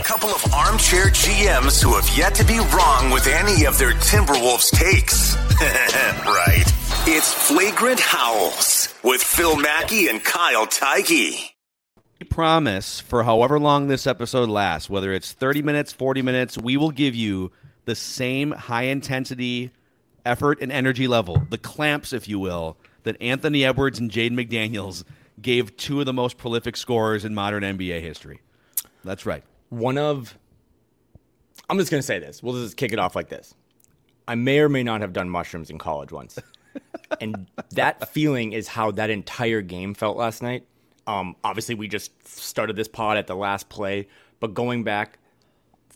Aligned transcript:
A 0.00 0.02
couple 0.02 0.30
of 0.30 0.54
armchair 0.54 1.08
GMs 1.08 1.82
who 1.82 1.94
have 1.94 2.08
yet 2.16 2.34
to 2.36 2.44
be 2.44 2.58
wrong 2.74 3.10
with 3.10 3.26
any 3.26 3.66
of 3.66 3.76
their 3.76 3.92
Timberwolves 3.92 4.70
takes. 4.70 5.36
right. 6.24 6.64
It's 7.06 7.34
Flagrant 7.34 8.00
Howls 8.00 8.94
with 9.04 9.22
Phil 9.22 9.56
Mackey 9.56 10.08
and 10.08 10.24
Kyle 10.24 10.66
Theige. 10.66 11.50
promise 12.30 12.98
for 12.98 13.24
however 13.24 13.60
long 13.60 13.88
this 13.88 14.06
episode 14.06 14.48
lasts, 14.48 14.88
whether 14.88 15.12
it's 15.12 15.32
30 15.32 15.60
minutes, 15.60 15.92
40 15.92 16.22
minutes, 16.22 16.56
we 16.56 16.78
will 16.78 16.92
give 16.92 17.14
you 17.14 17.52
the 17.84 17.94
same 17.94 18.52
high 18.52 18.84
intensity 18.84 19.70
effort 20.24 20.62
and 20.62 20.72
energy 20.72 21.08
level, 21.08 21.42
the 21.50 21.58
clamps, 21.58 22.14
if 22.14 22.26
you 22.26 22.38
will, 22.38 22.78
that 23.02 23.20
Anthony 23.20 23.66
Edwards 23.66 23.98
and 23.98 24.10
Jaden 24.10 24.32
McDaniels 24.32 25.04
gave 25.42 25.76
two 25.76 26.00
of 26.00 26.06
the 26.06 26.14
most 26.14 26.38
prolific 26.38 26.78
scorers 26.78 27.26
in 27.26 27.34
modern 27.34 27.62
NBA 27.62 28.00
history. 28.00 28.40
That's 29.04 29.26
right. 29.26 29.44
One 29.70 29.98
of 29.98 30.36
I'm 31.68 31.78
just 31.78 31.90
gonna 31.90 32.02
say 32.02 32.18
this. 32.18 32.42
We'll 32.42 32.54
just 32.54 32.76
kick 32.76 32.92
it 32.92 32.98
off 32.98 33.16
like 33.16 33.28
this. 33.28 33.54
I 34.28 34.34
may 34.34 34.60
or 34.60 34.68
may 34.68 34.82
not 34.82 35.00
have 35.00 35.12
done 35.12 35.30
mushrooms 35.30 35.70
in 35.70 35.78
college 35.78 36.12
once. 36.12 36.38
and 37.20 37.46
that 37.70 38.10
feeling 38.10 38.52
is 38.52 38.68
how 38.68 38.90
that 38.92 39.10
entire 39.10 39.62
game 39.62 39.94
felt 39.94 40.16
last 40.16 40.42
night. 40.42 40.66
Um, 41.06 41.34
obviously 41.42 41.74
we 41.74 41.88
just 41.88 42.12
started 42.28 42.76
this 42.76 42.86
pod 42.86 43.16
at 43.16 43.26
the 43.26 43.34
last 43.34 43.68
play, 43.68 44.06
but 44.38 44.54
going 44.54 44.84
back, 44.84 45.18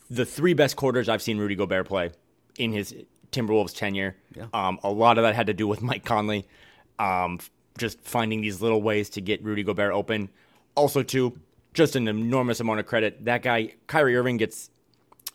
the 0.09 0.25
three 0.25 0.53
best 0.53 0.75
quarters 0.75 1.07
I've 1.07 1.21
seen 1.21 1.37
Rudy 1.37 1.55
Gobert 1.55 1.87
play 1.87 2.11
in 2.57 2.73
his 2.73 2.93
Timberwolves 3.31 3.75
tenure. 3.75 4.15
Yeah. 4.35 4.47
Um, 4.53 4.79
a 4.83 4.89
lot 4.89 5.17
of 5.17 5.23
that 5.23 5.35
had 5.35 5.47
to 5.47 5.53
do 5.53 5.67
with 5.67 5.81
Mike 5.81 6.05
Conley. 6.05 6.47
Um, 6.99 7.39
just 7.77 7.99
finding 8.01 8.41
these 8.41 8.61
little 8.61 8.81
ways 8.81 9.09
to 9.11 9.21
get 9.21 9.43
Rudy 9.43 9.63
Gobert 9.63 9.93
open. 9.93 10.29
Also, 10.75 11.03
too, 11.03 11.39
just 11.75 11.95
an 11.95 12.07
enormous 12.07 12.59
amount 12.59 12.79
of 12.79 12.85
credit. 12.85 13.25
That 13.25 13.43
guy, 13.43 13.73
Kyrie 13.87 14.15
Irving, 14.15 14.37
gets 14.37 14.69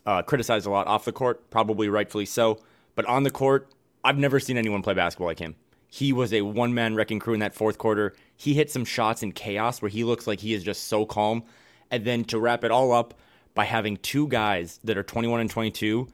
uh, 0.07 0.23
criticized 0.23 0.67
a 0.67 0.71
lot 0.71 0.87
off 0.87 1.05
the 1.05 1.13
court, 1.13 1.51
probably 1.51 1.89
rightfully 1.89 2.27
so. 2.27 2.61
But 2.95 3.07
on 3.07 3.23
the 3.23 3.31
court, 3.31 3.69
I've 4.03 4.19
never 4.19 4.41
seen 4.41 4.57
anyone 4.57 4.83
play 4.83 4.95
basketball 4.95 5.29
like 5.29 5.39
him. 5.39 5.55
He 5.89 6.13
was 6.13 6.33
a 6.33 6.43
one 6.43 6.75
man 6.75 6.95
wrecking 6.95 7.19
crew 7.19 7.35
in 7.35 7.41
that 7.41 7.55
fourth 7.55 7.79
quarter. 7.79 8.15
He 8.37 8.55
hit 8.55 8.71
some 8.71 8.85
shots 8.85 9.23
in 9.23 9.33
chaos 9.33 9.83
where 9.83 9.89
he 9.89 10.05
looks 10.05 10.27
like 10.27 10.41
he 10.41 10.55
is 10.55 10.65
just 10.65 10.89
so 10.89 11.05
calm. 11.05 11.45
And 11.91 12.05
then 12.05 12.25
to 12.27 12.39
wrap 12.39 12.65
it 12.65 12.71
all 12.71 12.93
up 12.93 13.15
by 13.55 13.65
having 13.65 13.97
two 13.97 14.29
guys 14.29 14.79
that 14.85 14.97
are 14.97 15.03
21 15.03 15.41
and 15.41 15.51
22 15.51 16.09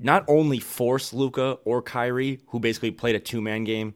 not 0.00 0.24
only 0.26 0.58
force 0.58 1.12
Luka 1.12 1.58
or 1.64 1.82
Kyrie, 1.82 2.40
who 2.48 2.58
basically 2.58 2.90
played 2.90 3.14
a 3.14 3.20
two 3.20 3.40
man 3.40 3.64
game, 3.64 3.94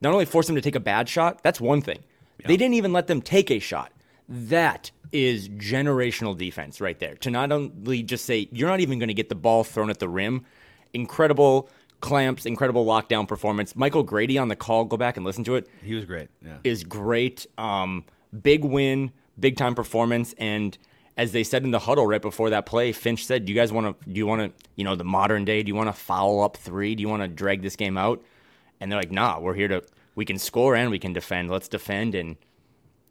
not 0.00 0.12
only 0.12 0.26
force 0.26 0.46
them 0.46 0.54
to 0.56 0.62
take 0.62 0.76
a 0.76 0.80
bad 0.80 1.08
shot, 1.08 1.42
that's 1.42 1.60
one 1.60 1.80
thing. 1.80 1.98
They 2.46 2.56
didn't 2.56 2.74
even 2.74 2.92
let 2.92 3.06
them 3.06 3.20
take 3.20 3.50
a 3.50 3.58
shot. 3.58 3.92
That 4.28 4.90
is 5.12 5.48
generational 5.48 6.36
defense 6.36 6.80
right 6.80 6.98
there. 6.98 7.14
To 7.16 7.30
not 7.30 7.50
only 7.52 8.02
just 8.02 8.24
say, 8.24 8.48
you're 8.52 8.68
not 8.68 8.80
even 8.80 8.98
going 8.98 9.08
to 9.08 9.14
get 9.14 9.28
the 9.28 9.34
ball 9.34 9.64
thrown 9.64 9.90
at 9.90 9.98
the 9.98 10.08
rim, 10.08 10.44
incredible 10.92 11.68
clamps, 12.00 12.46
incredible 12.46 12.86
lockdown 12.86 13.26
performance. 13.28 13.76
Michael 13.76 14.02
Grady 14.02 14.38
on 14.38 14.48
the 14.48 14.56
call, 14.56 14.84
go 14.84 14.96
back 14.96 15.16
and 15.16 15.26
listen 15.26 15.44
to 15.44 15.56
it, 15.56 15.68
He 15.82 15.94
was 15.94 16.04
great. 16.04 16.28
Yeah. 16.44 16.58
is 16.64 16.84
great. 16.84 17.46
Um, 17.58 18.04
big 18.42 18.64
win, 18.64 19.12
big 19.38 19.56
time 19.56 19.74
performance, 19.74 20.34
and 20.38 20.76
as 21.16 21.32
they 21.32 21.44
said 21.44 21.64
in 21.64 21.70
the 21.70 21.78
huddle 21.80 22.06
right 22.06 22.22
before 22.22 22.50
that 22.50 22.64
play, 22.64 22.92
Finch 22.92 23.26
said, 23.26 23.44
"Do 23.44 23.52
you 23.52 23.58
guys 23.58 23.72
want 23.72 24.00
to? 24.00 24.10
Do 24.10 24.16
you 24.16 24.26
want 24.26 24.56
to? 24.56 24.66
You 24.76 24.84
know, 24.84 24.94
the 24.96 25.04
modern 25.04 25.44
day? 25.44 25.62
Do 25.62 25.68
you 25.68 25.74
want 25.74 25.88
to 25.88 25.92
foul 25.92 26.42
up 26.42 26.56
three? 26.56 26.94
Do 26.94 27.02
you 27.02 27.08
want 27.08 27.22
to 27.22 27.28
drag 27.28 27.60
this 27.60 27.76
game 27.76 27.98
out?" 27.98 28.22
And 28.80 28.90
they're 28.90 28.98
like, 28.98 29.10
"Nah, 29.10 29.38
we're 29.38 29.54
here 29.54 29.68
to. 29.68 29.82
We 30.14 30.24
can 30.24 30.38
score 30.38 30.74
and 30.74 30.90
we 30.90 30.98
can 30.98 31.12
defend. 31.12 31.50
Let's 31.50 31.68
defend." 31.68 32.14
And 32.14 32.36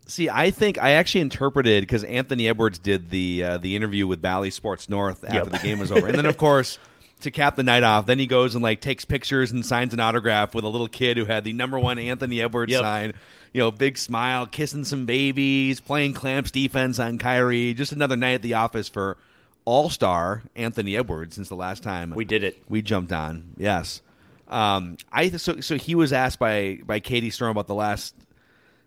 See, 0.09 0.29
I 0.29 0.51
think 0.51 0.77
I 0.77 0.91
actually 0.91 1.21
interpreted 1.21 1.83
because 1.83 2.03
Anthony 2.03 2.47
Edwards 2.47 2.79
did 2.79 3.09
the 3.09 3.43
uh, 3.43 3.57
the 3.59 3.75
interview 3.75 4.07
with 4.07 4.21
Bally 4.21 4.49
Sports 4.49 4.89
North 4.89 5.23
after 5.23 5.35
Yep. 5.37 5.49
the 5.49 5.57
game 5.59 5.79
was 5.79 5.91
over, 5.91 6.07
and 6.07 6.17
then 6.17 6.25
of 6.25 6.37
course 6.47 6.79
to 7.21 7.31
cap 7.31 7.55
the 7.55 7.63
night 7.63 7.83
off, 7.83 8.05
then 8.05 8.17
he 8.17 8.25
goes 8.25 8.55
and 8.55 8.63
like 8.63 8.81
takes 8.81 9.05
pictures 9.05 9.51
and 9.51 9.65
signs 9.65 9.93
an 9.93 9.99
autograph 9.99 10.55
with 10.55 10.63
a 10.63 10.67
little 10.69 10.87
kid 10.87 11.17
who 11.17 11.25
had 11.25 11.43
the 11.43 11.53
number 11.53 11.77
one 11.77 11.99
Anthony 11.99 12.41
Edwards 12.41 12.71
Yep. 12.71 12.81
sign. 12.81 13.13
You 13.53 13.59
know, 13.61 13.71
big 13.71 13.97
smile, 13.97 14.45
kissing 14.45 14.83
some 14.85 15.05
babies, 15.05 15.79
playing 15.79 16.13
clamps 16.13 16.51
defense 16.51 16.99
on 16.99 17.17
Kyrie. 17.17 17.73
Just 17.73 17.91
another 17.91 18.15
night 18.15 18.33
at 18.35 18.41
the 18.43 18.53
office 18.53 18.87
for 18.87 19.17
All 19.65 19.89
Star 19.89 20.43
Anthony 20.55 20.95
Edwards 20.95 21.35
since 21.35 21.49
the 21.49 21.55
last 21.55 21.81
time 21.83 22.11
we 22.15 22.25
did 22.25 22.43
it. 22.43 22.61
we 22.69 22.81
jumped 22.81 23.11
on. 23.11 23.53
Yes. 23.57 24.01
Um, 24.47 24.97
I 25.11 25.29
so 25.31 25.59
so 25.61 25.75
he 25.77 25.93
was 25.93 26.13
asked 26.13 26.39
by 26.39 26.79
by 26.85 26.99
Katie 26.99 27.29
Storm 27.31 27.51
about 27.51 27.67
the 27.67 27.75
last 27.75 28.15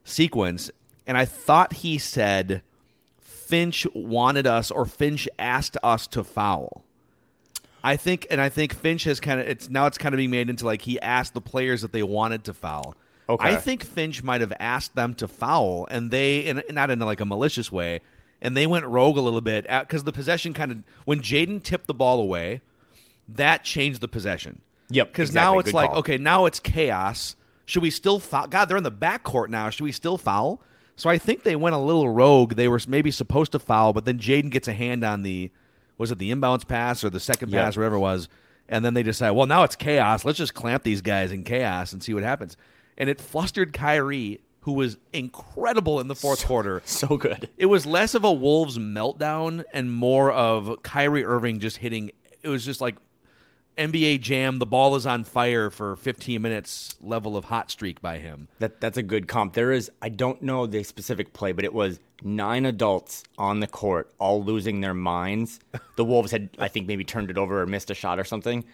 sequence, 0.05 0.71
and 1.07 1.17
I 1.17 1.25
thought 1.25 1.73
he 1.75 1.99
said 1.99 2.63
Finch 3.19 3.87
wanted 3.95 4.47
us 4.47 4.71
or 4.71 4.87
Finch 4.87 5.29
asked 5.39 5.77
us 5.83 6.07
to 6.09 6.25
foul. 6.25 6.85
I 7.85 7.97
think, 7.97 8.27
and 8.31 8.41
I 8.41 8.49
think 8.49 8.75
Finch 8.75 9.05
has 9.05 9.19
kind 9.21 9.41
of 9.41 9.47
it's 9.49 9.69
now 9.69 9.87
it's 9.87 9.99
kind 9.99 10.15
of 10.15 10.17
being 10.19 10.31
made 10.31 10.49
into 10.49 10.65
like 10.65 10.83
he 10.83 11.01
asked 11.01 11.35
the 11.35 11.41
players 11.41 11.83
that 11.83 11.93
they 11.93 12.03
wanted 12.03 12.45
to 12.45 12.55
foul. 12.55 12.95
Okay. 13.29 13.49
I 13.49 13.57
think 13.57 13.85
Finch 13.85 14.23
might 14.23 14.41
have 14.41 14.53
asked 14.61 14.95
them 14.95 15.15
to 15.15 15.27
foul, 15.29 15.87
and 15.91 16.11
they, 16.11 16.47
and 16.49 16.63
not 16.71 16.91
in 16.91 16.99
like 16.99 17.21
a 17.21 17.25
malicious 17.25 17.73
way, 17.73 18.01
and 18.41 18.57
they 18.57 18.67
went 18.67 18.85
rogue 18.87 19.17
a 19.17 19.21
little 19.21 19.41
bit 19.41 19.67
because 19.69 20.05
the 20.05 20.13
possession 20.13 20.53
kind 20.53 20.71
of 20.73 20.79
when 21.05 21.21
Jaden 21.21 21.63
tipped 21.63 21.87
the 21.87 21.95
ball 21.95 22.21
away, 22.21 22.61
that 23.29 23.65
changed 23.65 24.01
the 24.01 24.09
possession. 24.09 24.61
Yep, 24.91 25.09
Because 25.13 25.31
exactly. 25.31 25.53
now 25.55 25.59
it's 25.61 25.67
Good 25.71 25.75
like, 25.77 25.91
call. 25.91 25.99
okay, 26.01 26.19
now 26.19 26.47
it's 26.47 26.61
chaos. 26.61 27.35
Should 27.65 27.83
we 27.83 27.91
still 27.91 28.19
foul? 28.21 28.47
God, 28.49 28.67
they're 28.69 28.77
in 28.77 28.83
the 28.83 28.93
backcourt 28.93 29.49
now. 29.49 29.71
Should 29.71 29.85
we 29.85 29.93
still 29.93 30.19
foul? 30.19 30.61
So 30.97 31.09
I 31.11 31.19
think 31.19 31.43
they 31.43 31.57
went 31.57 31.75
a 31.75 31.79
little 31.79 32.09
rogue. 32.11 32.55
They 32.55 32.69
were 32.69 32.81
maybe 32.87 33.11
supposed 33.11 33.53
to 33.53 33.59
foul, 33.59 33.93
but 33.93 34.05
then 34.05 34.19
Jaden 34.19 34.51
gets 34.51 34.69
a 34.69 34.73
hand 34.73 35.05
on 35.05 35.23
the, 35.23 35.51
was 35.99 36.11
it 36.11 36.19
the 36.19 36.31
inbounds 36.31 36.67
pass 36.67 37.03
or 37.03 37.11
the 37.11 37.21
second 37.21 37.51
Yep. 37.51 37.65
pass, 37.65 37.77
whatever 37.77 37.97
it 37.97 38.01
was. 38.01 38.29
And 38.69 38.85
then 38.85 38.95
they 38.95 39.03
decide, 39.03 39.33
well, 39.33 39.47
now 39.47 39.65
it's 39.65 39.77
chaos. 39.77 40.25
Let's 40.25 40.39
just 40.39 40.55
clamp 40.55 40.83
these 40.83 41.01
guys 41.01 41.33
in 41.33 41.45
chaos 41.45 41.93
and 41.93 42.03
see 42.03 42.15
what 42.15 42.23
happens. 42.23 42.57
And 42.97 43.09
it 43.11 43.21
flustered 43.21 43.73
Kyrie, 43.73 44.41
who 44.61 44.73
was 44.75 44.97
incredible 45.13 45.99
in 46.01 46.09
the 46.09 46.15
fourth 46.15 46.45
quarter. 46.47 46.83
So 46.85 47.17
good. 47.17 47.49
It 47.57 47.67
was 47.67 47.85
less 47.87 48.15
of 48.15 48.23
a 48.25 48.33
Wolves 48.33 48.79
meltdown 48.79 49.65
and 49.73 49.91
more 49.93 50.31
of 50.31 50.83
Kyrie 50.83 51.25
Irving 51.25 51.59
just 51.59 51.79
hitting. 51.79 52.13
It 52.43 52.49
was 52.49 52.65
just 52.65 52.81
like 52.81 52.97
NBA 53.79 54.21
Jam. 54.21 54.59
The 54.59 54.67
ball 54.67 54.97
is 54.97 55.07
on 55.07 55.25
fire 55.25 55.71
for 55.71 55.97
15 55.97 56.41
minutes. 56.41 56.97
Level 57.01 57.37
of 57.37 57.47
hot 57.47 57.71
streak 57.71 58.01
by 58.01 58.19
him. 58.19 58.49
That 58.59 58.81
that's 58.81 58.99
a 58.99 59.03
good 59.03 59.29
comp. 59.29 59.55
There 59.55 59.73
is 59.73 59.91
I 60.01 60.09
don't 60.09 60.43
know 60.43 60.67
the 60.67 60.83
specific 60.83 61.33
play, 61.33 61.53
but 61.53 61.65
it 61.65 61.73
was 61.73 61.99
nine 62.23 62.67
adults 62.67 63.25
on 63.39 63.61
the 63.61 63.67
court 63.67 64.13
all 64.19 64.43
losing 64.45 64.81
their 64.81 64.95
minds. 64.95 65.61
The 65.97 66.05
Wolves 66.05 66.33
had 66.33 66.51
I 66.59 66.69
think 66.69 66.87
maybe 66.87 67.05
turned 67.05 67.31
it 67.31 67.39
over 67.39 67.63
or 67.63 67.67
missed 67.67 67.91
a 67.91 67.95
shot 67.95 68.19
or 68.19 68.25
something, 68.25 68.65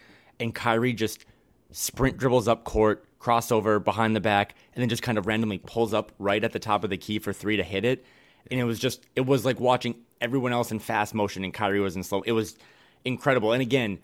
and 0.40 0.54
Kyrie 0.54 0.92
just 0.92 1.24
sprint 1.70 2.16
dribbles 2.16 2.48
up 2.48 2.64
court, 2.64 3.04
crossover 3.20 3.82
behind 3.82 4.16
the 4.16 4.20
back, 4.20 4.54
and 4.74 4.82
then 4.82 4.88
just 4.88 5.02
kind 5.02 5.18
of 5.18 5.26
randomly 5.26 5.58
pulls 5.58 5.92
up 5.92 6.12
right 6.18 6.42
at 6.42 6.52
the 6.52 6.58
top 6.58 6.84
of 6.84 6.90
the 6.90 6.96
key 6.96 7.18
for 7.18 7.32
three 7.32 7.56
to 7.56 7.62
hit 7.62 7.84
it. 7.84 8.04
And 8.50 8.58
it 8.58 8.64
was 8.64 8.78
just 8.78 9.06
it 9.16 9.26
was 9.26 9.44
like 9.44 9.60
watching 9.60 9.96
everyone 10.20 10.52
else 10.52 10.70
in 10.72 10.78
fast 10.78 11.14
motion 11.14 11.44
and 11.44 11.54
Kyrie 11.54 11.80
was 11.80 11.96
in 11.96 12.02
slow. 12.02 12.22
It 12.22 12.32
was 12.32 12.56
incredible. 13.04 13.52
And 13.52 13.62
again, 13.62 13.98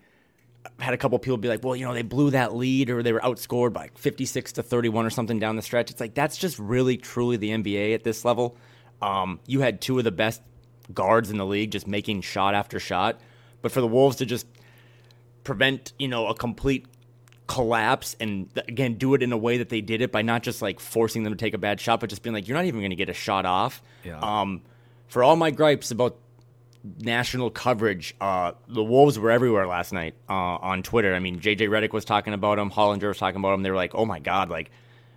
had 0.79 0.93
a 0.93 0.97
couple 0.97 1.17
people 1.19 1.37
be 1.37 1.47
like, 1.47 1.63
well, 1.63 1.75
you 1.75 1.85
know, 1.85 1.93
they 1.93 2.01
blew 2.01 2.31
that 2.31 2.55
lead 2.55 2.89
or 2.89 3.03
they 3.03 3.13
were 3.13 3.19
outscored 3.19 3.73
by 3.73 3.81
like 3.81 3.97
56 3.97 4.53
to 4.53 4.63
31 4.63 5.05
or 5.05 5.09
something 5.09 5.39
down 5.39 5.55
the 5.55 5.61
stretch. 5.61 5.91
It's 5.91 5.99
like, 5.99 6.13
that's 6.13 6.37
just 6.37 6.59
really, 6.59 6.97
truly 6.97 7.37
the 7.37 7.49
NBA 7.49 7.93
at 7.93 8.03
this 8.03 8.25
level. 8.25 8.57
Um, 9.01 9.39
you 9.45 9.61
had 9.61 9.81
two 9.81 9.97
of 9.97 10.03
the 10.03 10.11
best 10.11 10.41
guards 10.93 11.29
in 11.29 11.37
the 11.37 11.45
league, 11.45 11.71
just 11.71 11.87
making 11.87 12.21
shot 12.21 12.55
after 12.55 12.79
shot. 12.79 13.19
But 13.61 13.71
for 13.71 13.81
the 13.81 13.87
Wolves 13.87 14.17
to 14.17 14.25
just 14.25 14.47
prevent, 15.43 15.93
you 15.99 16.07
know, 16.07 16.27
a 16.27 16.35
complete 16.35 16.85
collapse 17.47 18.15
and 18.19 18.49
again 18.67 18.95
do 18.95 19.13
it 19.13 19.21
in 19.21 19.31
a 19.31 19.37
way 19.37 19.59
that 19.59 19.69
they 19.69 19.79
did 19.79 20.01
it 20.01 20.11
by 20.11 20.23
not 20.23 20.41
just 20.41 20.63
like 20.63 20.79
forcing 20.79 21.21
them 21.21 21.31
to 21.31 21.37
take 21.37 21.53
a 21.53 21.57
bad 21.57 21.79
shot, 21.79 21.99
but 21.99 22.09
just 22.09 22.23
being 22.23 22.33
like, 22.33 22.47
you're 22.47 22.57
not 22.57 22.65
even 22.65 22.79
going 22.79 22.89
to 22.89 22.95
get 22.95 23.09
a 23.09 23.13
shot 23.13 23.45
off. 23.45 23.81
Yeah. 24.03 24.19
Um, 24.19 24.61
for 25.07 25.23
all 25.23 25.35
my 25.35 25.51
gripes 25.51 25.91
about 25.91 26.17
national 26.99 27.49
coverage, 27.49 28.15
uh, 28.21 28.53
the 28.67 28.83
Wolves 28.83 29.17
were 29.17 29.31
everywhere 29.31 29.67
last 29.67 29.93
night 29.93 30.15
uh, 30.29 30.33
on 30.33 30.83
Twitter. 30.83 31.13
I 31.15 31.19
mean, 31.19 31.39
JJ 31.39 31.69
Redick 31.69 31.93
was 31.93 32.05
talking 32.05 32.33
about 32.33 32.59
him, 32.59 32.69
Hollinger 32.71 33.07
was 33.07 33.17
talking 33.17 33.39
about 33.39 33.53
him. 33.53 33.63
They 33.63 33.71
were 33.71 33.75
like, 33.75 33.95
oh 33.95 34.05
my 34.05 34.19
god, 34.19 34.49
like 34.49 34.71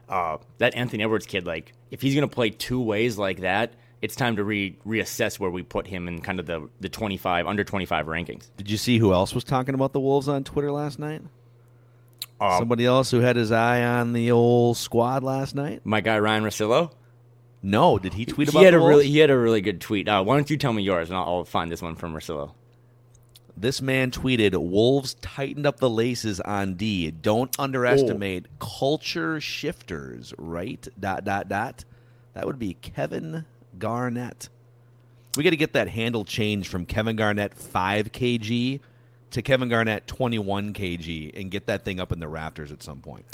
uh, 0.09 0.38
that 0.59 0.75
Anthony 0.75 1.03
Edwards 1.05 1.26
kid, 1.26 1.47
like 1.47 1.73
if 1.91 2.00
he's 2.00 2.15
going 2.15 2.29
to 2.29 2.35
play 2.35 2.50
two 2.50 2.81
ways 2.81 3.19
like 3.19 3.41
that. 3.41 3.73
It's 4.00 4.15
time 4.15 4.37
to 4.37 4.44
re- 4.44 4.79
reassess 4.87 5.41
where 5.41 5.50
we 5.50 5.65
put 5.65 5.88
him 5.88 6.06
in 6.06 6.20
kind 6.20 6.38
of 6.38 6.47
the, 6.47 6.69
the 6.79 6.88
25, 6.88 7.49
under 7.49 7.65
25 7.65 8.06
rankings. 8.06 8.49
Did 8.56 8.70
you 8.70 8.76
see 8.76 8.99
who 8.99 9.12
else 9.12 9.35
was 9.35 9.43
talking 9.43 9.75
about 9.75 9.93
the 9.93 9.99
Wolves 9.99 10.29
on 10.29 10.44
Twitter 10.44 10.70
last 10.70 11.00
night? 11.00 11.20
Uh, 12.41 12.59
Somebody 12.61 12.87
else 12.87 13.11
who 13.11 13.19
had 13.19 13.35
his 13.35 13.50
eye 13.50 13.82
on 13.82 14.12
the 14.12 14.31
old 14.31 14.76
squad 14.76 15.25
last 15.25 15.56
night? 15.56 15.81
my 15.85 16.00
guy 16.00 16.17
Ryen 16.17 16.44
Russillo. 16.44 16.93
No, 17.62 17.99
did 17.99 18.14
he 18.14 18.25
tweet 18.25 18.49
he 18.49 18.52
about 18.56 18.64
had 18.64 18.75
the 18.75 18.78
a 18.78 18.81
Wolves? 18.81 18.90
really 18.90 19.08
he 19.08 19.19
had 19.19 19.31
a 19.31 19.38
really 19.38 19.60
good 19.60 19.81
tweet. 19.81 20.08
Uh, 20.08 20.22
why 20.22 20.37
don't 20.37 20.49
you 20.49 20.56
tell 20.56 20.72
me 20.72 20.82
yours, 20.82 21.08
and 21.10 21.19
I'll, 21.19 21.25
I'll 21.25 21.44
find 21.44 21.70
this 21.72 21.82
one 21.82 21.96
from 21.96 22.14
Russillo. 22.14 22.52
This 23.56 23.82
man 23.82 24.12
tweeted, 24.12 24.55
"Wolves 24.56 25.14
tightened 25.14 25.66
up 25.66 25.78
the 25.78 25.90
laces 25.90 26.40
on 26.40 26.75
D. 26.75 27.10
Don't 27.10 27.50
underestimate 27.58 28.46
culture 28.60 29.40
shifters." 29.40 30.32
Right? 30.38 30.87
Dot 31.00 31.25
dot 31.25 31.49
dot. 31.49 31.84
That 32.34 32.46
would 32.46 32.60
be 32.60 32.75
Kevin 32.75 33.44
Garnett. 33.76 34.49
We 35.37 35.43
got 35.43 35.50
to 35.50 35.56
get 35.56 35.72
that 35.72 35.88
handle 35.88 36.25
changed 36.25 36.69
from 36.70 36.87
Kevin 36.87 37.16
Garnett 37.16 37.55
five 37.55 38.12
kg 38.12 38.78
to 39.32 39.43
Kevin 39.43 39.69
Garnett 39.69 40.06
twenty 40.06 40.38
one 40.38 40.72
kg, 40.72 41.32
and 41.38 41.50
get 41.50 41.66
that 41.66 41.84
thing 41.84 41.99
up 41.99 42.12
in 42.12 42.20
the 42.20 42.28
rafters 42.28 42.70
at 42.70 42.84
some 42.84 43.00
point. 43.00 43.25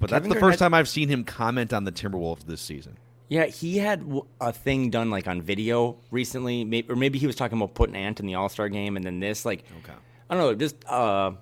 But 0.00 0.08
Kevin 0.08 0.22
that's 0.30 0.34
the 0.34 0.40
Garnett- 0.40 0.52
first 0.52 0.58
time 0.60 0.72
I've 0.72 0.88
seen 0.88 1.10
him 1.10 1.24
comment 1.24 1.74
on 1.74 1.84
the 1.84 1.92
Timberwolves 1.92 2.46
this 2.46 2.62
season. 2.62 2.96
Yeah, 3.28 3.46
he 3.46 3.78
had 3.78 4.04
a 4.40 4.52
thing 4.52 4.90
done 4.90 5.10
like 5.10 5.26
on 5.26 5.40
video 5.42 5.96
recently, 6.10 6.64
may- 6.64 6.84
or 6.88 6.94
maybe 6.96 7.18
he 7.18 7.26
was 7.26 7.36
talking 7.36 7.56
about 7.58 7.74
putting 7.74 7.96
Ant 7.96 8.20
in 8.20 8.26
the 8.26 8.34
All 8.34 8.48
Star 8.48 8.68
game, 8.68 8.96
and 8.96 9.04
then 9.04 9.20
this. 9.20 9.44
Like, 9.44 9.64
Okay. 9.82 9.92
I 10.28 10.34
don't 10.34 10.42
know, 10.44 10.54
just 10.54 10.76
uh, 10.88 11.32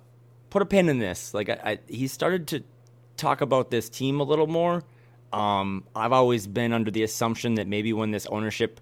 put 0.49 0.61
a 0.61 0.65
pin 0.65 0.89
in 0.89 0.99
this. 0.99 1.33
Like, 1.33 1.49
I, 1.49 1.59
I, 1.63 1.79
he 1.87 2.07
started 2.07 2.47
to 2.49 2.63
talk 3.17 3.41
about 3.41 3.69
this 3.71 3.89
team 3.89 4.19
a 4.19 4.23
little 4.23 4.47
more. 4.47 4.83
Um, 5.31 5.83
I've 5.95 6.11
always 6.13 6.47
been 6.47 6.73
under 6.73 6.91
the 6.91 7.03
assumption 7.03 7.55
that 7.55 7.67
maybe 7.67 7.91
when 7.93 8.11
this 8.11 8.25
ownership 8.27 8.79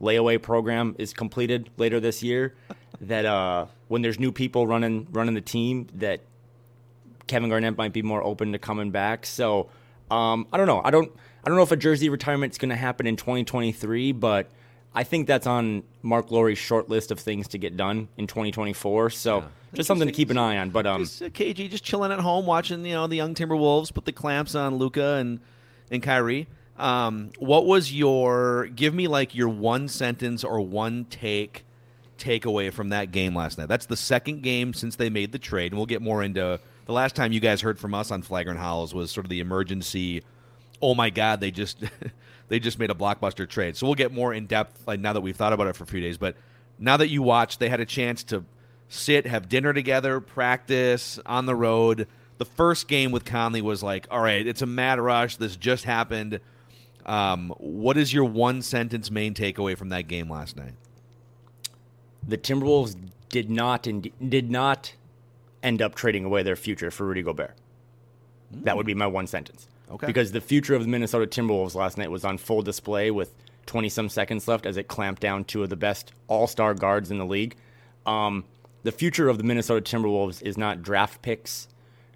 layaway 0.00 0.40
program 0.40 0.94
is 0.98 1.12
completed 1.12 1.70
later 1.76 1.98
this 2.00 2.22
year, 2.22 2.54
that 3.02 3.24
uh, 3.26 3.66
when 3.88 4.00
there's 4.02 4.18
new 4.18 4.32
people 4.32 4.66
running 4.66 5.06
running 5.12 5.34
the 5.34 5.40
team, 5.40 5.86
that 5.94 6.20
Kevin 7.26 7.50
Garnett 7.50 7.76
might 7.76 7.92
be 7.92 8.02
more 8.02 8.22
open 8.22 8.52
to 8.52 8.58
coming 8.58 8.90
back. 8.90 9.26
So 9.26 9.68
um, 10.10 10.46
I 10.52 10.56
don't 10.56 10.66
know. 10.66 10.80
I 10.84 10.90
don't. 10.90 11.12
I 11.48 11.50
don't 11.50 11.56
know 11.56 11.62
if 11.62 11.72
a 11.72 11.76
jersey 11.76 12.10
retirement 12.10 12.52
is 12.52 12.58
going 12.58 12.68
to 12.68 12.76
happen 12.76 13.06
in 13.06 13.16
2023, 13.16 14.12
but 14.12 14.50
I 14.94 15.02
think 15.02 15.26
that's 15.26 15.46
on 15.46 15.82
Marc 16.02 16.30
Lore's 16.30 16.58
short 16.58 16.90
list 16.90 17.10
of 17.10 17.18
things 17.18 17.48
to 17.48 17.58
get 17.58 17.74
done 17.74 18.08
in 18.18 18.26
2024. 18.26 19.08
So 19.08 19.44
just 19.72 19.86
something 19.86 20.06
to 20.06 20.12
keep 20.12 20.28
an 20.28 20.36
eye 20.36 20.58
on. 20.58 20.68
But 20.68 20.86
um, 20.86 21.04
Just, 21.04 21.22
uh, 21.22 21.30
KG 21.30 21.70
just 21.70 21.82
chilling 21.82 22.12
at 22.12 22.20
home 22.20 22.44
watching 22.44 22.84
you 22.84 22.92
know 22.92 23.06
the 23.06 23.16
young 23.16 23.34
Timberwolves 23.34 23.94
put 23.94 24.04
the 24.04 24.12
clamps 24.12 24.54
on 24.54 24.76
Luka 24.76 25.14
and 25.14 25.40
and 25.90 26.02
Kyrie. 26.02 26.48
Um, 26.76 27.30
what 27.38 27.64
was 27.64 27.94
your 27.94 28.66
give 28.66 28.92
me 28.92 29.08
like 29.08 29.34
your 29.34 29.48
one 29.48 29.88
sentence 29.88 30.44
or 30.44 30.60
one 30.60 31.06
take 31.06 31.64
takeaway 32.18 32.70
from 32.70 32.90
that 32.90 33.10
game 33.10 33.34
last 33.34 33.56
night? 33.56 33.68
That's 33.68 33.86
the 33.86 33.96
second 33.96 34.42
game 34.42 34.74
since 34.74 34.96
they 34.96 35.08
made 35.08 35.32
the 35.32 35.38
trade, 35.38 35.72
and 35.72 35.78
we'll 35.78 35.86
get 35.86 36.02
more 36.02 36.22
into 36.22 36.60
the 36.84 36.92
last 36.92 37.16
time 37.16 37.32
you 37.32 37.40
guys 37.40 37.62
heard 37.62 37.78
from 37.78 37.94
us 37.94 38.10
on 38.10 38.20
Flagrant 38.20 38.60
Howls 38.60 38.92
was 38.92 39.10
sort 39.10 39.24
of 39.24 39.30
the 39.30 39.40
emergency. 39.40 40.22
Oh 40.80 40.94
my 40.94 41.10
God, 41.10 41.40
they 41.40 41.50
just 41.50 41.82
they 42.48 42.58
just 42.58 42.78
made 42.78 42.90
a 42.90 42.94
blockbuster 42.94 43.48
trade. 43.48 43.76
So 43.76 43.86
we'll 43.86 43.94
get 43.94 44.12
more 44.12 44.32
in 44.32 44.46
depth 44.46 44.86
like 44.86 45.00
now 45.00 45.12
that 45.12 45.20
we've 45.20 45.36
thought 45.36 45.52
about 45.52 45.66
it 45.66 45.76
for 45.76 45.84
a 45.84 45.86
few 45.86 46.00
days. 46.00 46.18
But 46.18 46.36
now 46.78 46.96
that 46.96 47.08
you 47.08 47.22
watched, 47.22 47.60
they 47.60 47.68
had 47.68 47.80
a 47.80 47.86
chance 47.86 48.22
to 48.24 48.44
sit, 48.88 49.26
have 49.26 49.48
dinner 49.48 49.72
together, 49.72 50.20
practice 50.20 51.18
on 51.26 51.46
the 51.46 51.54
road. 51.54 52.06
The 52.38 52.44
first 52.44 52.86
game 52.86 53.10
with 53.10 53.24
Conley 53.24 53.60
was 53.60 53.82
like, 53.82 54.06
all 54.10 54.20
right, 54.20 54.46
it's 54.46 54.62
a 54.62 54.66
mad 54.66 55.00
rush. 55.00 55.36
This 55.36 55.56
just 55.56 55.84
happened. 55.84 56.40
Um, 57.04 57.52
what 57.58 57.96
is 57.96 58.12
your 58.12 58.24
one 58.24 58.62
sentence 58.62 59.10
main 59.10 59.34
takeaway 59.34 59.76
from 59.76 59.88
that 59.88 60.06
game 60.06 60.30
last 60.30 60.56
night? 60.56 60.74
the 62.28 62.36
Timberwolves 62.38 62.94
did 63.30 63.50
not 63.50 63.86
ind- 63.86 64.10
did 64.28 64.50
not 64.50 64.94
end 65.62 65.82
up 65.82 65.94
trading 65.94 66.24
away 66.24 66.42
their 66.42 66.56
future 66.56 66.90
for 66.90 67.06
Rudy 67.06 67.22
Gobert. 67.22 67.54
That 68.50 68.76
would 68.76 68.86
be 68.86 68.94
my 68.94 69.06
one 69.06 69.26
sentence. 69.26 69.66
Okay. 69.90 70.06
Because 70.06 70.32
the 70.32 70.40
future 70.40 70.74
of 70.74 70.82
the 70.82 70.88
Minnesota 70.88 71.26
Timberwolves 71.26 71.74
last 71.74 71.96
night 71.98 72.10
was 72.10 72.24
on 72.24 72.38
full 72.38 72.62
display 72.62 73.10
with 73.10 73.34
20 73.66 73.88
some 73.88 74.08
seconds 74.08 74.46
left 74.48 74.66
as 74.66 74.76
it 74.76 74.88
clamped 74.88 75.20
down 75.22 75.44
two 75.44 75.62
of 75.62 75.68
the 75.70 75.76
best 75.76 76.12
all 76.26 76.46
star 76.46 76.74
guards 76.74 77.10
in 77.10 77.18
the 77.18 77.26
league. 77.26 77.56
Um, 78.06 78.44
the 78.82 78.92
future 78.92 79.28
of 79.28 79.38
the 79.38 79.44
Minnesota 79.44 79.80
Timberwolves 79.80 80.42
is 80.42 80.56
not 80.56 80.82
draft 80.82 81.22
picks 81.22 81.68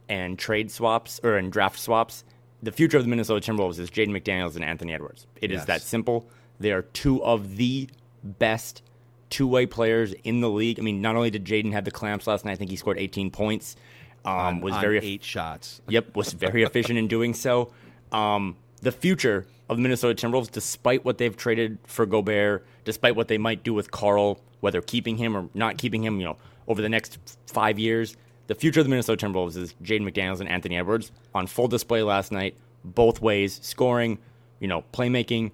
and 0.09 0.39
trade 0.39 0.71
swaps 0.71 1.21
or 1.23 1.39
in 1.39 1.51
draft 1.51 1.79
swaps. 1.79 2.25
The 2.63 2.73
future 2.73 2.97
of 2.97 3.05
the 3.05 3.09
Minnesota 3.11 3.41
Timberwolves 3.53 3.79
is 3.79 3.91
Jaden 3.91 4.11
McDaniels 4.17 4.55
and 4.55 4.65
Anthony 4.65 4.93
Edwards. 4.95 5.27
It 5.41 5.51
is 5.51 5.59
Yes. 5.61 5.67
that 5.67 5.83
simple. 5.83 6.29
They 6.61 6.73
are 6.73 6.83
two 6.83 7.23
of 7.25 7.57
the 7.57 7.89
best 8.23 8.83
two 9.31 9.47
way 9.47 9.67
players 9.67 10.13
in 10.25 10.41
the 10.41 10.51
league. 10.51 10.79
I 10.79 10.83
mean, 10.83 11.01
not 11.01 11.17
only 11.17 11.31
did 11.31 11.45
Jaden 11.45 11.73
have 11.73 11.85
the 11.85 11.91
clamps 11.91 12.27
last 12.27 12.45
night, 12.45 12.53
I 12.53 12.55
think 12.57 12.71
he 12.71 12.77
scored 12.77 12.99
18 12.99 13.31
points. 13.31 13.77
Um, 14.25 14.35
On- 14.35 14.61
was 14.61 14.77
very 14.77 14.99
eight 14.99 15.25
shots. 15.25 15.81
Yep, 15.89 16.17
was 16.17 16.33
very 16.33 16.63
efficient 16.63 16.99
in 16.99 17.09
doing 17.09 17.35
so. 17.35 17.73
Um, 18.13 18.57
the 18.81 18.93
future 18.93 19.47
of 19.69 19.77
the 19.77 19.83
Minnesota 19.83 20.15
Timberwolves, 20.15 20.51
despite 20.51 21.05
what 21.05 21.19
they've 21.19 21.37
traded 21.37 21.79
for 21.87 22.07
Gobert, 22.07 22.65
despite 22.85 23.17
what 23.17 23.29
they 23.29 23.39
might 23.39 23.63
do 23.65 23.73
with 23.75 23.91
Karl, 23.91 24.39
whether 24.61 24.81
keeping 24.81 25.17
him 25.17 25.37
or 25.37 25.49
not 25.55 25.79
keeping 25.79 26.05
him, 26.05 26.19
you 26.21 26.25
know, 26.27 26.37
over 26.69 26.83
the 26.83 26.89
next 26.89 27.19
five 27.47 27.79
years, 27.79 28.17
the 28.47 28.55
future 28.55 28.81
of 28.81 28.87
the 28.87 28.91
Minnesota 28.91 29.27
Timberwolves 29.27 29.57
is 29.57 29.75
Jaden 29.83 30.03
McDaniels 30.09 30.41
and 30.41 30.49
Anthony 30.49 30.77
Edwards 30.77 31.11
on 31.35 31.47
full 31.47 31.69
display 31.69 32.03
last 32.03 32.33
night, 32.33 32.55
both 32.85 33.21
ways, 33.21 33.59
scoring, 33.63 34.19
you 34.61 34.69
know, 34.69 34.85
playmaking, 34.93 35.53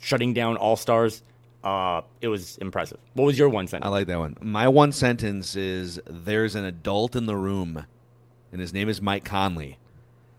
shutting 0.00 0.34
down 0.34 0.56
all 0.56 0.76
stars. 0.76 1.22
Uh, 1.62 2.02
it 2.20 2.28
was 2.28 2.58
impressive. 2.58 2.98
What 3.14 3.24
was 3.26 3.38
your 3.38 3.48
one 3.48 3.68
sentence? 3.68 3.86
I 3.86 3.90
like 3.90 4.08
that 4.08 4.18
one. 4.18 4.36
My 4.40 4.66
one 4.66 4.90
sentence 4.92 5.54
is 5.54 6.00
there's 6.06 6.54
an 6.56 6.64
adult 6.64 7.14
in 7.14 7.26
the 7.26 7.36
room, 7.36 7.86
and 8.52 8.60
his 8.60 8.72
name 8.72 8.88
is 8.88 9.00
Mike 9.02 9.24
Conley. 9.24 9.78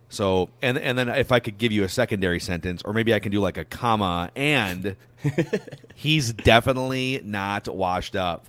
So, 0.10 0.50
and 0.62 0.78
and 0.78 0.96
then 0.98 1.10
if 1.10 1.32
I 1.32 1.40
could 1.40 1.58
give 1.58 1.72
you 1.72 1.84
a 1.84 1.90
secondary 1.90 2.40
sentence, 2.40 2.82
or 2.86 2.94
maybe 2.94 3.14
I 3.14 3.20
can 3.20 3.32
do 3.32 3.40
like 3.40 3.58
a 3.58 3.66
comma, 3.66 4.30
and 4.36 4.96
he's 5.96 6.32
definitely 6.34 7.22
not 7.24 7.68
washed 7.68 8.16
up. 8.16 8.46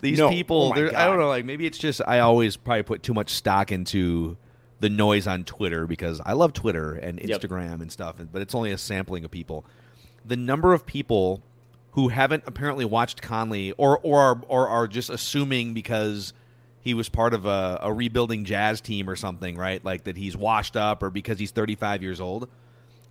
These 0.00 0.18
No. 0.18 0.30
people, 0.30 0.72
Oh 0.74 0.80
I 0.96 1.04
don't 1.06 1.18
know, 1.18 1.28
like 1.28 1.44
maybe 1.44 1.66
it's 1.66 1.78
just 1.78 2.00
I 2.06 2.20
always 2.20 2.56
probably 2.56 2.82
put 2.82 3.02
too 3.02 3.14
much 3.14 3.30
stock 3.30 3.70
into 3.70 4.36
the 4.80 4.88
noise 4.88 5.26
on 5.26 5.44
Twitter 5.44 5.86
because 5.86 6.20
I 6.24 6.32
love 6.32 6.54
Twitter 6.54 6.94
and 6.94 7.20
Yep. 7.22 7.40
Instagram 7.42 7.82
and 7.82 7.92
stuff, 7.92 8.16
but 8.32 8.40
it's 8.42 8.54
only 8.54 8.72
a 8.72 8.78
sampling 8.78 9.24
of 9.24 9.30
people. 9.30 9.64
The 10.24 10.36
number 10.36 10.72
of 10.72 10.86
people 10.86 11.42
who 11.92 12.08
haven't 12.08 12.44
apparently 12.46 12.84
watched 12.84 13.20
Conley 13.20 13.72
or 13.72 13.98
or 14.02 14.18
are, 14.20 14.42
or 14.48 14.68
are 14.68 14.88
just 14.88 15.10
assuming 15.10 15.74
because 15.74 16.32
he 16.80 16.94
was 16.94 17.08
part 17.08 17.34
of 17.34 17.46
a, 17.46 17.78
a 17.82 17.92
rebuilding 17.92 18.44
jazz 18.44 18.80
team 18.80 19.08
or 19.08 19.16
something, 19.16 19.56
right? 19.56 19.84
Like 19.84 20.04
that 20.04 20.16
he's 20.16 20.36
washed 20.36 20.76
up 20.76 21.02
or 21.02 21.10
because 21.10 21.38
he's 21.38 21.50
35 21.50 22.02
years 22.02 22.20
old. 22.20 22.48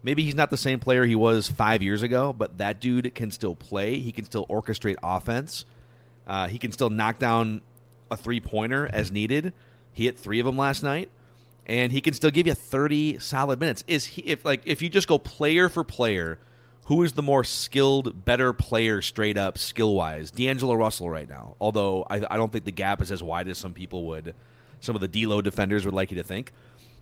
Maybe 0.01 0.23
he's 0.23 0.35
not 0.35 0.49
the 0.49 0.57
same 0.57 0.79
player 0.79 1.05
he 1.05 1.15
was 1.15 1.49
five 1.49 1.83
years 1.83 2.01
ago, 2.01 2.33
but 2.33 2.57
that 2.57 2.79
dude 2.79 3.13
can 3.15 3.31
still 3.31 3.55
play. 3.55 3.99
He 3.99 4.11
can 4.11 4.25
still 4.25 4.47
orchestrate 4.47 4.95
offense. 5.03 5.65
Uh, 6.25 6.47
he 6.47 6.57
can 6.57 6.71
still 6.71 6.89
knock 6.89 7.19
down 7.19 7.61
a 8.09 8.17
three 8.17 8.39
pointer 8.39 8.89
as 8.91 9.11
needed. 9.11 9.53
He 9.91 10.05
hit 10.05 10.17
three 10.17 10.39
of 10.39 10.45
them 10.45 10.57
last 10.57 10.83
night, 10.83 11.09
and 11.65 11.91
he 11.91 12.01
can 12.01 12.13
still 12.13 12.31
give 12.31 12.47
you 12.47 12.53
30 12.53 13.19
solid 13.19 13.59
minutes. 13.59 13.83
Is 13.87 14.05
he 14.05 14.21
if 14.21 14.45
like 14.45 14.61
if 14.65 14.81
you 14.81 14.89
just 14.89 15.07
go 15.07 15.17
player 15.17 15.69
for 15.69 15.83
player, 15.83 16.39
who 16.89 17.03
is 17.03 17.13
the 17.13 17.21
more 17.21 17.43
skilled, 17.43 18.25
better 18.25 18.51
player 18.51 18.99
straight 18.99 19.37
up 19.37 19.59
skill 19.59 19.93
wise? 19.93 20.31
D'Angelo 20.31 20.73
Russell 20.73 21.07
right 21.07 21.29
now. 21.29 21.55
Although 21.61 22.03
I, 22.09 22.15
I 22.31 22.35
don't 22.35 22.51
think 22.51 22.65
the 22.65 22.71
gap 22.71 22.99
is 22.99 23.11
as 23.11 23.21
wide 23.21 23.47
as 23.47 23.59
some 23.59 23.75
people 23.75 24.05
would, 24.05 24.33
some 24.79 24.95
of 24.95 25.01
the 25.01 25.07
D'Lo 25.07 25.39
defenders 25.39 25.85
would 25.85 25.93
like 25.93 26.09
you 26.09 26.17
to 26.17 26.23
think. 26.23 26.51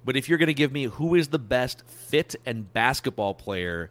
But 0.04 0.18
if 0.18 0.28
you're 0.28 0.38
going 0.38 0.48
to 0.48 0.54
give 0.54 0.74
me 0.74 0.84
who 0.84 1.16
is 1.16 1.30
the 1.30 1.40
best 1.40 1.88
fit 1.88 2.36
and 2.46 2.72
basketball 2.74 3.34
player 3.34 3.90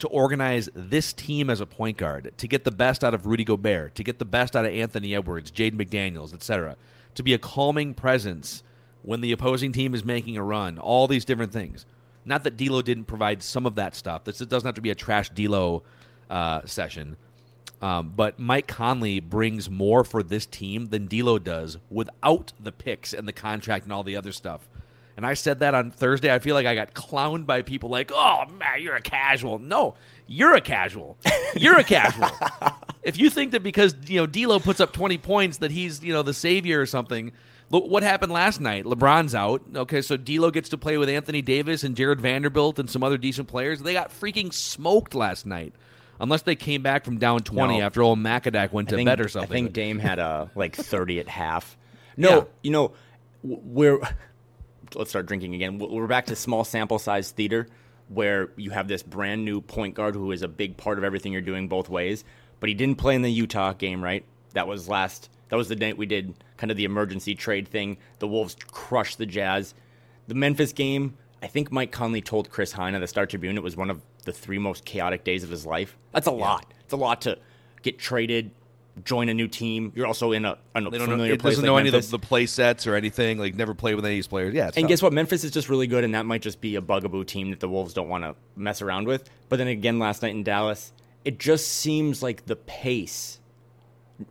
to 0.00 0.08
organize 0.08 0.68
this 0.74 1.14
team 1.14 1.48
as 1.48 1.62
a 1.62 1.66
point 1.66 1.96
guard, 1.96 2.34
to 2.36 2.46
get 2.46 2.64
the 2.64 2.70
best 2.70 3.02
out 3.02 3.14
of 3.14 3.24
Rudy 3.24 3.44
Gobert, 3.44 3.94
to 3.94 4.04
get 4.04 4.18
the 4.18 4.26
best 4.26 4.54
out 4.54 4.66
of 4.66 4.74
Anthony 4.74 5.14
Edwards, 5.14 5.50
Jaden 5.50 5.76
McDaniels, 5.76 6.34
etc., 6.34 6.76
to 7.14 7.22
be 7.22 7.32
a 7.32 7.38
calming 7.38 7.94
presence 7.94 8.62
when 9.00 9.22
the 9.22 9.32
opposing 9.32 9.72
team 9.72 9.94
is 9.94 10.04
making 10.04 10.36
a 10.36 10.44
run, 10.44 10.78
all 10.78 11.08
these 11.08 11.24
different 11.24 11.50
things. 11.50 11.86
Not 12.24 12.44
that 12.44 12.56
D'Lo 12.56 12.82
didn't 12.82 13.04
provide 13.04 13.42
some 13.42 13.66
of 13.66 13.76
that 13.76 13.94
stuff. 13.94 14.24
This 14.24 14.40
it 14.40 14.48
doesn't 14.48 14.66
have 14.66 14.74
to 14.74 14.80
be 14.80 14.90
a 14.90 14.94
trash 14.94 15.30
D'Lo 15.30 15.82
uh, 16.28 16.62
session. 16.64 17.16
Um, 17.82 18.12
but 18.14 18.38
Mike 18.38 18.66
Conley 18.66 19.20
brings 19.20 19.70
more 19.70 20.04
for 20.04 20.22
this 20.22 20.44
team 20.44 20.88
than 20.88 21.06
D'Lo 21.06 21.38
does 21.38 21.78
without 21.88 22.52
the 22.60 22.72
picks 22.72 23.14
and 23.14 23.26
the 23.26 23.32
contract 23.32 23.84
and 23.84 23.92
all 23.92 24.02
the 24.02 24.16
other 24.16 24.32
stuff. 24.32 24.68
And 25.16 25.26
I 25.26 25.34
said 25.34 25.60
that 25.60 25.74
on 25.74 25.90
Thursday. 25.90 26.32
I 26.32 26.38
feel 26.38 26.54
like 26.54 26.66
I 26.66 26.74
got 26.74 26.94
clowned 26.94 27.46
by 27.46 27.62
people 27.62 27.90
like, 27.90 28.10
"Oh 28.14 28.44
man, 28.58 28.80
you're 28.80 28.96
a 28.96 29.02
casual." 29.02 29.58
No, 29.58 29.94
you're 30.26 30.54
a 30.54 30.60
casual. 30.60 31.18
You're 31.56 31.78
a 31.78 31.84
casual. 31.84 32.30
if 33.02 33.18
you 33.18 33.28
think 33.28 33.52
that 33.52 33.62
because 33.62 33.94
you 34.06 34.20
know 34.20 34.26
D'Lo 34.26 34.58
puts 34.60 34.80
up 34.80 34.92
20 34.92 35.18
points 35.18 35.58
that 35.58 35.70
he's 35.70 36.02
you 36.02 36.12
know 36.12 36.22
the 36.22 36.32
savior 36.32 36.80
or 36.80 36.86
something, 36.86 37.32
look 37.70 37.84
what 37.86 38.02
happened 38.02 38.32
last 38.32 38.60
night. 38.60 38.84
LeBron's 38.84 39.34
out. 39.34 39.62
Okay, 39.74 40.02
so 40.02 40.16
D'Lo 40.16 40.50
gets 40.50 40.68
to 40.70 40.78
play 40.78 40.98
with 40.98 41.08
Anthony 41.08 41.42
Davis 41.42 41.82
and 41.84 41.96
Jarred 41.96 42.20
Vanderbilt 42.20 42.78
and 42.78 42.90
some 42.90 43.02
other 43.02 43.16
decent 43.18 43.48
players. 43.48 43.80
They 43.80 43.92
got 43.92 44.10
freaking 44.10 44.52
smoked 44.52 45.14
last 45.14 45.46
night. 45.46 45.72
Unless 46.22 46.42
they 46.42 46.54
came 46.54 46.82
back 46.82 47.06
from 47.06 47.16
down 47.16 47.40
20 47.40 47.78
No. 47.78 47.84
after 47.86 48.02
old 48.02 48.18
Macadac 48.18 48.72
went 48.72 48.90
to 48.90 48.96
think, 48.96 49.06
bed 49.06 49.22
or 49.22 49.28
something. 49.28 49.50
I 49.50 49.52
think 49.52 49.72
Dame 49.72 49.98
had 49.98 50.18
a 50.18 50.50
like 50.54 50.76
30 50.76 51.18
at 51.20 51.28
half. 51.28 51.78
No, 52.18 52.28
Yeah. 52.28 52.44
you 52.62 52.70
know, 52.72 52.92
we're 53.42 53.98
let's 54.94 55.08
start 55.10 55.24
drinking 55.26 55.54
again. 55.54 55.78
We're 55.78 56.06
back 56.06 56.26
to 56.26 56.36
small 56.36 56.62
sample 56.64 56.98
size 56.98 57.30
theater 57.30 57.68
where 58.08 58.50
you 58.56 58.70
have 58.70 58.86
this 58.88 59.02
brand 59.02 59.44
new 59.46 59.60
point 59.62 59.94
guard 59.94 60.14
who 60.14 60.30
is 60.32 60.42
a 60.42 60.48
big 60.48 60.76
part 60.76 60.98
of 60.98 61.04
everything 61.04 61.32
you're 61.32 61.40
doing 61.40 61.68
both 61.68 61.88
ways, 61.88 62.22
but 62.58 62.68
he 62.68 62.74
didn't 62.74 62.98
play 62.98 63.14
in 63.14 63.22
the 63.22 63.30
Utah 63.32 63.72
game, 63.72 64.02
right? 64.04 64.24
That 64.52 64.66
was 64.66 64.88
last 64.88 65.30
that 65.50 65.56
was 65.56 65.68
the 65.68 65.76
night 65.76 65.98
we 65.98 66.06
did 66.06 66.34
kind 66.56 66.70
of 66.70 66.76
the 66.76 66.84
emergency 66.84 67.34
trade 67.34 67.68
thing. 67.68 67.98
The 68.18 68.26
Wolves 68.28 68.56
crushed 68.72 69.18
the 69.18 69.26
Jazz. 69.26 69.74
The 70.26 70.34
Memphis 70.34 70.72
game, 70.72 71.16
I 71.42 71.46
think 71.48 71.70
Mike 71.70 71.92
Conley 71.92 72.22
told 72.22 72.50
Chris 72.50 72.72
Hine 72.72 72.94
at 72.94 73.00
the 73.00 73.06
Star 73.06 73.26
Tribune 73.26 73.56
it 73.56 73.62
was 73.62 73.76
one 73.76 73.90
of 73.90 74.00
the 74.24 74.32
three 74.32 74.58
most 74.58 74.84
chaotic 74.84 75.24
days 75.24 75.42
of 75.44 75.50
his 75.50 75.66
life. 75.66 75.96
That's 76.12 76.26
a 76.26 76.32
lot. 76.32 76.72
It's 76.84 76.92
a 76.92 76.96
lot 76.96 77.22
to 77.22 77.38
get 77.82 77.98
traded, 77.98 78.50
join 79.04 79.28
a 79.28 79.34
new 79.34 79.48
team. 79.48 79.92
You're 79.94 80.06
also 80.06 80.32
in 80.32 80.44
a, 80.44 80.58
an 80.74 80.84
they 80.90 80.98
don't 80.98 81.16
know, 81.16 81.24
it 81.24 81.40
place 81.40 81.54
doesn't 81.54 81.62
like 81.62 81.66
know 81.66 81.76
any 81.78 81.88
of 81.88 81.94
the, 81.94 82.10
the 82.10 82.18
play 82.18 82.46
sets 82.46 82.86
or 82.86 82.94
anything. 82.94 83.38
Like 83.38 83.54
never 83.54 83.74
played 83.74 83.94
with 83.94 84.04
any 84.04 84.14
of 84.14 84.18
these 84.18 84.26
players. 84.26 84.54
Yeah, 84.54 84.68
it's 84.68 84.76
And 84.76 84.84
tough. 84.84 84.88
guess 84.88 85.02
what? 85.02 85.12
Memphis 85.12 85.44
is 85.44 85.50
just 85.50 85.68
really 85.68 85.86
good, 85.86 86.04
and 86.04 86.14
that 86.14 86.26
might 86.26 86.42
just 86.42 86.60
be 86.60 86.76
a 86.76 86.80
bugaboo 86.80 87.24
team 87.24 87.50
that 87.50 87.60
the 87.60 87.68
Wolves 87.68 87.94
don't 87.94 88.08
want 88.08 88.24
to 88.24 88.34
mess 88.56 88.82
around 88.82 89.06
with. 89.06 89.28
But 89.48 89.56
then 89.56 89.68
again, 89.68 89.98
last 89.98 90.22
night 90.22 90.32
in 90.34 90.42
Dallas, 90.42 90.92
it 91.24 91.38
just 91.38 91.68
seems 91.68 92.22
like 92.22 92.46
the 92.46 92.56
pace, 92.56 93.40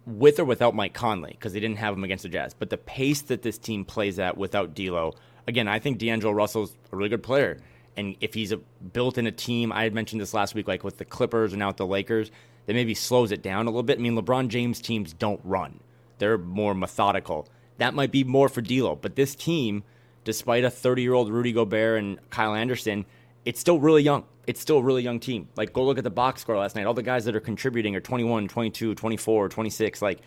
with 0.06 0.40
or 0.40 0.46
without 0.46 0.76
Mike 0.76 0.94
Conley, 0.94 1.32
because 1.32 1.54
they 1.54 1.60
didn't 1.60 1.78
have 1.78 1.94
him 1.94 2.04
against 2.04 2.24
the 2.24 2.30
Jazz, 2.30 2.54
but 2.54 2.70
the 2.70 2.78
pace 2.78 3.22
that 3.24 3.42
this 3.42 3.58
team 3.58 3.86
plays 3.86 4.20
at 4.20 4.38
without 4.38 4.74
D'Lo, 4.76 5.14
again, 5.48 5.68
I 5.68 5.80
think 5.80 5.98
D'Angelo 5.98 6.34
Russell's 6.34 6.76
a 6.92 6.96
really 6.96 7.10
good 7.10 7.24
player. 7.24 7.58
And 7.98 8.16
if 8.22 8.34
he's 8.34 8.52
a, 8.52 8.58
built 8.58 9.18
in 9.18 9.28
a 9.28 9.32
team, 9.32 9.72
I 9.72 9.84
had 9.84 9.94
mentioned 9.94 10.22
this 10.22 10.34
last 10.34 10.56
week, 10.56 10.68
like 10.68 10.84
with 10.84 10.98
the 10.98 11.06
Clippers 11.06 11.52
and 11.52 11.60
now 11.60 11.68
with 11.68 11.78
the 11.78 11.86
Lakers, 11.86 12.32
that 12.66 12.74
maybe 12.74 12.94
slows 12.94 13.32
it 13.32 13.42
down 13.42 13.66
a 13.66 13.70
little 13.70 13.84
bit. 13.84 13.98
I 13.98 14.02
mean, 14.02 14.16
LeBron 14.16 14.48
James 14.48 14.80
teams 14.80 15.12
don't 15.12 15.42
run; 15.44 15.80
they're 16.20 16.38
more 16.38 16.74
methodical. 16.74 17.48
That 17.78 17.94
might 17.94 18.12
be 18.12 18.24
more 18.24 18.48
for 18.48 18.62
D'Lo, 18.62 18.96
but 18.96 19.16
this 19.16 19.36
team, 19.36 19.84
despite 20.24 20.64
a 20.64 20.70
30-year-old 20.70 21.32
Rudy 21.32 21.52
Gobert 21.52 22.00
and 22.00 22.20
Kyle 22.30 22.54
Anderson, 22.54 23.06
it's 23.46 23.60
still 23.60 23.80
really 23.80 24.04
young. 24.04 24.26
It's 24.50 24.60
still 24.60 24.78
a 24.78 24.82
really 24.82 25.04
young 25.04 25.20
team. 25.20 25.48
Like, 25.56 25.74
go 25.74 25.84
look 25.86 26.00
at 26.00 26.04
the 26.04 26.10
box 26.10 26.42
score 26.42 26.58
last 26.58 26.76
night. 26.76 26.88
All 26.88 26.96
the 26.96 27.04
guys 27.04 27.26
that 27.26 27.36
are 27.36 27.40
contributing 27.40 27.96
are 27.96 28.00
21, 28.00 28.48
22, 28.48 28.96
24, 28.96 29.48
26. 29.50 30.02
Like, 30.02 30.20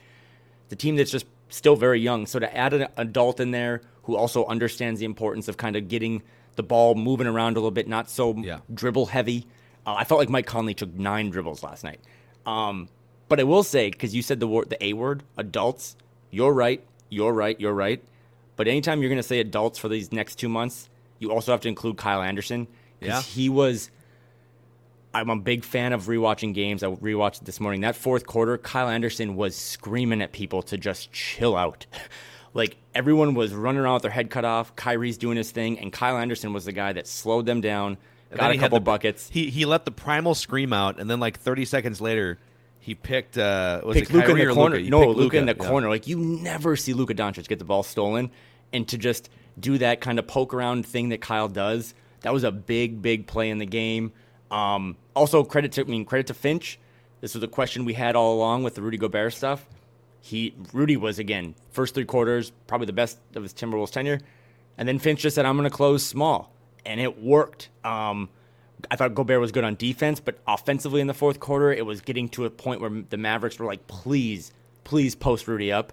the 0.68 0.76
team 0.76 0.94
that's 0.94 1.10
just 1.10 1.26
still 1.48 1.74
very 1.74 2.00
young. 2.00 2.26
So 2.26 2.38
to 2.38 2.56
add 2.56 2.72
an 2.72 2.86
adult 2.96 3.40
in 3.40 3.50
there 3.50 3.82
who 4.04 4.14
also 4.16 4.46
understands 4.46 5.00
the 5.00 5.06
importance 5.06 5.48
of 5.48 5.56
kind 5.56 5.74
of 5.74 5.88
getting 5.88 6.22
the 6.54 6.62
ball 6.62 6.94
moving 6.94 7.26
around 7.26 7.52
a 7.56 7.60
little 7.60 7.72
bit, 7.72 7.88
not 7.88 8.08
so 8.08 8.34
Yeah. 8.36 8.60
dribble 8.72 9.06
heavy. 9.06 9.46
Uh, 9.84 9.94
I 9.94 10.04
felt 10.04 10.20
like 10.20 10.28
Mike 10.28 10.46
Conley 10.46 10.74
took 10.74 10.94
nine 10.94 11.30
dribbles 11.30 11.64
last 11.64 11.82
night. 11.82 11.98
Um, 12.46 12.88
but 13.28 13.40
I 13.40 13.42
will 13.42 13.64
say, 13.64 13.90
because 13.90 14.14
you 14.14 14.22
said 14.22 14.38
the 14.38 14.46
word, 14.46 14.70
the 14.70 14.82
A 14.84 14.92
word, 14.92 15.24
adults. 15.36 15.96
You're 16.30 16.52
right. 16.52 16.80
You're 17.10 17.32
right. 17.32 17.58
You're 17.60 17.74
right. 17.74 18.00
But 18.54 18.68
anytime 18.68 19.00
you're 19.00 19.08
going 19.10 19.16
to 19.18 19.22
say 19.34 19.40
adults 19.40 19.78
for 19.80 19.88
these 19.88 20.12
next 20.12 20.36
two 20.36 20.48
months, 20.48 20.88
you 21.18 21.32
also 21.32 21.50
have 21.50 21.60
to 21.62 21.68
include 21.68 21.96
Kyle 21.96 22.22
Anderson 22.22 22.68
because 23.00 23.26
Yeah. 23.26 23.32
he 23.42 23.48
was. 23.48 23.90
I'm 25.14 25.30
a 25.30 25.36
big 25.36 25.64
fan 25.64 25.92
of 25.92 26.04
rewatching 26.04 26.54
games. 26.54 26.82
I 26.82 26.88
rewatched 26.88 27.42
it 27.42 27.44
this 27.44 27.60
morning. 27.60 27.82
That 27.82 27.96
fourth 27.96 28.26
quarter, 28.26 28.56
Kyle 28.58 28.88
Anderson 28.88 29.36
was 29.36 29.54
screaming 29.54 30.22
at 30.22 30.32
people 30.32 30.62
to 30.62 30.78
just 30.78 31.12
chill 31.12 31.56
out. 31.56 31.86
like 32.54 32.76
everyone 32.94 33.34
was 33.34 33.52
running 33.52 33.80
around 33.80 33.94
with 33.94 34.02
their 34.02 34.10
head 34.10 34.30
cut 34.30 34.44
off. 34.44 34.74
Kyrie's 34.76 35.18
doing 35.18 35.36
his 35.36 35.50
thing, 35.50 35.78
and 35.78 35.92
Kyle 35.92 36.16
Anderson 36.16 36.52
was 36.52 36.64
the 36.64 36.72
guy 36.72 36.92
that 36.94 37.06
slowed 37.06 37.46
them 37.46 37.60
down, 37.60 37.98
And 38.30 38.40
got 38.40 38.52
a 38.52 38.58
couple 38.58 38.78
the- 38.78 38.84
buckets. 38.84 39.28
He 39.30 39.50
he 39.50 39.64
let 39.66 39.84
the 39.84 39.90
primal 39.90 40.34
scream 40.34 40.72
out, 40.72 40.98
and 40.98 41.10
then 41.10 41.20
like 41.20 41.38
30 41.38 41.64
seconds 41.66 42.00
later, 42.00 42.38
he 42.80 42.94
picked 42.94 43.36
uh, 43.36 43.82
was 43.84 43.96
picked 43.96 44.10
it 44.10 44.14
Luka 44.14 44.30
in 44.30 44.48
the 44.48 44.54
corner. 44.54 44.76
Luka? 44.76 44.90
No, 44.90 45.06
picked 45.06 45.18
Luka 45.18 45.36
in 45.38 45.46
the 45.46 45.56
yeah. 45.60 45.68
corner. 45.68 45.88
Like 45.88 46.06
you 46.08 46.18
never 46.18 46.74
see 46.76 46.94
Luka 46.94 47.14
Doncic 47.14 47.48
get 47.48 47.58
the 47.58 47.64
ball 47.64 47.82
stolen, 47.82 48.30
and 48.72 48.88
to 48.88 48.98
just 48.98 49.28
do 49.60 49.76
that 49.78 50.00
kind 50.00 50.18
of 50.18 50.26
poke 50.26 50.54
around 50.54 50.86
thing 50.86 51.10
that 51.10 51.20
Kyle 51.20 51.48
does. 51.48 51.94
That 52.22 52.32
was 52.32 52.44
a 52.44 52.52
big, 52.52 53.02
big 53.02 53.26
play 53.26 53.50
in 53.50 53.58
the 53.58 53.66
game. 53.66 54.12
Um, 54.52 54.96
also, 55.16 55.42
credit 55.42 55.72
to 55.72 55.80
I 55.80 55.84
mean 55.84 56.04
credit 56.04 56.28
to 56.28 56.34
Finch. 56.34 56.78
This 57.20 57.34
was 57.34 57.42
a 57.42 57.48
question 57.48 57.84
we 57.84 57.94
had 57.94 58.14
all 58.16 58.34
along 58.34 58.62
with 58.62 58.74
the 58.74 58.82
Rudy 58.82 58.98
Gobert 58.98 59.32
stuff. 59.32 59.66
He 60.20 60.54
Rudy 60.72 60.96
was 60.96 61.18
again 61.18 61.54
first 61.70 61.94
three 61.94 62.04
quarters 62.04 62.52
probably 62.66 62.86
the 62.86 62.92
best 62.92 63.18
of 63.34 63.42
his 63.42 63.52
Timberwolves 63.52 63.90
tenure, 63.90 64.20
and 64.78 64.86
then 64.86 64.98
Finch 64.98 65.20
just 65.20 65.34
said 65.34 65.46
I'm 65.46 65.56
going 65.56 65.68
to 65.68 65.74
close 65.74 66.04
small, 66.04 66.52
and 66.86 67.00
it 67.00 67.20
worked. 67.20 67.70
Um, 67.82 68.28
I 68.90 68.96
thought 68.96 69.14
Gobert 69.14 69.40
was 69.40 69.52
good 69.52 69.64
on 69.64 69.76
defense, 69.76 70.20
but 70.20 70.38
offensively 70.46 71.00
in 71.00 71.06
the 71.06 71.14
fourth 71.14 71.40
quarter, 71.40 71.72
it 71.72 71.86
was 71.86 72.00
getting 72.00 72.28
to 72.30 72.44
a 72.44 72.50
point 72.50 72.80
where 72.80 72.90
the 73.10 73.16
Mavericks 73.16 73.58
were 73.58 73.66
like, 73.66 73.86
please, 73.86 74.52
please 74.84 75.14
post 75.14 75.46
Rudy 75.46 75.70
up. 75.72 75.92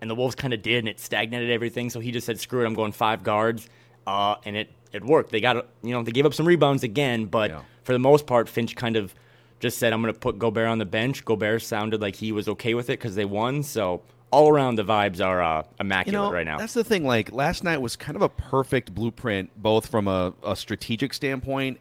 And 0.00 0.08
the 0.10 0.14
Wolves 0.14 0.34
kind 0.34 0.52
of 0.54 0.62
did, 0.62 0.80
and 0.80 0.88
it 0.88 1.00
stagnated 1.00 1.50
everything. 1.50 1.90
So 1.90 2.00
he 2.00 2.12
just 2.12 2.26
said, 2.26 2.38
screw 2.38 2.62
it, 2.62 2.66
I'm 2.66 2.74
going 2.74 2.92
five 2.92 3.22
guards. 3.22 3.68
Uh, 4.06 4.36
and 4.44 4.56
it, 4.56 4.70
it 4.92 5.02
worked. 5.04 5.30
They 5.30 5.40
got, 5.40 5.66
you 5.82 5.92
know, 5.92 6.02
they 6.02 6.12
gave 6.12 6.24
up 6.26 6.34
some 6.34 6.46
rebounds 6.46 6.82
again, 6.84 7.24
but 7.24 7.50
Yeah. 7.50 7.62
For 7.88 7.94
the 7.94 7.98
most 7.98 8.26
part, 8.26 8.50
Finch 8.50 8.76
kind 8.76 8.96
of 8.96 9.14
just 9.60 9.78
said, 9.78 9.94
I'm 9.94 10.02
going 10.02 10.12
to 10.12 10.20
put 10.20 10.38
Gobert 10.38 10.68
on 10.68 10.76
the 10.76 10.84
bench. 10.84 11.24
Gobert 11.24 11.62
sounded 11.62 12.02
like 12.02 12.16
he 12.16 12.32
was 12.32 12.46
okay 12.46 12.74
with 12.74 12.90
it 12.90 12.98
because 12.98 13.14
they 13.14 13.24
won. 13.24 13.62
So 13.62 14.02
all 14.30 14.50
around, 14.50 14.74
the 14.74 14.84
vibes 14.84 15.24
are 15.24 15.42
uh, 15.42 15.62
You 15.62 15.68
immaculate 15.80 16.12
know, 16.12 16.30
right 16.30 16.44
now. 16.44 16.58
that's 16.58 16.74
the 16.74 16.84
thing. 16.84 17.06
Like 17.06 17.32
last 17.32 17.64
night 17.64 17.78
was 17.78 17.96
kind 17.96 18.14
of 18.14 18.20
a 18.20 18.28
perfect 18.28 18.94
blueprint, 18.94 19.52
both 19.56 19.86
from 19.86 20.06
a, 20.06 20.34
a 20.44 20.54
strategic 20.54 21.14
standpoint 21.14 21.80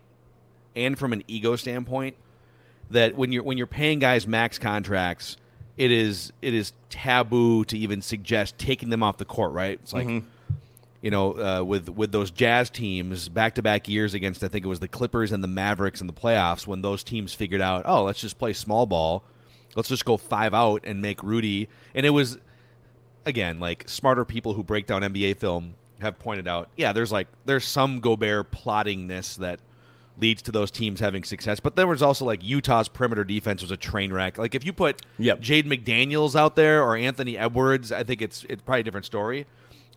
and 0.77 0.97
from 0.97 1.11
an 1.11 1.25
ego 1.27 1.57
standpoint. 1.57 2.15
That 2.89 3.17
when 3.17 3.33
you're 3.33 3.43
when 3.43 3.57
you're 3.57 3.67
paying 3.67 3.99
guys 3.99 4.25
max 4.25 4.57
contracts, 4.57 5.35
it 5.75 5.91
is 5.91 6.31
it 6.41 6.53
is 6.53 6.71
taboo 6.89 7.65
to 7.65 7.77
even 7.77 8.01
suggest 8.01 8.57
taking 8.57 8.91
them 8.91 9.03
off 9.03 9.17
the 9.17 9.25
court. 9.25 9.51
Right? 9.51 9.77
It's 9.83 9.91
like 9.91 10.07
you 11.01 11.11
know, 11.11 11.33
uh, 11.33 11.63
with 11.63 11.89
with 11.89 12.11
those 12.11 12.31
Jazz 12.31 12.69
teams 12.69 13.29
back 13.29 13.55
to 13.55 13.61
back 13.61 13.87
years 13.87 14.13
against 14.13 14.43
I 14.43 14.47
think 14.47 14.65
it 14.65 14.69
was 14.69 14.79
the 14.79 14.87
Clippers 14.87 15.31
and 15.31 15.43
the 15.43 15.47
Mavericks 15.47 16.01
in 16.01 16.07
the 16.07 16.13
playoffs 16.13 16.65
when 16.65 16.81
those 16.81 17.03
teams 17.03 17.33
figured 17.33 17.61
out, 17.61 17.83
oh, 17.85 18.03
let's 18.03 18.19
just 18.19 18.39
play 18.39 18.53
small 18.53 18.85
ball, 18.85 19.23
let's 19.75 19.89
just 19.89 20.05
go 20.05 20.17
five 20.17 20.53
out 20.53 20.81
and 20.85 21.01
make 21.01 21.21
Rudy, 21.23 21.69
and 21.93 22.05
it 22.05 22.11
was 22.11 22.37
again 23.25 23.59
like 23.59 23.87
smarter 23.87 24.25
people 24.25 24.53
who 24.53 24.63
break 24.63 24.87
down 24.87 25.01
NBA 25.01 25.37
film 25.37 25.75
have 25.99 26.17
pointed 26.19 26.47
out, 26.47 26.69
yeah, 26.77 26.93
there's 26.93 27.11
like 27.11 27.27
there's 27.45 27.65
some 27.65 27.99
Gobert 27.99 28.51
plottingness 28.51 29.37
that 29.37 29.59
leads 30.19 30.41
to 30.41 30.51
those 30.51 30.71
teams 30.71 30.99
having 30.99 31.23
success, 31.23 31.59
but 31.59 31.75
there 31.75 31.85
was 31.85 32.01
also 32.01 32.25
like 32.25 32.43
Utah's 32.43 32.87
perimeter 32.87 33.23
defense 33.23 33.61
was 33.61 33.69
a 33.69 33.77
train 33.77 34.11
wreck. 34.11 34.37
Like 34.39 34.55
if 34.55 34.65
you 34.65 34.73
put 34.73 35.03
Yep. 35.19 35.41
Jade 35.41 35.67
McDaniels 35.67 36.35
out 36.35 36.55
there 36.55 36.81
or 36.83 36.97
Anthony 36.97 37.37
Edwards, 37.37 37.91
I 37.91 38.03
think 38.03 38.21
it's 38.23 38.43
it's 38.49 38.63
probably 38.63 38.81
a 38.81 38.83
different 38.83 39.05
story. 39.05 39.45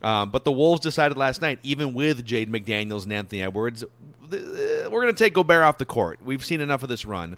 Um, 0.01 0.31
but 0.31 0.45
the 0.45 0.51
Wolves 0.51 0.81
decided 0.81 1.17
last 1.17 1.41
night, 1.41 1.59
even 1.63 1.93
with 1.93 2.25
Jade 2.25 2.51
McDaniels 2.51 3.03
and 3.03 3.13
Anthony 3.13 3.43
Edwards, 3.43 3.83
we're 4.31 4.89
going 4.89 5.07
to 5.07 5.13
take 5.13 5.33
Gobert 5.33 5.63
off 5.63 5.77
the 5.77 5.85
court. 5.85 6.19
We've 6.23 6.43
seen 6.43 6.61
enough 6.61 6.83
of 6.83 6.89
this 6.89 7.05
run. 7.05 7.37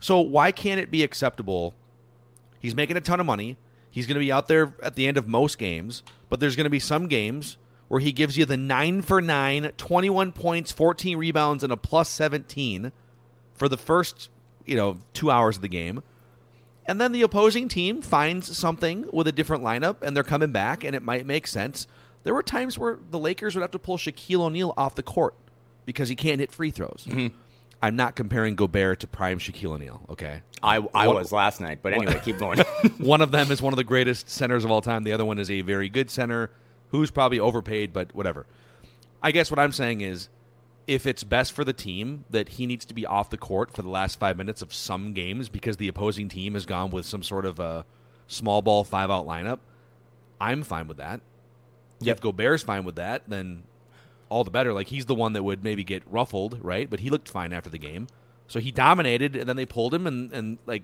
So 0.00 0.20
why 0.20 0.50
can't 0.50 0.80
it 0.80 0.90
be 0.90 1.04
acceptable? 1.04 1.74
He's 2.58 2.74
making 2.74 2.96
a 2.96 3.00
ton 3.00 3.20
of 3.20 3.26
money. 3.26 3.56
He's 3.90 4.06
going 4.06 4.14
to 4.14 4.20
be 4.20 4.32
out 4.32 4.48
there 4.48 4.74
at 4.82 4.96
the 4.96 5.06
end 5.06 5.16
of 5.16 5.28
most 5.28 5.58
games, 5.58 6.02
but 6.28 6.40
there's 6.40 6.56
going 6.56 6.64
to 6.64 6.70
be 6.70 6.80
some 6.80 7.06
games 7.06 7.56
where 7.88 8.00
he 8.00 8.10
gives 8.10 8.38
you 8.38 8.46
the 8.46 8.56
9 8.56 9.02
for 9.02 9.20
9, 9.20 9.72
21 9.76 10.32
points, 10.32 10.72
14 10.72 11.18
rebounds, 11.18 11.62
and 11.62 11.72
a 11.72 11.76
plus 11.76 12.08
17 12.08 12.90
for 13.52 13.68
the 13.68 13.76
first, 13.76 14.30
you 14.64 14.74
know, 14.74 14.98
two 15.12 15.30
hours 15.30 15.56
of 15.56 15.62
the 15.62 15.68
game. 15.68 16.02
And 16.86 17.00
then 17.00 17.12
the 17.12 17.22
opposing 17.22 17.68
team 17.68 18.02
finds 18.02 18.56
something 18.56 19.06
with 19.12 19.28
a 19.28 19.32
different 19.32 19.62
lineup 19.62 19.96
and 20.02 20.16
they're 20.16 20.24
coming 20.24 20.50
back 20.52 20.82
and 20.84 20.96
it 20.96 21.02
might 21.02 21.26
make 21.26 21.46
sense. 21.46 21.86
There 22.24 22.34
were 22.34 22.42
times 22.42 22.78
where 22.78 22.98
the 23.10 23.18
Lakers 23.18 23.54
would 23.54 23.62
have 23.62 23.70
to 23.72 23.78
pull 23.78 23.98
Shaquille 23.98 24.40
O'Neal 24.40 24.74
off 24.76 24.94
the 24.94 25.02
court 25.02 25.34
because 25.86 26.08
he 26.08 26.16
can't 26.16 26.40
hit 26.40 26.50
free 26.52 26.70
throws. 26.70 27.04
Mm-hmm. 27.08 27.36
I'm 27.84 27.96
not 27.96 28.14
comparing 28.14 28.54
Gobert 28.54 29.00
to 29.00 29.06
prime 29.08 29.38
Shaquille 29.40 29.72
O'Neal, 29.72 30.00
okay? 30.10 30.42
I, 30.62 30.76
I 30.94 31.08
What- 31.08 31.16
was 31.16 31.32
last 31.32 31.60
night, 31.60 31.80
but 31.82 31.92
anyway, 31.92 32.20
keep 32.24 32.38
going. 32.38 32.58
one 32.98 33.20
of 33.20 33.30
them 33.32 33.50
is 33.50 33.60
one 33.60 33.72
of 33.72 33.76
the 33.76 33.84
greatest 33.84 34.28
centers 34.30 34.64
of 34.64 34.70
all 34.70 34.80
time. 34.80 35.02
The 35.04 35.12
other 35.12 35.24
one 35.24 35.38
is 35.38 35.50
a 35.50 35.62
very 35.62 35.88
good 35.88 36.10
center 36.10 36.50
who's 36.90 37.10
probably 37.10 37.40
overpaid, 37.40 37.92
but 37.92 38.14
whatever. 38.14 38.46
I 39.22 39.32
guess 39.32 39.50
what 39.50 39.58
I'm 39.58 39.72
saying 39.72 40.00
is 40.02 40.28
if 40.86 41.06
it's 41.06 41.24
best 41.24 41.52
for 41.52 41.64
the 41.64 41.72
team 41.72 42.24
that 42.30 42.50
he 42.50 42.66
needs 42.66 42.84
to 42.86 42.94
be 42.94 43.06
off 43.06 43.30
the 43.30 43.36
court 43.36 43.72
for 43.72 43.82
the 43.82 43.88
last 43.88 44.18
five 44.18 44.36
minutes 44.36 44.62
of 44.62 44.74
some 44.74 45.12
games 45.12 45.48
because 45.48 45.76
the 45.76 45.88
opposing 45.88 46.28
team 46.28 46.54
has 46.54 46.66
gone 46.66 46.90
with 46.90 47.06
some 47.06 47.22
sort 47.22 47.46
of 47.46 47.60
a 47.60 47.84
small 48.26 48.62
ball 48.62 48.84
five 48.84 49.10
out 49.10 49.26
lineup, 49.26 49.58
I'm 50.40 50.62
fine 50.62 50.88
with 50.88 50.96
that. 50.96 51.20
Yep. 52.00 52.16
If 52.16 52.22
Gobert's 52.22 52.62
fine 52.64 52.84
with 52.84 52.96
that, 52.96 53.22
then 53.28 53.62
all 54.28 54.44
the 54.44 54.50
better. 54.50 54.72
Like 54.72 54.88
he's 54.88 55.06
the 55.06 55.14
one 55.14 55.34
that 55.34 55.42
would 55.42 55.62
maybe 55.62 55.84
get 55.84 56.02
ruffled, 56.06 56.58
right? 56.62 56.90
But 56.90 57.00
he 57.00 57.10
looked 57.10 57.28
fine 57.28 57.52
after 57.52 57.70
the 57.70 57.78
game. 57.78 58.08
So 58.48 58.60
he 58.60 58.72
dominated, 58.72 59.36
and 59.36 59.48
then 59.48 59.56
they 59.56 59.64
pulled 59.64 59.94
him, 59.94 60.06
and, 60.06 60.32
and 60.32 60.58
like, 60.66 60.82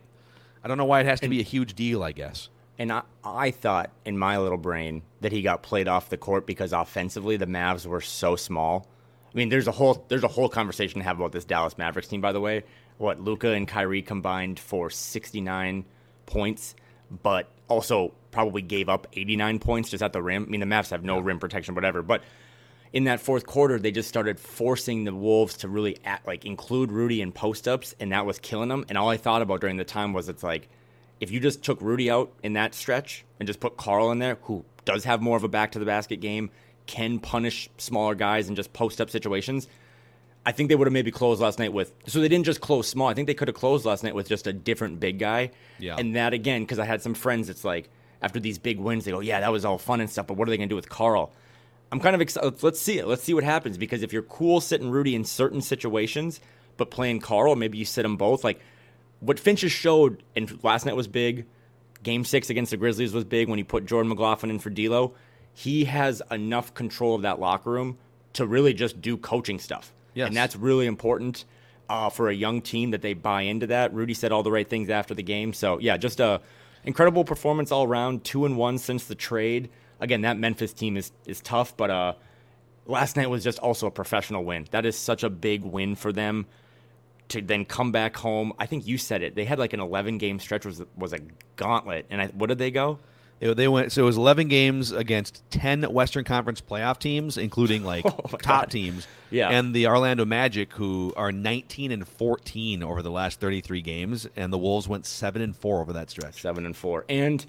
I 0.65 0.69
don't 0.69 0.79
know 0.79 0.85
why 0.85 1.01
it 1.01 1.07
has 1.07 1.21
to 1.21 1.29
be 1.29 1.41
a 1.41 1.45
huge 1.45 1.75
deal. 1.75 2.03
I 2.03 2.13
guess. 2.13 2.49
And 2.79 2.93
I, 2.93 3.03
I 3.25 3.51
thought 3.51 3.91
in 4.05 4.17
my 4.17 4.39
little 4.39 4.59
brain 4.59 5.03
that 5.21 5.33
he 5.33 5.43
got 5.43 5.63
played 5.63 5.89
off 5.89 6.09
the 6.09 6.17
court 6.17 6.47
because 6.47 6.73
offensively 6.73 7.37
the 7.37 7.47
Mavs 7.47 7.87
were 7.87 8.01
so 8.01 8.37
small. 8.37 8.87
I 9.33 9.37
mean, 9.37 9.49
there's 9.49 9.69
a 9.69 9.73
whole 9.73 10.05
there's 10.09 10.25
a 10.25 10.29
whole 10.29 10.49
conversation 10.49 11.01
to 11.01 11.05
have 11.05 11.19
about 11.19 11.33
this 11.33 11.45
Dallas 11.45 11.77
Mavericks 11.77 12.09
team. 12.09 12.21
By 12.21 12.33
the 12.33 12.41
way, 12.41 12.65
what 12.97 13.21
Luka 13.21 13.53
and 13.53 13.69
Kyrie 13.69 14.03
combined 14.03 14.59
for 14.59 14.91
69 14.91 15.85
points, 16.27 16.75
but 17.23 17.49
also 17.69 18.13
probably 18.31 18.63
gave 18.63 18.89
up 18.89 19.07
89 19.13 19.59
points 19.59 19.91
just 19.91 20.03
at 20.03 20.13
the 20.13 20.23
rim. 20.23 20.45
I 20.45 20.47
mean, 20.47 20.61
the 20.61 20.67
Mavs 20.67 20.91
have 20.91 21.05
no 21.05 21.19
rim 21.19 21.39
protection, 21.39 21.75
whatever. 21.75 22.03
But 22.03 22.23
in 22.93 23.05
that 23.05 23.21
fourth 23.21 23.47
quarter, 23.47 23.79
they 23.79 23.91
just 23.91 24.09
started 24.09 24.41
forcing 24.41 25.05
the 25.05 25.15
Wolves 25.15 25.59
to 25.59 25.69
really 25.69 25.99
act, 26.05 26.27
like 26.27 26.45
include 26.45 26.91
Rudy 26.91 27.21
in 27.21 27.33
post 27.33 27.69
ups, 27.69 27.95
and 28.01 28.13
that 28.13 28.27
was 28.27 28.39
killing 28.39 28.69
them. 28.69 28.85
And 28.89 28.97
all 28.97 29.09
I 29.09 29.17
thought 29.17 29.43
about 29.43 29.61
during 29.61 29.77
the 29.77 29.85
time 29.85 30.13
was 30.13 30.29
it's 30.29 30.43
like 30.43 30.69
if 31.21 31.31
you 31.31 31.41
just 31.41 31.63
took 31.63 31.81
Rudy 31.81 32.11
out 32.11 32.33
in 32.43 32.55
that 32.55 32.75
stretch 32.75 33.25
and 33.39 33.47
just 33.47 33.61
put 33.61 33.77
Karl 33.77 34.11
in 34.11 34.19
there, 34.19 34.39
who 34.43 34.65
does 34.85 35.05
have 35.05 35.21
more 35.21 35.37
of 35.37 35.45
a 35.45 35.49
back 35.49 35.73
to 35.73 35.79
the 35.79 35.85
basket 35.85 36.21
game, 36.21 36.51
can 36.89 37.21
punish 37.21 37.71
smaller 37.79 38.17
guys 38.17 38.49
in 38.49 38.57
just 38.57 38.73
post 38.73 39.01
up 39.01 39.11
situations. 39.11 39.69
I 40.45 40.51
think 40.51 40.71
they 40.71 40.75
would 40.75 40.87
have 40.87 40.93
maybe 40.93 41.11
closed 41.11 41.41
last 41.41 41.59
night 41.59 41.73
with. 41.73 41.93
So 42.07 42.21
they 42.21 42.29
didn't 42.29 42.47
just 42.47 42.61
close 42.61 42.89
small. 42.89 43.07
I 43.07 43.15
think 43.15 43.27
they 43.27 43.35
could 43.35 43.47
have 43.47 43.55
closed 43.55 43.85
last 43.85 44.03
night 44.03 44.15
with 44.15 44.29
just 44.29 44.47
a 44.47 44.53
different 44.53 44.99
big 44.99 45.19
guy. 45.19 45.51
Yeah. 45.79 45.97
And 45.97 46.17
that 46.17 46.33
again, 46.33 46.63
because 46.63 46.79
I 46.79 46.87
had 46.87 47.03
some 47.03 47.15
friends, 47.15 47.51
it's 47.51 47.65
like 47.65 47.91
after 48.23 48.41
these 48.41 48.59
big 48.59 48.81
wins, 48.81 49.05
they 49.05 49.13
go, 49.13 49.21
"Yeah, 49.21 49.41
that 49.41 49.53
was 49.53 49.65
all 49.65 49.79
fun 49.79 50.01
and 50.01 50.11
stuff." 50.11 50.27
But 50.27 50.39
what 50.39 50.49
are 50.49 50.51
they 50.51 50.57
going 50.57 50.69
to 50.69 50.73
do 50.73 50.77
with 50.77 50.89
Karl? 50.89 51.31
I'm 51.93 52.01
kind 52.01 52.15
of 52.15 52.21
excited. 52.21 52.63
Let's 52.63 52.81
see 52.81 52.99
it. 52.99 53.07
Let's 53.07 53.23
see 53.23 53.35
what 53.35 53.45
happens 53.45 53.79
because 53.79 54.03
if 54.03 54.13
you're 54.13 54.23
cool 54.23 54.61
sitting 54.61 54.91
Rudy 54.91 55.15
in 55.15 55.25
certain 55.25 55.61
situations, 55.61 56.41
but 56.79 56.91
playing 56.91 57.21
Karl, 57.21 57.55
maybe 57.55 57.79
you 57.79 57.85
sit 57.85 58.03
them 58.03 58.17
both. 58.17 58.43
Like 58.43 58.61
what 59.21 59.39
Finch 59.39 59.61
has 59.61 59.73
showed, 59.73 60.23
and 60.35 60.63
last 60.65 60.87
night 60.87 60.97
was 60.97 61.09
big. 61.09 61.47
Game 62.03 62.25
six 62.25 62.49
against 62.49 62.71
the 62.71 62.77
Grizzlies 62.77 63.13
was 63.13 63.25
big 63.25 63.49
when 63.49 63.59
he 63.59 63.65
put 63.65 63.85
Jordan 63.85 64.09
McLaughlin 64.09 64.51
in 64.51 64.59
for 64.59 64.71
D'Lo. 64.71 65.15
He 65.59 65.87
has 65.87 66.23
enough 66.31 66.73
control 66.73 67.17
of 67.17 67.23
that 67.23 67.41
locker 67.41 67.71
room 67.71 67.99
to 68.35 68.47
really 68.47 68.73
just 68.73 69.01
do 69.01 69.17
coaching 69.17 69.59
stuff, 69.59 69.93
Yes. 70.15 70.29
and 70.29 70.37
that's 70.37 70.55
really 70.55 70.87
important 70.87 71.45
uh, 71.89 72.11
for 72.11 72.29
a 72.29 72.33
young 72.35 72.61
team 72.63 72.93
that 72.93 73.03
they 73.03 73.13
buy 73.15 73.43
into 73.43 73.67
that. 73.67 73.93
Rudy 73.93 74.15
said 74.15 74.31
all 74.31 74.45
the 74.45 74.53
right 74.53 74.69
things 74.69 74.89
after 74.89 75.15
the 75.15 75.23
game, 75.25 75.53
so 75.53 75.79
yeah, 75.81 75.97
just 75.97 76.21
a 76.21 76.41
incredible 76.85 77.25
performance 77.25 77.73
all 77.73 77.85
around. 77.85 78.23
Two 78.23 78.45
and 78.45 78.57
one 78.57 78.79
since 78.79 79.07
the 79.07 79.17
trade. 79.17 79.69
Again, 79.99 80.21
that 80.21 80.39
Memphis 80.39 80.73
team 80.73 80.97
is 80.97 81.11
is 81.27 81.41
tough, 81.41 81.77
but 81.77 81.91
uh, 81.91 82.13
last 82.87 83.17
night 83.17 83.29
was 83.29 83.43
just 83.43 83.59
also 83.59 83.89
a 83.89 83.91
professional 83.91 84.45
win. 84.45 84.67
That 84.71 84.87
is 84.87 84.97
such 84.97 85.25
a 85.25 85.31
big 85.31 85.65
win 85.65 85.97
for 85.97 86.13
them 86.13 86.47
to 87.31 87.43
then 87.43 87.65
come 87.65 87.91
back 87.91 88.17
home. 88.17 88.53
I 88.61 88.67
think 88.67 88.87
you 88.87 88.97
said 88.97 89.23
it. 89.23 89.35
They 89.35 89.45
had 89.45 89.59
like 89.59 89.73
an 89.73 89.81
11 89.81 90.19
game 90.19 90.39
stretch 90.39 90.65
was 90.65 90.83
was 90.97 91.13
a 91.13 91.19
gauntlet. 91.57 92.07
And 92.11 92.23
I, 92.23 92.27
what 92.29 92.47
did 92.49 92.59
they 92.59 92.71
go? 92.71 93.01
They, 93.41 93.55
they 93.55 93.69
went 93.69 93.93
so 93.93 94.03
it 94.03 94.07
was 94.07 94.17
11 94.17 94.49
games 94.49 94.93
against 94.93 95.43
10 95.51 95.83
Western 95.93 96.25
Conference 96.25 96.61
playoff 96.61 96.99
teams, 96.99 97.37
including 97.37 97.85
like 97.85 98.05
Oh 98.07 98.11
top 98.39 98.63
God. 98.63 98.71
teams. 98.71 99.07
Yeah. 99.31 99.51
and 99.51 99.75
the 99.75 99.87
Orlando 99.87 100.25
Magic, 100.25 100.73
who 100.73 101.13
are 101.17 101.31
19 101.31 101.93
and 101.93 102.09
14 102.09 102.83
over 102.83 103.03
the 103.03 103.11
last 103.11 103.41
33 103.41 103.83
games, 103.83 104.27
and 104.37 104.53
the 104.53 104.59
Wolves 104.59 104.89
went 104.89 105.05
seven 105.07 105.43
and 105.43 105.55
four 105.55 105.81
over 105.81 105.93
that 105.93 106.09
stretch. 106.11 106.41
Seven 106.41 106.65
and 106.65 106.75
four. 106.77 107.05
And 107.09 107.45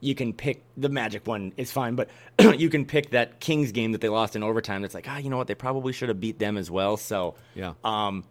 you 0.00 0.14
can 0.14 0.32
pick 0.32 0.62
the 0.76 0.88
Magic 0.88 1.26
one 1.26 1.52
is 1.56 1.72
fine, 1.72 1.96
but 1.96 2.08
you 2.58 2.68
can 2.68 2.84
pick 2.84 3.10
that 3.10 3.40
Kings 3.40 3.72
game 3.72 3.92
that 3.92 4.00
they 4.00 4.08
lost 4.08 4.36
in 4.36 4.42
overtime. 4.42 4.82
That's 4.82 4.94
like, 4.94 5.06
ah, 5.08 5.16
you 5.18 5.30
know 5.30 5.36
what? 5.36 5.46
They 5.48 5.54
probably 5.54 5.92
should 5.92 6.08
have 6.10 6.20
beat 6.20 6.38
them 6.38 6.56
as 6.56 6.70
well. 6.70 6.96
So 6.96 7.34
Yeah. 7.54 7.72
Um, 7.82 8.24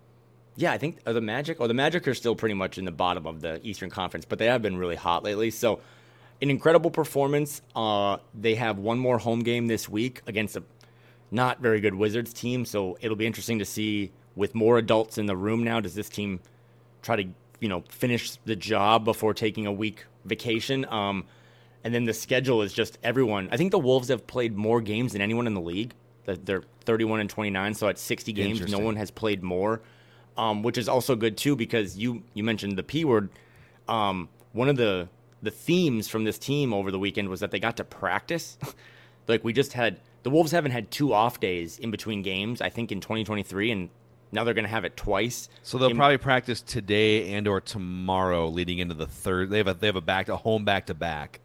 yeah, 0.57 0.71
I 0.71 0.77
think 0.77 1.03
the 1.03 1.19
Magic 1.19 1.59
or 1.59 1.67
the 1.67 1.73
Magic 1.73 2.07
are 2.07 2.13
still 2.13 2.35
pretty 2.35 2.55
much 2.55 2.77
in 2.77 2.85
the 2.85 2.91
bottom 2.91 3.25
of 3.27 3.41
the 3.41 3.59
Eastern 3.67 3.89
Conference, 3.89 4.23
but 4.23 4.39
they 4.39 4.45
have 4.45 4.61
been 4.61 4.77
really 4.77 4.95
hot 4.95 5.21
lately. 5.23 5.51
So, 5.51 5.81
an 6.41 6.49
incredible 6.49 6.91
performance. 6.91 7.61
Uh, 7.75 8.17
they 8.33 8.55
have 8.55 8.77
one 8.77 8.99
more 8.99 9.17
home 9.17 9.41
game 9.41 9.67
this 9.67 9.87
week 9.87 10.21
against 10.27 10.55
a 10.55 10.63
not 11.31 11.59
very 11.59 11.81
good 11.81 11.95
Wizards 11.95 12.33
team. 12.33 12.65
So 12.65 12.97
it'll 13.01 13.17
be 13.17 13.25
interesting 13.25 13.59
to 13.59 13.65
see 13.65 14.11
with 14.35 14.55
more 14.55 14.77
adults 14.77 15.17
in 15.17 15.25
the 15.25 15.35
room 15.35 15.63
now. 15.63 15.79
Does 15.79 15.95
this 15.95 16.09
team 16.09 16.39
try 17.01 17.15
to 17.15 17.29
you 17.59 17.69
know 17.69 17.83
finish 17.89 18.37
the 18.45 18.55
job 18.55 19.05
before 19.05 19.33
taking 19.33 19.65
a 19.65 19.71
week 19.71 20.05
vacation? 20.25 20.85
Um, 20.89 21.25
and 21.83 21.93
then 21.93 22.05
the 22.05 22.13
schedule 22.13 22.61
is 22.61 22.73
just 22.73 22.97
everyone. 23.03 23.49
I 23.51 23.57
think 23.57 23.71
the 23.71 23.79
Wolves 23.79 24.07
have 24.09 24.25
played 24.25 24.57
more 24.57 24.81
games 24.81 25.13
than 25.13 25.21
anyone 25.21 25.45
in 25.47 25.53
the 25.53 25.61
league. 25.61 25.93
That 26.25 26.45
They're 26.45 26.63
31 26.85 27.19
and 27.19 27.29
29, 27.29 27.75
so 27.75 27.87
at 27.87 27.99
60 27.99 28.33
games, 28.33 28.59
no 28.71 28.79
one 28.79 28.95
has 28.95 29.11
played 29.11 29.43
more, 29.43 29.81
um, 30.37 30.63
which 30.63 30.77
is 30.77 30.89
also 30.89 31.15
good 31.15 31.37
too 31.37 31.55
because 31.55 31.97
you 31.97 32.23
you 32.33 32.43
mentioned 32.43 32.77
the 32.77 32.83
p 32.83 33.05
word. 33.05 33.29
Um, 33.87 34.29
one 34.51 34.69
of 34.69 34.77
the 34.77 35.07
the 35.41 35.51
themes 35.51 36.07
from 36.07 36.23
this 36.23 36.37
team 36.37 36.73
over 36.73 36.91
the 36.91 36.99
weekend 36.99 37.29
was 37.29 37.39
that 37.39 37.51
they 37.51 37.59
got 37.59 37.77
to 37.77 37.83
practice. 37.83 38.57
like 39.27 39.43
we 39.43 39.53
just 39.53 39.73
had 39.73 39.99
the 40.23 40.29
Wolves 40.29 40.51
haven't 40.51 40.71
had 40.71 40.89
two 40.91 41.13
off 41.13 41.39
days 41.39 41.77
in 41.79 41.91
between 41.91 42.21
games. 42.21 42.61
I 42.61 42.69
think 42.69 42.91
in 42.91 42.99
2023, 42.99 43.71
and 43.71 43.89
now 44.31 44.43
they're 44.43 44.53
going 44.53 44.65
to 44.65 44.69
have 44.69 44.85
it 44.85 44.97
twice. 44.97 45.49
So 45.63 45.77
they'll 45.77 45.89
In- 45.89 45.97
probably 45.97 46.17
practice 46.17 46.61
today 46.61 47.33
and 47.33 47.47
or 47.47 47.61
tomorrow, 47.61 48.47
leading 48.47 48.79
into 48.79 48.95
the 48.95 49.07
third. 49.07 49.49
They 49.49 49.57
have 49.57 49.67
a 49.67 49.73
they 49.73 49.87
have 49.87 49.95
a 49.95 50.01
back 50.01 50.29
a 50.29 50.37
home 50.37 50.65
back 50.65 50.87
to 50.87 50.93
back. 50.93 51.41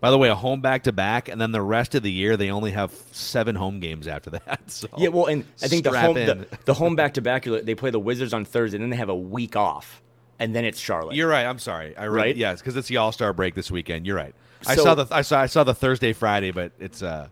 By 0.00 0.10
the 0.10 0.18
way, 0.18 0.28
a 0.28 0.34
home 0.34 0.60
back 0.60 0.82
to 0.82 0.92
back, 0.92 1.30
and 1.30 1.40
then 1.40 1.52
the 1.52 1.62
rest 1.62 1.94
of 1.94 2.02
the 2.02 2.12
year 2.12 2.36
they 2.36 2.50
only 2.50 2.72
have 2.72 2.92
seven 3.12 3.54
home 3.56 3.80
games 3.80 4.06
after 4.06 4.30
that. 4.46 4.70
So 4.70 4.86
Yeah, 4.98 5.08
well, 5.08 5.26
and 5.26 5.44
I 5.62 5.68
think 5.68 5.84
the 5.84 5.98
home 5.98 6.14
the, 6.14 6.46
the 6.66 6.74
home 6.74 6.94
back 6.94 7.14
to 7.14 7.22
back 7.22 7.44
they 7.44 7.74
play 7.74 7.90
the 7.90 8.00
Wizards 8.00 8.34
on 8.34 8.44
Thursday, 8.44 8.76
and 8.76 8.82
then 8.82 8.90
they 8.90 8.96
have 8.96 9.08
a 9.08 9.14
week 9.16 9.56
off, 9.56 10.02
and 10.38 10.54
then 10.54 10.64
it's 10.64 10.78
Charlotte. 10.78 11.16
You're 11.16 11.28
right. 11.28 11.46
I'm 11.46 11.58
sorry. 11.58 11.96
I 11.96 12.06
read, 12.06 12.20
Right? 12.20 12.36
Yes, 12.36 12.60
because 12.60 12.76
it's 12.76 12.88
the 12.88 12.96
All 12.96 13.12
Star 13.12 13.32
break 13.32 13.54
this 13.54 13.70
weekend. 13.70 14.06
You're 14.06 14.16
right. 14.16 14.34
I 14.66 14.76
saw 14.76 14.94
the 14.94 15.06
I 15.10 15.22
saw 15.22 15.40
I 15.40 15.46
saw 15.46 15.64
the 15.64 15.74
Thursday 15.74 16.12
Friday, 16.12 16.50
but 16.50 16.72
it's 16.78 17.02
uh 17.02 17.28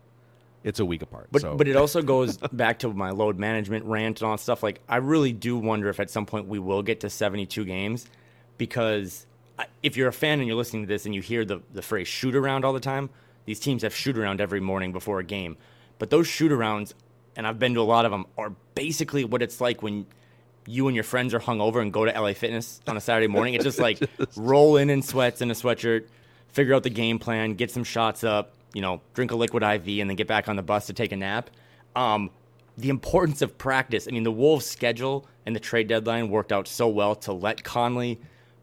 it's 0.65 0.81
a 0.81 0.85
week 0.85 1.03
apart. 1.03 1.29
But 1.33 1.43
so. 1.43 1.57
but 1.57 1.69
it 1.69 1.77
also 1.77 2.03
goes 2.03 2.37
back 2.53 2.81
to 2.81 2.89
my 2.93 3.11
load 3.11 3.39
management 3.39 3.85
rant 3.85 4.21
and 4.21 4.27
all 4.27 4.37
that 4.37 4.43
stuff. 4.43 4.63
Like 4.63 4.81
I 4.89 4.97
really 4.97 5.33
do 5.33 5.57
wonder 5.59 5.89
if 5.89 6.01
at 6.01 6.11
some 6.11 6.27
point 6.27 6.47
we 6.47 6.59
will 6.59 6.83
get 6.83 7.01
to 7.01 7.11
72 7.11 7.65
games, 7.65 8.07
because 8.59 9.27
if 9.83 9.97
you're 9.97 10.09
a 10.09 10.13
fan 10.13 10.39
and 10.39 10.47
you're 10.47 10.57
listening 10.57 10.83
to 10.83 10.89
this 10.89 11.07
and 11.07 11.15
you 11.15 11.21
hear 11.23 11.45
the 11.45 11.63
the 11.73 11.83
phrase 11.83 12.09
shoot 12.09 12.35
around 12.35 12.65
all 12.65 12.73
the 12.73 12.81
time, 12.81 13.11
these 13.45 13.61
teams 13.61 13.83
have 13.83 13.95
shoot 13.95 14.17
around 14.17 14.41
every 14.41 14.61
morning 14.61 14.93
before 14.93 15.19
a 15.19 15.25
game. 15.25 15.57
But 15.99 16.11
those 16.11 16.27
shoot 16.27 16.53
arounds, 16.53 16.95
and 17.37 17.47
I've 17.47 17.59
been 17.59 17.75
to 17.75 17.81
a 17.81 17.83
lot 17.83 18.05
of 18.05 18.11
them, 18.11 18.27
are 18.37 18.53
basically 18.75 19.25
what 19.25 19.43
it's 19.43 19.61
like 19.61 19.83
when 19.83 20.07
you 20.67 20.87
and 20.89 20.95
your 20.95 21.05
friends 21.05 21.35
are 21.35 21.41
hungover 21.41 21.81
and 21.83 21.93
go 21.93 22.05
to 22.05 22.13
LA 22.21 22.33
Fitness 22.35 22.81
on 22.87 22.97
a 22.97 23.01
Saturday 23.01 23.27
morning. 23.37 23.55
It's 23.55 23.65
just 23.65 23.79
like 23.79 24.01
roll 24.37 24.77
in 24.77 24.91
in 24.91 25.03
sweats 25.03 25.41
and 25.41 25.51
a 25.51 25.55
sweatshirt, 25.55 26.07
figure 26.49 26.75
out 26.75 26.83
the 26.83 26.91
game 26.91 27.19
plan, 27.19 27.55
get 27.55 27.71
some 27.71 27.85
shots 27.85 28.23
up, 28.25 28.53
you 28.75 28.81
know, 28.83 29.01
drink 29.15 29.31
a 29.33 29.37
liquid 29.37 29.63
IV, 29.63 29.87
and 30.01 30.09
then 30.11 30.17
get 30.17 30.27
back 30.27 30.49
on 30.49 30.57
the 30.57 30.63
bus 30.63 30.87
to 30.87 30.93
take 30.93 31.13
a 31.13 31.17
nap. 31.17 31.51
Um, 31.97 32.31
the 32.79 32.89
importance 32.89 33.43
of 33.43 33.59
practice. 33.59 34.07
I 34.09 34.13
mean, 34.13 34.23
the 34.23 34.33
Wolves' 34.33 34.65
schedule 34.67 35.27
and 35.45 35.55
the 35.55 35.61
trade 35.61 35.89
deadline 35.89 36.31
worked 36.31 36.53
out 36.53 36.67
so 36.67 36.89
well 36.89 37.15
to 37.17 37.33
let 37.33 37.63
Conley 37.65 38.19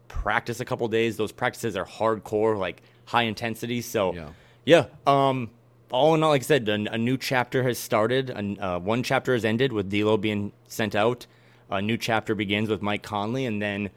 practice 0.08 0.58
a 0.60 0.64
couple 0.64 0.88
days. 0.88 1.16
Those 1.16 1.30
practices 1.32 1.76
are 1.76 1.84
hardcore, 1.84 2.58
like 2.58 2.82
high 3.04 3.22
intensity. 3.22 3.80
So, 3.82 4.12
Yeah. 4.14 4.28
yeah. 4.64 4.84
Um, 5.06 5.50
all 5.92 6.14
in 6.14 6.22
all, 6.24 6.30
like 6.30 6.42
I 6.42 6.44
said, 6.44 6.68
a, 6.68 6.74
a 6.92 6.98
new 6.98 7.16
chapter 7.16 7.62
has 7.62 7.78
started. 7.78 8.30
And 8.30 8.58
uh, 8.58 8.80
one 8.80 9.02
chapter 9.04 9.32
has 9.34 9.44
ended 9.44 9.72
with 9.72 9.90
D'Lo 9.90 10.16
being 10.16 10.52
sent 10.66 10.94
out. 10.96 11.26
A 11.70 11.80
new 11.80 11.96
chapter 11.96 12.34
begins 12.34 12.68
with 12.68 12.82
Mike 12.82 13.02
Conley, 13.02 13.46
and 13.46 13.62
then 13.62 13.90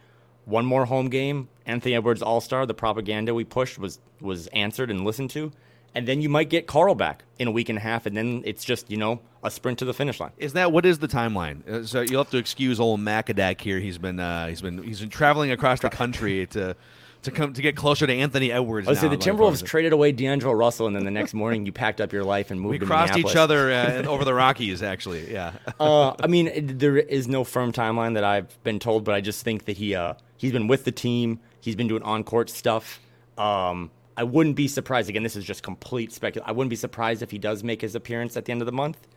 one 0.45 0.65
more 0.65 0.86
home 0.86 1.09
game. 1.09 1.49
Anthony 1.65 1.95
Edwards 1.95 2.21
All 2.21 2.41
Star. 2.41 2.65
The 2.65 2.73
propaganda 2.73 3.33
we 3.33 3.43
pushed 3.43 3.79
was 3.79 3.99
was 4.21 4.47
answered 4.47 4.91
and 4.91 5.03
listened 5.03 5.29
to. 5.31 5.51
And 5.95 6.07
then 6.07 6.21
you 6.21 6.29
might 6.29 6.49
get 6.49 6.65
Karl 6.65 6.95
back 6.95 7.23
in 7.38 7.47
a 7.47 7.51
week 7.51 7.69
and 7.69 7.77
a 7.77 7.81
half, 7.81 8.05
and 8.07 8.17
then 8.17 8.41
it's 8.45 8.63
just 8.63 8.89
you 8.89 8.97
know 8.97 9.21
a 9.43 9.51
sprint 9.51 9.79
to 9.79 9.86
the 9.86 9.93
finish 9.93 10.19
line. 10.19 10.31
is 10.38 10.53
that 10.53 10.71
what 10.71 10.86
is 10.86 10.99
the 10.99 11.07
timeline? 11.07 11.67
Uh, 11.67 11.86
So 11.86 12.01
you'll 12.01 12.23
have 12.23 12.31
to 12.31 12.38
excuse 12.38 12.79
old 12.79 12.99
Macadac 12.99 13.62
here. 13.62 13.79
He's 13.79 13.97
been 13.97 14.19
uh, 14.19 14.47
he's 14.47 14.62
been 14.62 14.81
he's 14.83 14.99
been 15.01 15.09
traveling 15.09 15.51
across 15.51 15.79
the 15.81 15.89
country 15.89 16.45
to 16.47 16.75
to 17.23 17.31
come 17.31 17.53
to 17.53 17.62
get 17.62 17.75
closer 17.75 18.05
to 18.05 18.13
Anthony 18.13 18.51
Edwards. 18.51 18.88
Say 18.88 19.07
now, 19.07 19.09
the 19.09 19.17
Timberwolves 19.17 19.65
traded 19.65 19.93
away 19.93 20.12
D'Angelo 20.12 20.53
Russell, 20.53 20.88
and 20.88 20.95
then 20.95 21.05
the 21.05 21.12
next 21.12 21.33
morning 21.33 21.65
you 21.65 21.71
packed 21.71 21.99
up 22.01 22.13
your 22.13 22.23
life 22.23 22.51
and 22.51 22.59
moved 22.59 22.81
We 22.81 22.86
crossed 22.86 23.17
each 23.17 23.36
other 23.36 23.71
uh, 23.71 24.03
over 24.03 24.25
the 24.25 24.33
Rockies. 24.33 24.83
Actually, 24.83 25.31
yeah. 25.31 25.53
uh, 25.79 26.13
I 26.19 26.27
mean, 26.27 26.47
it- 26.47 26.79
there 26.79 26.97
is 26.97 27.27
no 27.27 27.43
firm 27.43 27.71
timeline 27.71 28.13
that 28.15 28.23
I've 28.23 28.62
been 28.63 28.79
told, 28.79 29.03
but 29.03 29.15
I 29.15 29.21
just 29.21 29.43
think 29.43 29.65
that 29.65 29.77
he 29.77 29.95
uh, 29.95 30.13
he's 30.38 30.51
been 30.51 30.67
with 30.67 30.83
the 30.83 30.91
team. 30.91 31.39
He's 31.62 31.75
been 31.75 31.88
doing 31.88 32.03
on 32.03 32.23
court 32.23 32.49
stuff. 32.49 32.99
Um, 33.38 33.89
I 34.15 34.23
wouldn't 34.23 34.55
be 34.55 34.67
surprised. 34.67 35.09
Again, 35.09 35.23
this 35.23 35.36
is 35.36 35.45
just 35.45 35.63
complete 35.63 36.12
speculation. 36.12 36.47
I 36.47 36.51
wouldn't 36.51 36.69
be 36.69 36.75
surprised 36.75 37.21
if 37.21 37.31
he 37.31 37.38
does 37.38 37.63
make 37.63 37.81
his 37.81 37.95
appearance 37.95 38.38
at 38.38 38.45
the 38.45 38.51
end 38.51 38.62
of 38.62 38.65
the 38.65 38.71
month. 38.71 39.07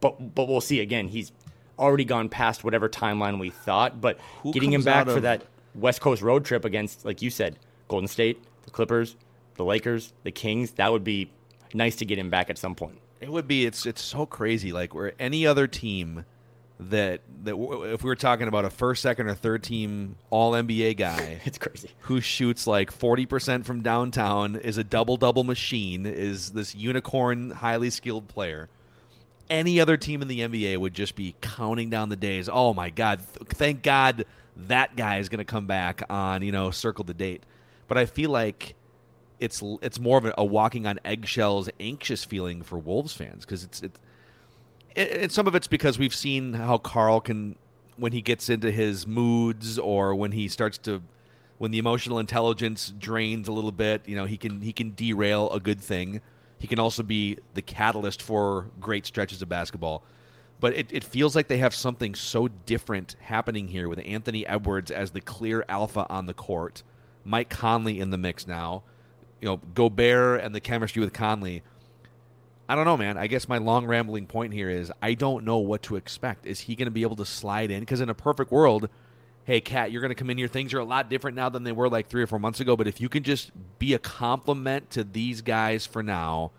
But 0.00 0.34
but 0.34 0.48
we'll 0.48 0.60
see. 0.60 0.80
Again, 0.80 1.08
he's 1.08 1.32
already 1.78 2.04
gone 2.04 2.28
past 2.28 2.62
whatever 2.62 2.88
timeline 2.88 3.38
we 3.40 3.50
thought. 3.50 4.00
But 4.00 4.18
Who 4.42 4.52
getting 4.52 4.72
him 4.72 4.82
back 4.82 5.08
out 5.08 5.14
for 5.14 5.20
that 5.20 5.49
West 5.74 6.00
Coast 6.00 6.22
road 6.22 6.44
trip 6.44 6.64
against, 6.64 7.04
like 7.04 7.22
you 7.22 7.30
said, 7.30 7.58
Golden 7.88 8.08
State, 8.08 8.42
the 8.64 8.70
Clippers, 8.70 9.16
the 9.56 9.64
Lakers, 9.64 10.12
the 10.24 10.30
Kings, 10.32 10.72
that 10.72 10.90
would 10.92 11.04
be 11.04 11.30
nice 11.74 11.96
to 11.96 12.04
get 12.04 12.18
him 12.18 12.30
back 12.30 12.50
at 12.50 12.58
some 12.58 12.74
point. 12.74 12.98
It 13.20 13.30
would 13.30 13.46
be. 13.46 13.66
It's 13.66 13.84
it's 13.86 14.00
so 14.02 14.24
crazy. 14.26 14.72
Like 14.72 14.94
where 14.94 15.12
any 15.18 15.46
other 15.46 15.66
team 15.66 16.24
that 16.78 17.20
that 17.44 17.50
w- 17.50 17.84
if 17.92 18.02
we 18.02 18.08
were 18.08 18.16
talking 18.16 18.48
about 18.48 18.64
a 18.64 18.70
first, 18.70 19.02
second, 19.02 19.28
or 19.28 19.34
third 19.34 19.62
team 19.62 20.16
All 20.30 20.52
NBA 20.52 20.96
guy, 20.96 21.38
It's 21.44 21.58
crazy. 21.58 21.90
who 22.00 22.22
shoots 22.22 22.66
like 22.66 22.90
forty 22.90 23.26
percent 23.26 23.66
from 23.66 23.82
downtown, 23.82 24.56
is 24.56 24.78
a 24.78 24.84
double 24.84 25.18
double 25.18 25.44
machine, 25.44 26.06
is 26.06 26.52
this 26.52 26.74
unicorn, 26.74 27.50
highly 27.50 27.90
skilled 27.90 28.26
player. 28.28 28.70
Any 29.50 29.80
other 29.80 29.96
team 29.98 30.22
in 30.22 30.28
the 30.28 30.40
NBA 30.40 30.78
would 30.78 30.94
just 30.94 31.16
be 31.16 31.34
counting 31.42 31.90
down 31.90 32.08
the 32.08 32.16
days. 32.16 32.48
Oh 32.50 32.72
my 32.72 32.88
God! 32.88 33.18
th- 33.18 33.48
Thank 33.50 33.82
God 33.82 34.24
that 34.56 34.96
guy 34.96 35.18
is 35.18 35.28
going 35.28 35.38
to 35.38 35.44
come 35.44 35.66
back 35.66 36.02
on 36.10 36.42
you 36.42 36.52
know 36.52 36.70
circle 36.70 37.04
the 37.04 37.14
date. 37.14 37.44
But 37.88 37.98
I 37.98 38.06
feel 38.06 38.30
like 38.30 38.74
it's 39.38 39.62
it's 39.82 39.98
more 39.98 40.18
of 40.18 40.26
a, 40.26 40.34
a 40.38 40.44
walking 40.44 40.86
on 40.86 41.00
eggshells, 41.04 41.68
anxious 41.80 42.24
feeling 42.24 42.62
for 42.62 42.78
Wolves 42.78 43.12
fans 43.12 43.44
because 43.44 43.64
it's 43.64 43.82
it, 43.82 43.98
it, 44.94 45.22
and 45.22 45.32
some 45.32 45.46
of 45.46 45.54
it's 45.54 45.66
because 45.66 45.98
we've 45.98 46.14
seen 46.14 46.52
how 46.52 46.78
Karl 46.78 47.20
can 47.20 47.56
when 47.96 48.12
he 48.12 48.22
gets 48.22 48.48
into 48.48 48.70
his 48.70 49.06
moods 49.06 49.78
or 49.78 50.14
when 50.14 50.32
he 50.32 50.48
starts 50.48 50.78
to 50.78 51.02
when 51.58 51.70
the 51.70 51.78
emotional 51.78 52.18
intelligence 52.18 52.92
drains 52.98 53.46
a 53.46 53.52
little 53.52 53.70
bit, 53.70 54.08
you 54.08 54.16
know, 54.16 54.24
he 54.24 54.38
can 54.38 54.62
he 54.62 54.72
can 54.72 54.94
derail 54.94 55.50
a 55.50 55.60
good 55.60 55.78
thing. 55.78 56.22
He 56.58 56.66
can 56.66 56.78
also 56.78 57.02
be 57.02 57.38
the 57.54 57.62
catalyst 57.62 58.22
for 58.22 58.70
great 58.80 59.04
stretches 59.04 59.42
of 59.42 59.48
basketball. 59.48 60.02
But 60.60 60.74
it, 60.74 60.92
it 60.92 61.02
feels 61.02 61.34
like 61.34 61.48
they 61.48 61.58
have 61.58 61.74
something 61.74 62.14
so 62.14 62.48
different 62.48 63.16
happening 63.20 63.68
here 63.68 63.88
with 63.88 64.00
Anthony 64.04 64.46
Edwards 64.46 64.90
as 64.90 65.10
the 65.10 65.22
clear 65.22 65.64
alpha 65.68 66.06
on 66.10 66.26
the 66.26 66.34
court, 66.34 66.82
Mike 67.24 67.48
Conley 67.48 67.98
in 67.98 68.10
the 68.10 68.18
mix 68.18 68.46
now, 68.46 68.82
you 69.40 69.48
know, 69.48 69.56
Gobert 69.74 70.42
and 70.42 70.54
the 70.54 70.60
chemistry 70.60 71.00
with 71.00 71.14
Conley. 71.14 71.62
I 72.68 72.74
don't 72.74 72.84
know, 72.84 72.98
man. 72.98 73.16
I 73.16 73.26
guess 73.26 73.48
my 73.48 73.58
long 73.58 73.86
rambling 73.86 74.26
point 74.26 74.52
here 74.52 74.70
is 74.70 74.92
I 75.02 75.14
don't 75.14 75.44
know 75.44 75.58
what 75.58 75.82
to 75.84 75.96
expect. 75.96 76.46
Is 76.46 76.60
he 76.60 76.76
going 76.76 76.86
to 76.86 76.92
be 76.92 77.02
able 77.02 77.16
to 77.16 77.24
slide 77.24 77.70
in? 77.70 77.80
Because 77.80 78.00
in 78.00 78.10
a 78.10 78.14
perfect 78.14 78.52
world, 78.52 78.88
hey, 79.44 79.60
Kat, 79.60 79.90
you're 79.90 80.02
going 80.02 80.10
to 80.10 80.14
come 80.14 80.30
in 80.30 80.38
here. 80.38 80.46
Things 80.46 80.74
are 80.74 80.78
a 80.78 80.84
lot 80.84 81.08
different 81.08 81.36
now 81.36 81.48
than 81.48 81.64
they 81.64 81.72
were 81.72 81.88
like 81.88 82.08
three 82.08 82.22
or 82.22 82.26
four 82.26 82.38
months 82.38 82.60
ago. 82.60 82.76
But 82.76 82.86
if 82.86 83.00
you 83.00 83.08
can 83.08 83.22
just 83.22 83.50
be 83.78 83.94
a 83.94 83.98
compliment 83.98 84.90
to 84.90 85.04
these 85.04 85.40
guys 85.40 85.86
for 85.86 86.02
now 86.02 86.52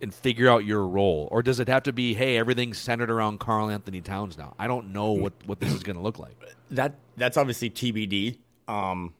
and 0.00 0.14
figure 0.14 0.48
out 0.48 0.64
your 0.64 0.86
role, 0.86 1.28
or 1.30 1.42
does 1.42 1.60
it 1.60 1.68
have 1.68 1.82
to 1.84 1.92
be, 1.92 2.14
hey, 2.14 2.38
everything's 2.38 2.78
centered 2.78 3.10
around 3.10 3.38
Karl 3.40 3.70
Anthony 3.70 4.00
Towns 4.00 4.38
now? 4.38 4.54
I 4.58 4.66
don't 4.66 4.92
know 4.92 5.12
what, 5.12 5.32
what 5.46 5.60
this 5.60 5.72
is 5.72 5.82
going 5.82 5.96
to 5.96 6.02
look 6.02 6.18
like. 6.18 6.36
That 6.70 6.94
that's 7.16 7.36
obviously 7.36 7.70
TBD. 7.70 8.38
Um, 8.68 9.14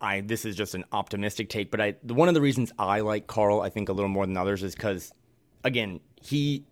I 0.00 0.20
this 0.20 0.44
is 0.44 0.56
just 0.56 0.74
an 0.74 0.84
optimistic 0.92 1.48
take, 1.48 1.70
but 1.70 1.80
I 1.80 1.94
one 2.02 2.28
of 2.28 2.34
the 2.34 2.40
reasons 2.40 2.72
I 2.78 3.00
like 3.00 3.26
Karl, 3.26 3.60
I 3.60 3.68
think 3.68 3.88
a 3.88 3.92
little 3.92 4.08
more 4.08 4.26
than 4.26 4.36
others, 4.36 4.62
is 4.62 4.74
because 4.74 5.12
again, 5.64 6.00
he 6.20 6.64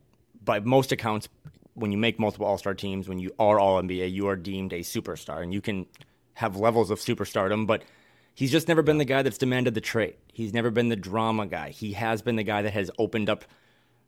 by 0.45 0.61
most 0.61 0.93
accounts, 0.93 1.29
when 1.75 1.93
you 1.93 1.99
make 1.99 2.19
multiple 2.19 2.47
All 2.47 2.59
Star 2.59 2.75
teams, 2.75 3.09
when 3.09 3.19
you 3.19 3.33
are 3.39 3.59
All 3.59 3.81
NBA, 3.81 4.13
you 4.13 4.29
are 4.29 4.37
deemed 4.37 4.73
a 4.73 4.81
superstar, 4.81 5.43
and 5.43 5.53
you 5.53 5.61
can 5.61 5.87
have 6.35 6.57
levels 6.57 6.91
of 6.91 6.99
superstardom, 6.99 7.67
but. 7.67 7.83
He's 8.35 8.51
just 8.51 8.69
never 8.69 8.83
been 8.83 8.99
the 8.99 9.05
guy 9.05 9.23
that's 9.23 9.39
demanded 9.39 9.75
the 9.75 9.81
trade. 9.81 10.17
He's 10.33 10.55
never 10.55 10.71
been 10.71 10.89
the 10.89 10.97
drama 10.97 11.47
guy. 11.47 11.71
He 11.71 11.93
has 11.93 12.23
been 12.23 12.37
the 12.37 12.43
guy 12.43 12.63
that 12.63 12.73
has 12.73 12.91
opened 12.99 13.29
up 13.29 13.45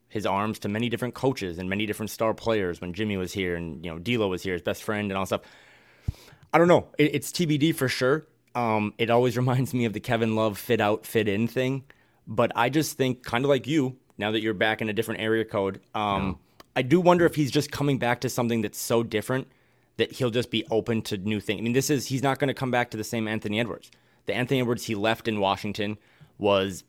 his 0.09 0.27
arms 0.27 0.59
to 0.61 0.69
many 0.69 0.89
different 0.89 1.15
coaches 1.15 1.59
and 1.59 1.69
many 1.69 1.87
different 1.87 2.11
star 2.11 2.35
players 2.35 2.81
when 2.81 2.93
Jimmy 2.93 3.17
was 3.17 3.33
here 3.33 3.57
and 3.57 3.85
you 3.85 3.91
know 3.91 3.99
D'Lo 3.99 4.29
was 4.29 4.43
here, 4.43 4.53
his 4.53 4.63
best 4.63 4.83
friend 4.83 5.11
and 5.11 5.19
all 5.19 5.27
stuff. 5.27 5.43
I 6.53 6.59
don't 6.59 6.69
know. 6.69 6.89
It, 6.99 7.15
it's 7.15 7.33
TBD 7.33 7.75
for 7.75 7.89
sure. 7.89 8.27
Um, 8.55 8.93
it 8.99 9.11
always 9.11 9.37
reminds 9.39 9.73
me 9.73 9.87
of 9.87 9.93
the 9.93 10.01
Kevin 10.01 10.37
Love 10.37 10.59
fit 10.59 10.81
out, 10.81 11.07
fit 11.07 11.29
in 11.29 11.49
thing. 11.49 11.85
But 12.27 12.53
I 12.55 12.69
just 12.69 12.97
think, 12.97 13.25
kind 13.25 13.45
of 13.45 13.49
like 13.49 13.67
you, 13.67 13.97
now 14.19 14.31
that 14.31 14.43
you're 14.43 14.55
back 14.55 14.81
in 14.81 14.89
a 14.89 14.93
different 14.93 15.21
area 15.21 15.45
code, 15.45 15.81
um, 15.95 16.39
I 16.77 16.83
do 16.83 17.01
wonder 17.01 17.27
if 17.27 17.35
he's 17.35 17.51
just 17.51 17.73
coming 17.73 17.99
back 17.99 18.21
to 18.21 18.29
something 18.29 18.63
that's 18.63 18.79
so 18.79 19.03
different 19.03 19.49
that 19.97 20.13
he'll 20.13 20.31
just 20.31 20.51
be 20.51 20.65
open 20.71 21.03
to 21.03 21.17
new 21.19 21.41
things. 21.41 21.59
I 21.59 21.63
mean, 21.63 21.73
this 21.73 21.91
is 21.91 22.07
he's 22.07 22.23
not 22.23 22.39
going 22.39 22.49
to 22.49 22.55
come 22.55 22.71
back 22.71 22.91
to 22.93 22.97
the 22.97 23.05
same 23.05 23.27
Anthony 23.27 23.61
Edwards. 23.61 23.91
The 24.27 24.35
Anthony 24.35 24.61
Edwards 24.61 24.85
he 24.85 24.95
left 24.95 25.29
in 25.29 25.41
Washington 25.41 25.99
was, 26.39 26.85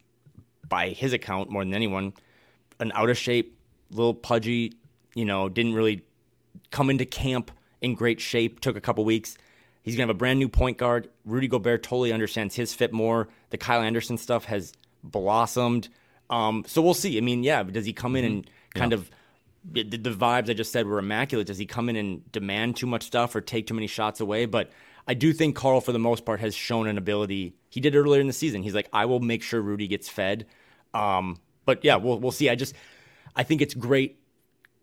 by 0.67 0.89
his 0.89 1.13
account, 1.13 1.50
more 1.50 1.63
than 1.63 1.74
anyone, 1.74 2.13
an 2.80 2.91
out 2.93 3.10
of 3.10 3.17
shape, 3.17 3.58
little 3.91 4.13
pudgy. 4.13 4.74
You 5.15 5.26
know, 5.26 5.50
didn't 5.50 5.74
really 5.74 6.04
come 6.72 6.89
into 6.89 7.06
camp 7.06 7.52
in 7.82 7.96
great 7.96 8.19
shape. 8.19 8.60
Took 8.60 8.76
a 8.76 8.82
couple 8.82 9.06
weeks. 9.06 9.38
He's 9.84 9.96
gonna 9.96 10.08
have 10.08 10.15
a 10.15 10.17
brand 10.17 10.39
new 10.39 10.50
point 10.50 10.78
guard. 10.78 11.10
Rudy 11.26 11.48
Gobert 11.48 11.84
totally 11.84 12.13
understands 12.13 12.56
his 12.56 12.74
fit 12.74 12.93
more. 12.93 13.28
The 13.50 13.58
Kyle 13.58 13.82
Anderson 13.82 14.17
stuff 14.17 14.46
has 14.46 14.74
blossomed. 15.04 15.89
Um, 16.30 16.63
so 16.67 16.82
we'll 16.82 16.93
see. 16.93 17.17
I 17.17 17.22
mean, 17.22 17.43
yeah, 17.43 17.63
does 17.63 17.86
he 17.86 17.93
come 17.93 18.15
in 18.15 18.26
and 18.26 18.50
kind 18.74 18.93
of 18.93 19.12
the, 19.69 19.84
the 19.84 20.10
vibes 20.10 20.50
I 20.50 20.54
just 20.54 20.72
said 20.72 20.88
were 20.88 21.00
immaculate? 21.00 21.48
Does 21.48 21.58
he 21.58 21.65
come 21.65 21.89
in 21.89 21.96
and 21.96 22.32
demand 22.32 22.76
too 22.76 22.88
much 22.88 23.04
stuff 23.04 23.36
or 23.36 23.41
take 23.41 23.67
too 23.67 23.74
many 23.74 23.88
shots 23.88 24.19
away? 24.19 24.46
But 24.46 24.72
I 25.08 25.13
do 25.13 25.34
think 25.34 25.56
Karl, 25.56 25.82
for 25.82 25.92
the 25.92 26.00
most 26.00 26.26
part, 26.26 26.39
has 26.39 26.56
shown 26.56 26.88
an 26.88 26.98
ability. 26.98 27.56
He 27.70 27.80
did 27.82 27.96
earlier 27.96 28.22
in 28.22 28.28
the 28.28 28.34
season. 28.34 28.63
He's 28.63 28.76
like, 28.76 28.88
I 28.94 29.06
will 29.06 29.20
make 29.20 29.44
sure 29.44 29.62
Rudy 29.62 29.88
gets 29.88 30.08
fed. 30.08 30.46
Um, 30.94 31.39
but 31.66 31.84
yeah, 31.84 31.98
we'll 31.98 32.20
we'll 32.20 32.32
see. 32.32 32.50
I 32.50 32.56
just 32.56 32.76
I 33.36 33.44
think 33.44 33.62
it's 33.62 33.74
great. 33.74 34.20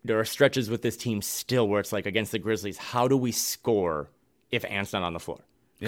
There 0.03 0.19
are 0.19 0.25
stretches 0.25 0.69
with 0.69 0.81
this 0.81 0.97
team 0.97 1.21
still 1.21 1.67
where 1.67 1.79
it's 1.79 1.91
like 1.91 2.05
against 2.05 2.31
the 2.31 2.39
Grizzlies, 2.39 2.77
how 2.77 3.07
do 3.07 3.15
we 3.17 3.31
score 3.31 4.09
if 4.49 4.65
Ant's 4.65 4.93
not 4.93 5.03
on 5.03 5.13
the 5.13 5.19
floor? 5.19 5.39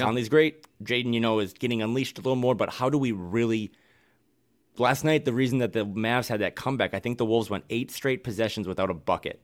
Conley's 0.02 0.30
great. 0.30 0.68
Jaden, 0.84 1.14
you 1.14 1.20
know, 1.20 1.40
is 1.40 1.54
getting 1.54 1.82
unleashed 1.82 2.18
a 2.18 2.22
little 2.22 2.36
more, 2.36 2.56
but 2.56 2.70
how 2.70 2.90
do 2.90 2.98
we 2.98 3.12
really 3.12 3.72
last 4.78 5.04
night 5.04 5.26
the 5.26 5.34
reason 5.34 5.60
that 5.60 5.74
the 5.74 5.86
Mavs 5.86 6.28
had 6.28 6.42
that 6.42 6.56
comeback, 6.56 6.94
I 6.94 7.00
think 7.00 7.18
the 7.18 7.26
Wolves 7.26 7.50
went 7.50 7.64
eight 7.70 7.92
straight 7.92 8.24
possessions 8.24 8.68
without 8.68 8.90
a 8.90 8.94
bucket. 8.94 9.42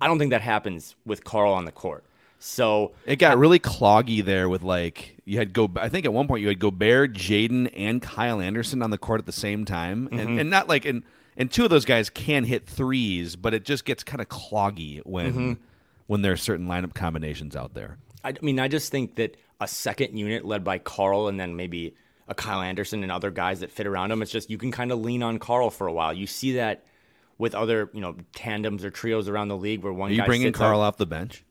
I 0.00 0.08
don't 0.08 0.18
think 0.18 0.30
that 0.30 0.40
happens 0.40 0.96
with 1.04 1.24
Karl 1.24 1.52
on 1.52 1.64
the 1.64 1.72
court. 1.72 2.04
So 2.42 2.92
It 3.06 3.16
got 3.16 3.38
really 3.38 3.60
cloggy 3.60 4.24
there 4.24 4.48
with 4.48 4.62
like 4.62 5.16
you 5.24 5.38
had 5.38 5.52
go. 5.52 5.70
I 5.76 5.88
think 5.88 6.04
at 6.04 6.12
one 6.12 6.26
point 6.26 6.42
you 6.42 6.48
had 6.48 6.58
Gobert, 6.58 7.12
Jaden, 7.12 7.70
and 7.76 8.02
Kyle 8.02 8.40
Anderson 8.40 8.82
on 8.82 8.90
the 8.90 8.98
court 8.98 9.20
at 9.20 9.26
the 9.26 9.32
same 9.32 9.64
time, 9.64 10.08
and, 10.10 10.20
mm-hmm. 10.20 10.38
and 10.40 10.50
not 10.50 10.68
like 10.68 10.84
and 10.84 11.04
and 11.36 11.52
two 11.52 11.62
of 11.62 11.70
those 11.70 11.84
guys 11.84 12.10
can 12.10 12.42
hit 12.42 12.66
threes, 12.66 13.36
but 13.36 13.54
it 13.54 13.64
just 13.64 13.84
gets 13.84 14.02
kind 14.02 14.20
of 14.20 14.28
cloggy 14.28 15.00
when 15.04 15.32
mm-hmm. 15.32 15.52
when 16.08 16.22
there 16.22 16.32
are 16.32 16.36
certain 16.36 16.66
lineup 16.66 16.94
combinations 16.94 17.54
out 17.54 17.74
there. 17.74 17.98
I 18.24 18.34
mean, 18.42 18.58
I 18.58 18.66
just 18.66 18.90
think 18.90 19.14
that 19.16 19.36
a 19.60 19.68
second 19.68 20.16
unit 20.16 20.44
led 20.44 20.64
by 20.64 20.78
Karl 20.78 21.28
and 21.28 21.38
then 21.38 21.54
maybe 21.54 21.94
a 22.26 22.34
Kyle 22.34 22.60
Anderson 22.60 23.04
and 23.04 23.12
other 23.12 23.30
guys 23.30 23.60
that 23.60 23.70
fit 23.70 23.86
around 23.86 24.10
him, 24.10 24.20
it's 24.20 24.32
just 24.32 24.50
you 24.50 24.58
can 24.58 24.72
kind 24.72 24.90
of 24.90 25.00
lean 25.00 25.22
on 25.22 25.38
Karl 25.38 25.70
for 25.70 25.86
a 25.86 25.92
while. 25.92 26.12
You 26.12 26.26
see 26.26 26.54
that 26.54 26.84
with 27.38 27.54
other, 27.54 27.88
you 27.92 28.00
know, 28.00 28.16
tandems 28.34 28.84
or 28.84 28.90
trios 28.90 29.28
around 29.28 29.46
the 29.46 29.56
league 29.56 29.84
where 29.84 29.92
one 29.92 30.10
Are 30.10 30.14
you 30.14 30.24
bringing 30.24 30.52
Karl 30.52 30.80
out- 30.80 30.88
off 30.88 30.96
the 30.96 31.06
bench? 31.06 31.44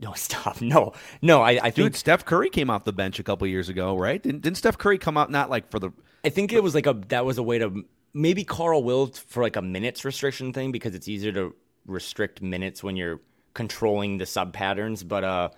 No, 0.00 0.12
stop. 0.16 0.60
No, 0.60 0.92
no. 1.22 1.42
I, 1.42 1.50
I 1.50 1.60
think 1.70 1.74
Dude, 1.74 1.96
Steph 1.96 2.24
Curry 2.24 2.50
came 2.50 2.70
off 2.70 2.84
the 2.84 2.92
bench 2.92 3.18
a 3.18 3.22
couple 3.22 3.46
years 3.46 3.68
ago, 3.68 3.96
right? 3.96 4.22
Didn't, 4.22 4.42
didn't 4.42 4.58
Steph 4.58 4.78
Curry 4.78 4.98
come 4.98 5.16
out 5.16 5.30
not 5.30 5.50
like 5.50 5.70
for 5.70 5.78
the 5.78 5.90
I 6.24 6.28
think 6.28 6.52
it 6.52 6.62
was 6.62 6.74
like 6.74 6.86
a 6.86 6.92
that 7.08 7.24
was 7.24 7.38
a 7.38 7.42
way 7.42 7.58
to 7.58 7.84
maybe 8.12 8.44
Karl 8.44 8.82
will 8.82 9.06
for 9.06 9.42
like 9.42 9.56
a 9.56 9.62
minutes 9.62 10.04
restriction 10.04 10.52
thing 10.52 10.72
because 10.72 10.94
it's 10.94 11.06
easier 11.06 11.32
to 11.32 11.54
restrict 11.86 12.42
minutes 12.42 12.82
when 12.82 12.96
you're 12.96 13.20
controlling 13.54 14.18
the 14.18 14.26
sub 14.26 14.52
patterns. 14.52 15.04
But 15.04 15.22
uh, 15.22 15.50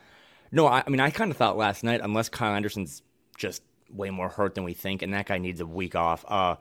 no, 0.52 0.66
I, 0.66 0.82
I 0.86 0.90
mean 0.90 1.00
I 1.00 1.10
kind 1.10 1.30
of 1.30 1.36
thought 1.36 1.56
last 1.56 1.84
night 1.84 2.00
unless 2.02 2.28
Kyle 2.28 2.54
Anderson's 2.54 3.02
just 3.36 3.62
way 3.90 4.10
more 4.10 4.28
hurt 4.28 4.54
than 4.54 4.64
we 4.64 4.74
think, 4.74 5.00
and 5.00 5.14
that 5.14 5.26
guy 5.26 5.38
needs 5.38 5.60
a 5.60 5.66
week 5.66 5.94
off. 5.94 6.24
Uh, 6.28 6.56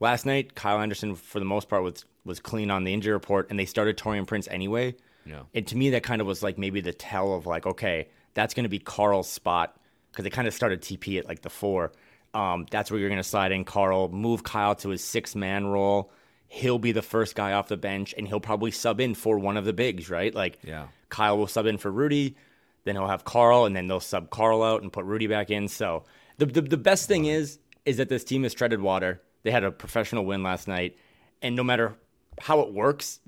last 0.00 0.26
night 0.26 0.54
Kyle 0.54 0.78
Anderson 0.80 1.14
for 1.14 1.38
the 1.38 1.46
most 1.46 1.68
part 1.68 1.82
was 1.82 2.04
was 2.24 2.40
clean 2.40 2.70
on 2.70 2.84
the 2.84 2.92
injury 2.92 3.14
report, 3.14 3.48
and 3.48 3.58
they 3.58 3.64
started 3.64 3.96
Taurean 3.96 4.26
Prince 4.26 4.48
anyway. 4.48 4.94
Yeah. 5.26 5.42
And 5.54 5.66
to 5.66 5.76
me, 5.76 5.90
that 5.90 6.02
kind 6.02 6.20
of 6.20 6.26
was 6.26 6.42
like 6.42 6.56
maybe 6.58 6.80
the 6.80 6.92
tell 6.92 7.34
of 7.34 7.46
like, 7.46 7.66
okay, 7.66 8.08
that's 8.34 8.54
going 8.54 8.64
to 8.64 8.68
be 8.70 8.78
Karl's 8.78 9.28
spot 9.28 9.78
because 10.10 10.22
they 10.24 10.30
kind 10.30 10.46
of 10.48 10.54
started 10.54 10.80
TP 10.82 11.18
at 11.18 11.26
like 11.26 11.42
the 11.42 11.50
four. 11.50 11.92
Um, 12.34 12.66
that's 12.70 12.90
where 12.90 13.00
you're 13.00 13.08
going 13.08 13.20
to 13.22 13.28
slide 13.28 13.52
in 13.52 13.64
Karl, 13.64 14.08
move 14.08 14.42
Kyle 14.42 14.74
to 14.76 14.90
his 14.90 15.02
six 15.02 15.34
man 15.34 15.66
role. 15.66 16.10
He'll 16.48 16.78
be 16.78 16.92
the 16.92 17.02
first 17.02 17.34
guy 17.34 17.52
off 17.52 17.68
the 17.68 17.76
bench, 17.76 18.14
and 18.16 18.28
he'll 18.28 18.40
probably 18.40 18.70
sub 18.70 19.00
in 19.00 19.14
for 19.14 19.38
one 19.38 19.56
of 19.56 19.64
the 19.64 19.72
bigs, 19.72 20.08
right? 20.10 20.34
Like, 20.34 20.58
Yeah. 20.62 20.88
Kyle 21.08 21.36
will 21.38 21.46
sub 21.46 21.66
in 21.66 21.78
for 21.78 21.90
Rudy, 21.90 22.36
then 22.84 22.94
he'll 22.94 23.08
have 23.08 23.24
Karl, 23.24 23.64
and 23.64 23.74
then 23.74 23.88
they'll 23.88 24.00
sub 24.00 24.30
Karl 24.30 24.62
out 24.62 24.82
and 24.82 24.92
put 24.92 25.04
Rudy 25.04 25.26
back 25.26 25.50
in. 25.50 25.66
So 25.68 26.04
the 26.38 26.46
the, 26.46 26.60
the 26.62 26.76
best 26.76 27.08
thing 27.08 27.24
is 27.26 27.58
is 27.84 27.96
that 27.96 28.08
this 28.08 28.22
team 28.24 28.42
has 28.42 28.54
treaded 28.54 28.80
water. 28.80 29.22
They 29.42 29.50
had 29.50 29.64
a 29.64 29.70
professional 29.70 30.24
win 30.24 30.42
last 30.42 30.68
night, 30.68 30.96
and 31.42 31.56
no 31.56 31.62
matter 31.64 31.96
how 32.40 32.60
it 32.60 32.72
works, 32.72 33.20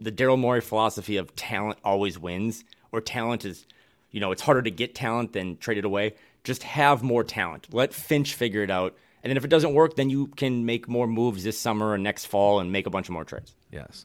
the 0.00 0.12
Daryl 0.12 0.38
Morey 0.38 0.60
philosophy 0.60 1.16
of 1.16 1.34
talent 1.36 1.78
always 1.84 2.18
wins, 2.18 2.64
or 2.92 3.00
talent 3.00 3.44
is, 3.44 3.66
you 4.10 4.20
know, 4.20 4.32
it's 4.32 4.42
harder 4.42 4.62
to 4.62 4.70
get 4.70 4.94
talent 4.94 5.32
than 5.32 5.56
trade 5.56 5.78
it 5.78 5.84
away. 5.84 6.14
Just 6.44 6.62
have 6.62 7.02
more 7.02 7.24
talent. 7.24 7.68
Let 7.72 7.92
Finch 7.92 8.34
figure 8.34 8.62
it 8.62 8.70
out. 8.70 8.96
And 9.22 9.30
then 9.30 9.36
if 9.36 9.44
it 9.44 9.48
doesn't 9.48 9.74
work, 9.74 9.96
then 9.96 10.10
you 10.10 10.28
can 10.28 10.64
make 10.64 10.88
more 10.88 11.06
moves 11.06 11.44
this 11.44 11.58
summer 11.58 11.94
and 11.94 12.04
next 12.04 12.26
fall 12.26 12.60
and 12.60 12.70
make 12.70 12.86
a 12.86 12.90
bunch 12.90 13.08
of 13.08 13.12
more 13.12 13.24
trades. 13.24 13.54
yes. 13.72 14.04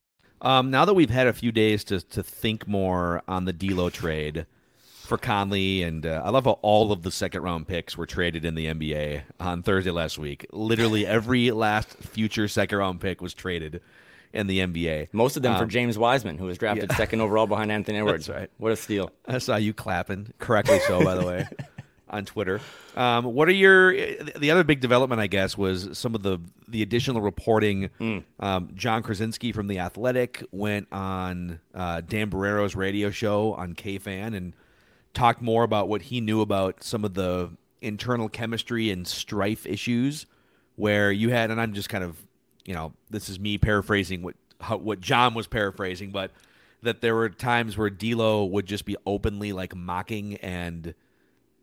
Um, 0.41 0.71
now 0.71 0.85
that 0.85 0.93
we've 0.93 1.09
had 1.09 1.27
a 1.27 1.33
few 1.33 1.51
days 1.51 1.83
to 1.85 2.01
to 2.01 2.23
think 2.23 2.67
more 2.67 3.21
on 3.27 3.45
the 3.45 3.53
D'Lo 3.53 3.89
trade 3.89 4.45
for 4.77 5.17
Conley, 5.17 5.83
and 5.83 6.05
uh, 6.05 6.21
I 6.23 6.29
love 6.29 6.45
how 6.45 6.57
all 6.61 6.91
of 6.91 7.03
the 7.03 7.11
second 7.11 7.41
round 7.43 7.67
picks 7.67 7.97
were 7.97 8.05
traded 8.05 8.43
in 8.45 8.55
the 8.55 8.65
NBA 8.67 9.23
on 9.39 9.61
Thursday 9.61 9.91
last 9.91 10.17
week. 10.17 10.45
Literally 10.51 11.05
every 11.05 11.51
last 11.51 11.89
future 11.97 12.47
second 12.47 12.77
round 12.77 13.01
pick 13.01 13.21
was 13.21 13.33
traded 13.33 13.81
in 14.33 14.47
the 14.47 14.59
NBA. 14.59 15.09
Most 15.11 15.35
of 15.35 15.43
them 15.43 15.57
for 15.57 15.63
Um, 15.63 15.69
James 15.69 15.97
Wiseman, 15.97 16.37
who 16.37 16.45
was 16.45 16.57
drafted 16.57 16.89
yeah. 16.89 16.95
second 16.95 17.19
overall 17.19 17.45
behind 17.47 17.69
Anthony 17.71 17.97
Edwards. 17.99 18.29
right. 18.29 18.49
What 18.57 18.71
a 18.71 18.77
steal. 18.77 19.11
I 19.27 19.39
saw 19.39 19.57
you 19.57 19.73
clapping 19.73 20.33
correctly, 20.39 20.79
so 20.87 21.03
by 21.03 21.15
the 21.15 21.25
way, 21.25 21.45
on 22.11 22.25
Twitter. 22.25 22.59
Um, 22.95 23.23
what 23.23 23.47
are 23.47 23.53
your 23.53 23.93
the 23.93 24.51
other 24.51 24.63
big 24.63 24.81
development? 24.81 25.21
I 25.21 25.27
guess 25.27 25.57
was 25.57 25.97
some 25.97 26.13
of 26.13 26.21
the 26.21 26.39
the 26.67 26.81
additional 26.83 27.21
reporting. 27.21 27.89
Um, 28.39 28.69
Jon 28.75 29.01
Krawczynski 29.01 29.53
from 29.55 29.67
the 29.67 29.79
Athletic 29.79 30.43
went 30.51 30.87
on 30.91 31.59
uh, 31.73 32.01
Dan 32.01 32.29
Barreiro's 32.29 32.75
radio 32.75 33.09
show 33.09 33.53
on 33.53 33.73
KFan 33.73 34.35
and 34.35 34.53
talked 35.13 35.41
more 35.41 35.63
about 35.63 35.87
what 35.87 36.03
he 36.03 36.21
knew 36.21 36.41
about 36.41 36.83
some 36.83 37.03
of 37.03 37.13
the 37.15 37.49
internal 37.81 38.29
chemistry 38.29 38.91
and 38.91 39.07
strife 39.07 39.65
issues 39.65 40.25
where 40.75 41.11
you 41.11 41.29
had, 41.29 41.51
and 41.51 41.59
I'm 41.59 41.73
just 41.73 41.89
kind 41.89 42.03
of, 42.03 42.15
you 42.63 42.73
know, 42.73 42.93
this 43.09 43.27
is 43.27 43.39
me 43.39 43.57
paraphrasing 43.57 44.21
what 44.21 44.35
how, 44.59 44.77
what 44.77 45.01
John 45.01 45.33
was 45.33 45.47
paraphrasing, 45.47 46.11
but 46.11 46.31
that 46.83 47.01
there 47.01 47.15
were 47.15 47.29
times 47.29 47.77
where 47.77 47.89
D'Lo 47.89 48.45
would 48.45 48.65
just 48.65 48.85
be 48.85 48.97
openly 49.05 49.53
like 49.53 49.75
mocking 49.75 50.35
and 50.37 50.93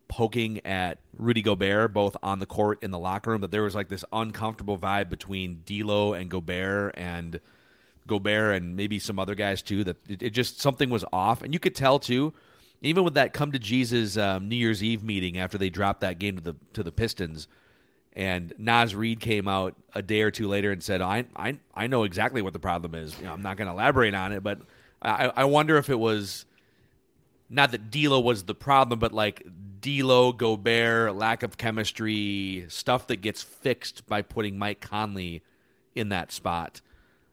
poking 0.08 0.64
at 0.66 0.98
Rudy 1.16 1.42
Gobert, 1.42 1.92
both 1.92 2.16
on 2.22 2.38
the 2.38 2.46
court 2.46 2.82
in 2.82 2.90
the 2.90 2.98
locker 2.98 3.30
room. 3.30 3.42
That 3.42 3.50
there 3.50 3.62
was 3.62 3.74
like 3.74 3.88
this 3.88 4.04
uncomfortable 4.12 4.78
vibe 4.78 5.08
between 5.08 5.62
D'Lo 5.64 6.14
and 6.14 6.30
Gobert, 6.30 6.94
and 6.96 7.40
Gobert 8.06 8.56
and 8.56 8.74
maybe 8.74 8.98
some 8.98 9.18
other 9.18 9.34
guys 9.34 9.62
too. 9.62 9.84
That 9.84 9.96
it, 10.08 10.22
it 10.22 10.30
just 10.30 10.60
something 10.60 10.90
was 10.90 11.04
off, 11.12 11.42
and 11.42 11.54
you 11.54 11.60
could 11.60 11.74
tell 11.74 11.98
too. 11.98 12.32
Even 12.80 13.02
with 13.04 13.14
that 13.14 13.32
come 13.32 13.52
to 13.52 13.58
Jesus 13.58 14.16
um, 14.16 14.48
New 14.48 14.56
Year's 14.56 14.82
Eve 14.82 15.02
meeting 15.02 15.36
after 15.38 15.58
they 15.58 15.68
dropped 15.68 16.00
that 16.00 16.18
game 16.18 16.36
to 16.36 16.42
the 16.42 16.56
to 16.72 16.82
the 16.82 16.92
Pistons, 16.92 17.48
and 18.14 18.52
Naz 18.58 18.94
Reid 18.94 19.20
came 19.20 19.46
out 19.46 19.74
a 19.94 20.02
day 20.02 20.22
or 20.22 20.30
two 20.30 20.48
later 20.48 20.72
and 20.72 20.82
said, 20.82 21.00
"I 21.00 21.26
I 21.36 21.58
I 21.74 21.86
know 21.86 22.04
exactly 22.04 22.42
what 22.42 22.52
the 22.52 22.58
problem 22.58 22.94
is. 22.94 23.16
You 23.18 23.26
know, 23.26 23.32
I'm 23.32 23.42
not 23.42 23.56
going 23.56 23.66
to 23.66 23.72
elaborate 23.72 24.14
on 24.14 24.32
it, 24.32 24.42
but 24.42 24.60
I 25.02 25.30
I 25.36 25.44
wonder 25.44 25.76
if 25.76 25.90
it 25.90 25.98
was 25.98 26.46
not 27.50 27.70
that 27.72 27.90
D'Lo 27.90 28.20
was 28.20 28.44
the 28.44 28.54
problem, 28.54 28.98
but 28.98 29.12
like 29.12 29.44
D'Lo, 29.80 30.32
Gobert, 30.32 31.14
lack 31.14 31.42
of 31.42 31.56
chemistry, 31.56 32.66
stuff 32.68 33.06
that 33.08 33.16
gets 33.16 33.42
fixed 33.42 34.06
by 34.06 34.22
putting 34.22 34.58
Mike 34.58 34.80
Conley 34.80 35.42
in 35.94 36.08
that 36.10 36.32
spot. 36.32 36.80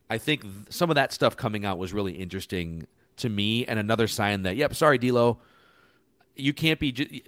I 0.09 0.17
think 0.17 0.41
th- 0.41 0.53
some 0.69 0.89
of 0.89 0.95
that 0.95 1.13
stuff 1.13 1.35
coming 1.35 1.65
out 1.65 1.77
was 1.77 1.93
really 1.93 2.13
interesting 2.13 2.87
to 3.17 3.29
me, 3.29 3.65
and 3.65 3.79
another 3.79 4.07
sign 4.07 4.43
that, 4.43 4.55
yep, 4.55 4.75
sorry, 4.75 4.97
D'Lo, 4.97 5.39
you 6.35 6.53
can't 6.53 6.79
be. 6.79 6.91
Ju- 6.91 7.21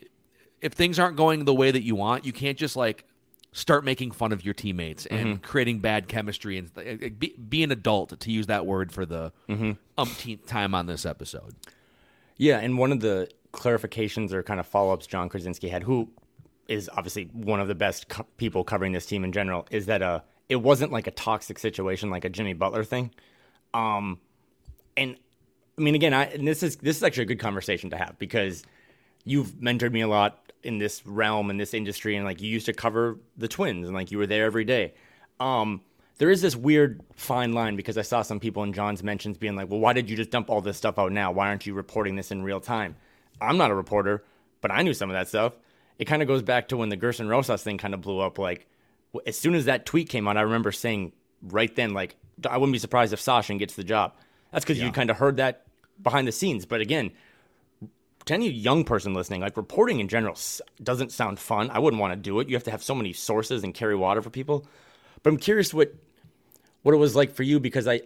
if 0.62 0.74
things 0.74 1.00
aren't 1.00 1.18
going 1.18 1.46
the 1.46 1.54
way 1.54 1.72
that 1.72 1.84
you 1.84 1.96
want, 1.96 2.26
you 2.26 2.34
can't 2.34 2.58
just 2.58 2.76
like 2.76 3.06
start 3.52 3.84
making 3.84 4.12
fun 4.12 4.32
of 4.32 4.44
your 4.44 4.54
teammates 4.54 5.06
and 5.08 5.28
mm-hmm. 5.28 5.44
creating 5.44 5.80
bad 5.80 6.08
chemistry 6.08 6.58
and 6.58 7.20
be, 7.20 7.36
be 7.50 7.64
an 7.64 7.72
adult 7.72 8.20
to 8.20 8.32
use 8.32 8.48
that 8.48 8.66
word 8.66 8.92
for 8.92 9.06
the 9.06 9.32
mm-hmm. 9.50 9.72
umpteenth 9.98 10.46
time 10.46 10.76
on 10.76 10.86
this 10.86 11.06
episode. 11.06 11.56
Yeah, 12.38 12.60
and 12.60 12.78
one 12.78 12.92
of 12.92 13.00
the 13.00 13.30
clarifications 13.54 14.32
or 14.32 14.44
kind 14.44 14.60
of 14.60 14.68
follow 14.68 14.94
ups 14.94 15.08
Jon 15.08 15.30
Krawczynski 15.30 15.70
had, 15.70 15.84
who 15.84 16.10
is 16.68 16.90
obviously 16.96 17.26
one 17.34 17.60
of 17.60 17.68
the 17.68 17.76
best 17.76 18.10
co- 18.10 18.26
people 18.38 18.64
covering 18.64 18.92
this 18.92 19.06
team 19.06 19.24
in 19.24 19.32
general, 19.32 19.68
is 19.72 19.86
that 19.86 20.02
uh, 20.02 20.20
it 20.50 20.58
wasn't 20.58 20.92
like 20.92 21.08
a 21.08 21.12
toxic 21.12 21.60
situation 21.60 22.10
like 22.10 22.26
a 22.26 22.30
Jimmy 22.30 22.54
Butler 22.54 22.84
thing. 22.84 23.12
Um, 23.74 24.20
and 24.96 25.16
I 25.78 25.82
mean, 25.82 25.96
again, 25.96 26.14
I 26.14 26.26
and 26.26 26.48
this 26.48 26.64
is 26.64 26.78
this 26.78 26.98
is 26.98 27.04
actually 27.04 27.24
a 27.24 27.28
good 27.28 27.40
conversation 27.40 27.90
to 27.92 27.98
have 27.98 28.18
because 28.18 28.64
you've 29.24 29.52
mentored 29.56 29.92
me 29.92 30.02
a 30.02 30.08
lot 30.08 30.52
in 30.64 30.80
this 30.80 31.06
realm 31.06 31.50
in 31.50 31.58
this 31.58 31.74
industry, 31.74 32.16
and 32.16 32.26
like 32.26 32.42
you 32.42 32.50
used 32.50 32.66
to 32.66 32.74
cover 32.74 33.20
the 33.38 33.48
Twins, 33.48 33.88
and 33.88 33.96
like 33.96 34.12
you 34.12 34.18
were 34.18 34.28
there 34.28 34.46
every 34.46 34.66
day. 34.66 34.94
Um, 35.40 35.82
there 36.18 36.32
is 36.32 36.42
this 36.42 36.56
weird 36.56 37.02
fine 37.16 37.54
line 37.54 37.76
because 37.76 37.98
I 37.98 38.02
saw 38.02 38.24
some 38.24 38.40
people 38.40 38.64
in 38.64 38.74
John's 38.74 39.04
mentions 39.04 39.38
being 39.38 39.56
like, 39.56 39.70
"Well, 39.70 39.80
why 39.80 39.94
did 39.94 40.10
you 40.10 40.18
just 40.18 40.32
dump 40.32 40.50
all 40.50 40.62
this 40.62 40.78
stuff 40.78 40.98
out 40.98 41.12
now? 41.12 41.32
Why 41.32 41.48
aren't 41.48 41.66
you 41.68 41.76
reporting 41.76 42.16
this 42.16 42.32
in 42.32 42.42
real 42.42 42.60
time?" 42.60 42.96
I'm 43.42 43.58
not 43.58 43.72
a 43.72 43.76
reporter, 43.76 44.24
but 44.62 44.72
I 44.72 44.82
knew 44.82 44.94
some 44.94 45.10
of 45.10 45.14
that 45.14 45.28
stuff. 45.28 45.54
It 46.00 46.06
kind 46.06 46.22
of 46.22 46.28
goes 46.28 46.42
back 46.42 46.68
to 46.70 46.78
when 46.78 46.90
the 46.90 46.98
Gersson 46.98 47.30
Rosas 47.30 47.64
thing 47.64 47.78
kind 47.78 47.94
of 47.94 48.02
blew 48.02 48.20
up. 48.20 48.38
Like, 48.38 48.68
as 49.26 49.38
soon 49.38 49.56
as 49.56 49.66
that 49.66 49.86
tweet 49.86 50.10
came 50.10 50.28
out, 50.28 50.38
I 50.38 50.42
remember 50.42 50.72
saying 50.72 51.14
right 51.42 51.74
then, 51.76 51.94
like, 51.94 52.16
I 52.48 52.58
wouldn't 52.58 52.74
be 52.74 52.80
surprised 52.80 53.14
if 53.14 53.20
Sachin 53.20 53.58
gets 53.58 53.76
the 53.76 53.84
job. 53.84 54.14
That's 54.52 54.64
because 54.64 54.80
you 54.80 54.92
kind 54.92 55.10
of 55.10 55.18
heard 55.18 55.38
that 55.38 55.66
behind 56.02 56.28
the 56.28 56.32
scenes. 56.32 56.66
But 56.66 56.82
again, 56.82 57.12
to 58.26 58.34
any 58.34 58.50
young 58.50 58.84
person 58.84 59.14
listening, 59.14 59.42
like 59.42 59.58
reporting 59.58 60.00
in 60.00 60.08
general 60.08 60.38
doesn't 60.82 61.12
sound 61.12 61.40
fun. 61.40 61.70
I 61.72 61.80
wouldn't 61.80 62.00
want 62.00 62.14
to 62.14 62.18
do 62.18 62.40
it. 62.40 62.50
You 62.50 62.56
have 62.56 62.64
to 62.66 62.72
have 62.72 62.84
so 62.84 62.94
many 62.94 63.14
sources 63.14 63.64
and 63.64 63.74
carry 63.74 63.96
water 63.96 64.22
for 64.22 64.30
people. 64.30 64.66
But 65.24 65.32
I'm 65.32 65.38
curious 65.38 65.74
what 65.74 65.94
what 66.84 66.94
it 66.94 66.98
was 66.98 67.16
like 67.16 67.34
for 67.34 67.44
you 67.44 67.60
because 67.60 67.88
I 67.88 68.02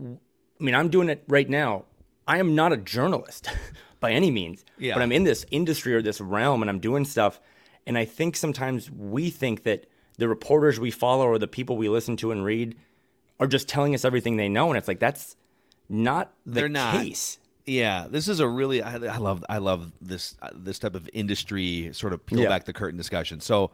I 0.00 0.14
mean, 0.58 0.74
I'm 0.74 0.88
doing 0.88 1.08
it 1.08 1.24
right 1.28 1.48
now. 1.48 1.84
I 2.26 2.38
am 2.38 2.54
not 2.54 2.72
a 2.72 2.76
journalist 2.76 3.48
by 4.02 4.12
any 4.12 4.30
means, 4.30 4.66
Yeah. 4.78 4.92
but 4.92 5.02
I'm 5.02 5.12
in 5.12 5.24
this 5.24 5.46
industry 5.50 5.94
or 5.94 6.02
this 6.02 6.20
realm 6.20 6.60
and 6.62 6.68
I'm 6.70 6.80
doing 6.80 7.06
stuff. 7.06 7.40
And 7.86 7.96
I 7.96 8.04
think 8.04 8.36
sometimes 8.36 8.90
we 8.90 9.30
think 9.30 9.62
that 9.62 9.86
the 10.18 10.28
reporters 10.28 10.78
we 10.78 10.90
follow 10.90 11.24
or 11.26 11.38
the 11.38 11.48
people 11.48 11.78
we 11.78 11.88
listen 11.88 12.16
to 12.18 12.30
and 12.32 12.44
read 12.44 12.76
are 13.40 13.46
just 13.46 13.66
telling 13.66 13.94
us 13.94 14.04
everything 14.04 14.36
they 14.36 14.48
know. 14.50 14.68
And 14.68 14.76
it's 14.76 14.86
like, 14.88 15.00
that's 15.00 15.36
not 15.88 16.32
the 16.44 16.52
They're 16.52 16.68
not. 16.68 16.94
case. 17.00 17.38
Yeah, 17.64 18.06
this 18.10 18.28
is 18.28 18.40
a 18.40 18.46
really 18.48 18.82
I, 18.82 18.94
I 18.96 19.16
love 19.18 19.44
I 19.48 19.58
love 19.58 19.92
this 20.00 20.34
uh, 20.42 20.48
this 20.52 20.80
type 20.80 20.96
of 20.96 21.08
industry 21.12 21.90
sort 21.92 22.12
of 22.12 22.26
peel 22.26 22.40
Yeah. 22.40 22.48
back 22.48 22.64
the 22.64 22.72
curtain 22.72 22.98
discussion. 22.98 23.40
So, 23.40 23.70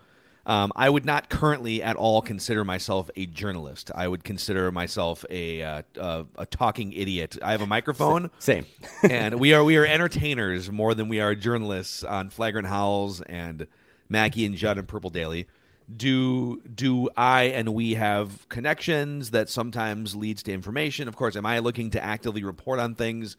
um, 0.48 0.72
I 0.74 0.88
would 0.88 1.04
not 1.04 1.28
currently 1.28 1.82
at 1.82 1.94
all 1.96 2.22
consider 2.22 2.64
myself 2.64 3.10
a 3.14 3.26
journalist. 3.26 3.90
I 3.94 4.08
would 4.08 4.24
consider 4.24 4.72
myself 4.72 5.24
a 5.28 5.62
uh, 5.62 5.82
uh, 6.00 6.24
a 6.36 6.46
talking 6.46 6.92
idiot. 6.94 7.36
I 7.42 7.52
have 7.52 7.60
a 7.60 7.66
microphone, 7.66 8.30
Same. 8.38 8.64
and 9.02 9.38
we 9.38 9.52
are 9.52 9.62
we 9.62 9.76
are 9.76 9.84
entertainers 9.84 10.72
more 10.72 10.94
than 10.94 11.08
we 11.08 11.20
are 11.20 11.34
journalists 11.34 12.02
on 12.02 12.30
Flagrant 12.30 12.66
Howls 12.66 13.20
and 13.20 13.66
Mackey 14.08 14.46
and 14.46 14.54
Judd 14.54 14.78
and 14.78 14.88
Purple 14.88 15.10
Daily. 15.10 15.46
do 15.94 16.62
do 16.62 17.10
I 17.14 17.44
and 17.44 17.74
we 17.74 17.94
have 17.94 18.48
connections 18.48 19.32
that 19.32 19.50
sometimes 19.50 20.16
leads 20.16 20.42
to 20.44 20.52
information? 20.52 21.08
Of 21.08 21.16
course, 21.16 21.36
am 21.36 21.44
I 21.44 21.58
looking 21.58 21.90
to 21.90 22.02
actively 22.02 22.42
report 22.42 22.80
on 22.80 22.94
things? 22.94 23.36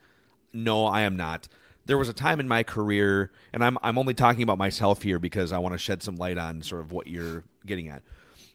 No, 0.53 0.85
I 0.85 1.01
am 1.01 1.17
not. 1.17 1.47
There 1.89 1.97
was 1.97 2.07
a 2.07 2.13
time 2.13 2.39
in 2.39 2.47
my 2.47 2.61
career, 2.61 3.31
and 3.51 3.63
I'm 3.63 3.79
I'm 3.81 3.97
only 3.97 4.13
talking 4.13 4.43
about 4.43 4.59
myself 4.59 5.01
here 5.01 5.17
because 5.17 5.51
I 5.51 5.57
want 5.57 5.73
to 5.73 5.79
shed 5.79 6.03
some 6.03 6.17
light 6.17 6.37
on 6.37 6.61
sort 6.61 6.81
of 6.81 6.91
what 6.91 7.07
you're 7.07 7.43
getting 7.65 7.87
at. 7.89 8.03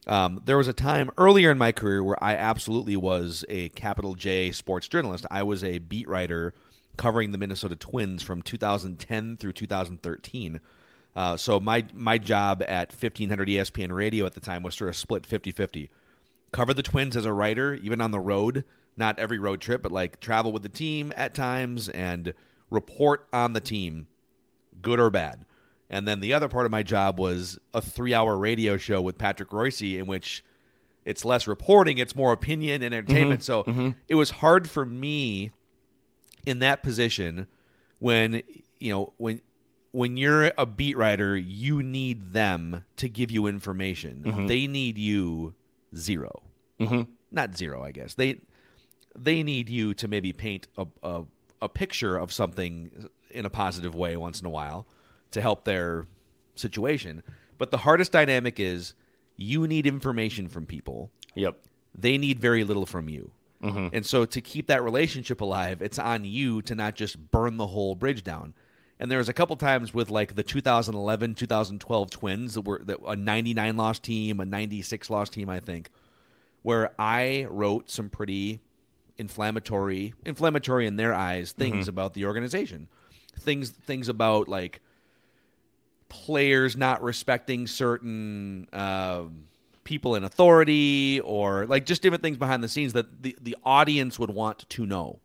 Um, 0.06 0.40
there 0.44 0.56
was 0.56 0.68
a 0.68 0.72
time 0.72 1.10
earlier 1.18 1.50
in 1.50 1.58
my 1.58 1.72
career 1.72 2.04
where 2.04 2.22
I 2.22 2.36
absolutely 2.36 2.96
was 2.96 3.44
a 3.48 3.70
capital 3.70 4.14
J 4.14 4.52
sports 4.52 4.86
journalist. 4.86 5.26
I 5.32 5.42
was 5.42 5.64
a 5.64 5.78
beat 5.78 6.06
writer 6.08 6.54
covering 6.96 7.32
the 7.32 7.38
Minnesota 7.38 7.74
Twins 7.74 8.22
from 8.22 8.40
2010 8.40 9.36
through 9.38 9.52
2013. 9.52 10.60
Uh, 11.16 11.36
so 11.36 11.58
my 11.58 11.84
my 11.92 12.18
job 12.18 12.62
at 12.68 12.92
1500 12.92 13.48
ESPN 13.48 13.92
Radio 13.92 14.26
at 14.26 14.34
the 14.34 14.40
time 14.40 14.62
was 14.62 14.76
sort 14.76 14.90
of 14.90 14.96
split 14.96 15.24
50-50. 15.24 15.88
Cover 16.52 16.72
the 16.72 16.84
Twins 16.84 17.16
as 17.16 17.24
a 17.24 17.32
writer, 17.32 17.74
even 17.74 18.00
on 18.00 18.12
the 18.12 18.20
road, 18.20 18.62
not 18.96 19.18
every 19.18 19.40
road 19.40 19.60
trip, 19.60 19.82
but 19.82 19.90
like 19.90 20.20
travel 20.20 20.52
with 20.52 20.62
the 20.62 20.68
team 20.68 21.12
at 21.16 21.34
times 21.34 21.88
and 21.88 22.32
report 22.74 23.26
on 23.32 23.52
the 23.54 23.60
team, 23.60 24.06
good 24.82 25.00
or 25.00 25.08
bad. 25.10 25.44
And 25.88 26.06
then 26.08 26.20
the 26.20 26.32
other 26.34 26.48
part 26.48 26.66
of 26.66 26.72
my 26.72 26.82
job 26.82 27.18
was 27.18 27.58
a 27.72 27.80
three-hour 27.80 28.36
radio 28.36 28.76
show 28.76 29.00
with 29.00 29.16
Patrick 29.16 29.50
Reusse, 29.50 29.98
in 29.98 30.06
which 30.06 30.44
it's 31.04 31.24
less 31.24 31.46
reporting, 31.46 31.98
it's 31.98 32.16
more 32.16 32.32
opinion 32.32 32.82
and 32.82 32.94
entertainment. 32.94 33.40
Mhm, 33.40 33.44
So 33.44 33.64
mhm. 33.64 33.94
it 34.08 34.14
was 34.16 34.30
hard 34.30 34.68
for 34.68 34.84
me 34.84 35.52
in 36.46 36.58
that 36.58 36.82
position 36.82 37.46
when 38.00 38.42
you 38.80 38.92
know 38.92 39.12
when 39.16 39.40
when 39.92 40.16
you're 40.16 40.52
a 40.58 40.66
beat 40.66 40.96
writer 40.96 41.36
you 41.36 41.82
need 41.82 42.32
them 42.32 42.84
to 42.96 43.08
give 43.08 43.30
you 43.30 43.46
information 43.46 44.22
Mhm. 44.26 44.48
they 44.48 44.66
need 44.66 44.98
you 44.98 45.54
0 45.96 46.42
Mhm. 46.80 47.06
not 47.30 47.56
zero 47.56 47.82
i 47.82 47.92
guess 47.92 48.12
they 48.14 48.40
they 49.16 49.42
need 49.42 49.70
you 49.70 49.94
to 49.94 50.06
maybe 50.08 50.32
paint 50.34 50.66
a, 50.76 50.86
a, 51.02 51.22
a 51.64 51.68
picture 51.68 52.16
of 52.16 52.32
something 52.32 53.08
in 53.30 53.44
a 53.46 53.50
positive 53.50 53.94
way 53.94 54.16
once 54.16 54.40
in 54.40 54.46
a 54.46 54.50
while 54.50 54.86
to 55.32 55.40
help 55.40 55.64
their 55.64 56.06
situation 56.54 57.22
but 57.58 57.70
the 57.70 57.78
hardest 57.78 58.12
dynamic 58.12 58.60
is 58.60 58.94
you 59.36 59.66
need 59.66 59.86
information 59.86 60.48
from 60.48 60.66
people 60.66 61.10
yep 61.34 61.56
they 61.96 62.16
need 62.18 62.38
very 62.38 62.64
little 62.64 62.86
from 62.86 63.08
you 63.08 63.30
Mhm. 63.62 63.90
and 63.94 64.04
so 64.04 64.24
to 64.26 64.40
keep 64.42 64.66
that 64.66 64.82
relationship 64.82 65.40
alive, 65.40 65.80
it's 65.80 65.98
on 65.98 66.24
you 66.26 66.60
to 66.62 66.74
not 66.74 66.94
just 66.96 67.30
burn 67.30 67.56
the 67.56 67.68
whole 67.68 67.94
bridge 67.94 68.22
down. 68.22 68.52
And 69.00 69.10
there 69.10 69.16
was 69.16 69.30
a 69.30 69.32
couple 69.32 69.56
times 69.56 69.94
with 69.94 70.10
like 70.10 70.34
the 70.34 70.42
2011, 70.42 71.34
2012 71.34 72.10
Twins 72.10 72.54
that 72.54 72.60
were 72.66 72.82
that 72.84 72.98
a 73.06 73.16
99 73.16 73.74
loss 73.78 73.98
team, 73.98 74.38
a 74.38 74.44
96 74.44 75.08
loss 75.08 75.30
team, 75.30 75.48
I 75.48 75.60
think, 75.60 75.88
where 76.60 76.92
I 76.98 77.46
wrote 77.48 77.88
some 77.90 78.10
pretty 78.10 78.60
inflammatory, 79.18 80.14
inflammatory 80.24 80.86
in 80.86 80.96
their 80.96 81.14
eyes 81.14 81.52
things 81.52 81.86
Mhm. 81.86 81.88
about 81.88 82.14
the 82.14 82.24
organization, 82.26 82.88
things 83.38 83.70
things 83.70 84.08
about 84.08 84.48
like 84.48 84.80
players 86.08 86.76
not 86.76 87.02
respecting 87.02 87.66
certain 87.66 88.68
um, 88.72 89.44
people 89.84 90.14
in 90.14 90.24
authority 90.24 91.20
or 91.20 91.66
like 91.66 91.86
just 91.86 92.02
different 92.02 92.22
things 92.22 92.36
behind 92.36 92.62
the 92.62 92.68
scenes 92.68 92.92
that 92.92 93.22
the, 93.22 93.36
the 93.40 93.56
audience 93.64 94.18
would 94.18 94.30
want 94.30 94.68
to 94.70 94.86
know. 94.86 95.18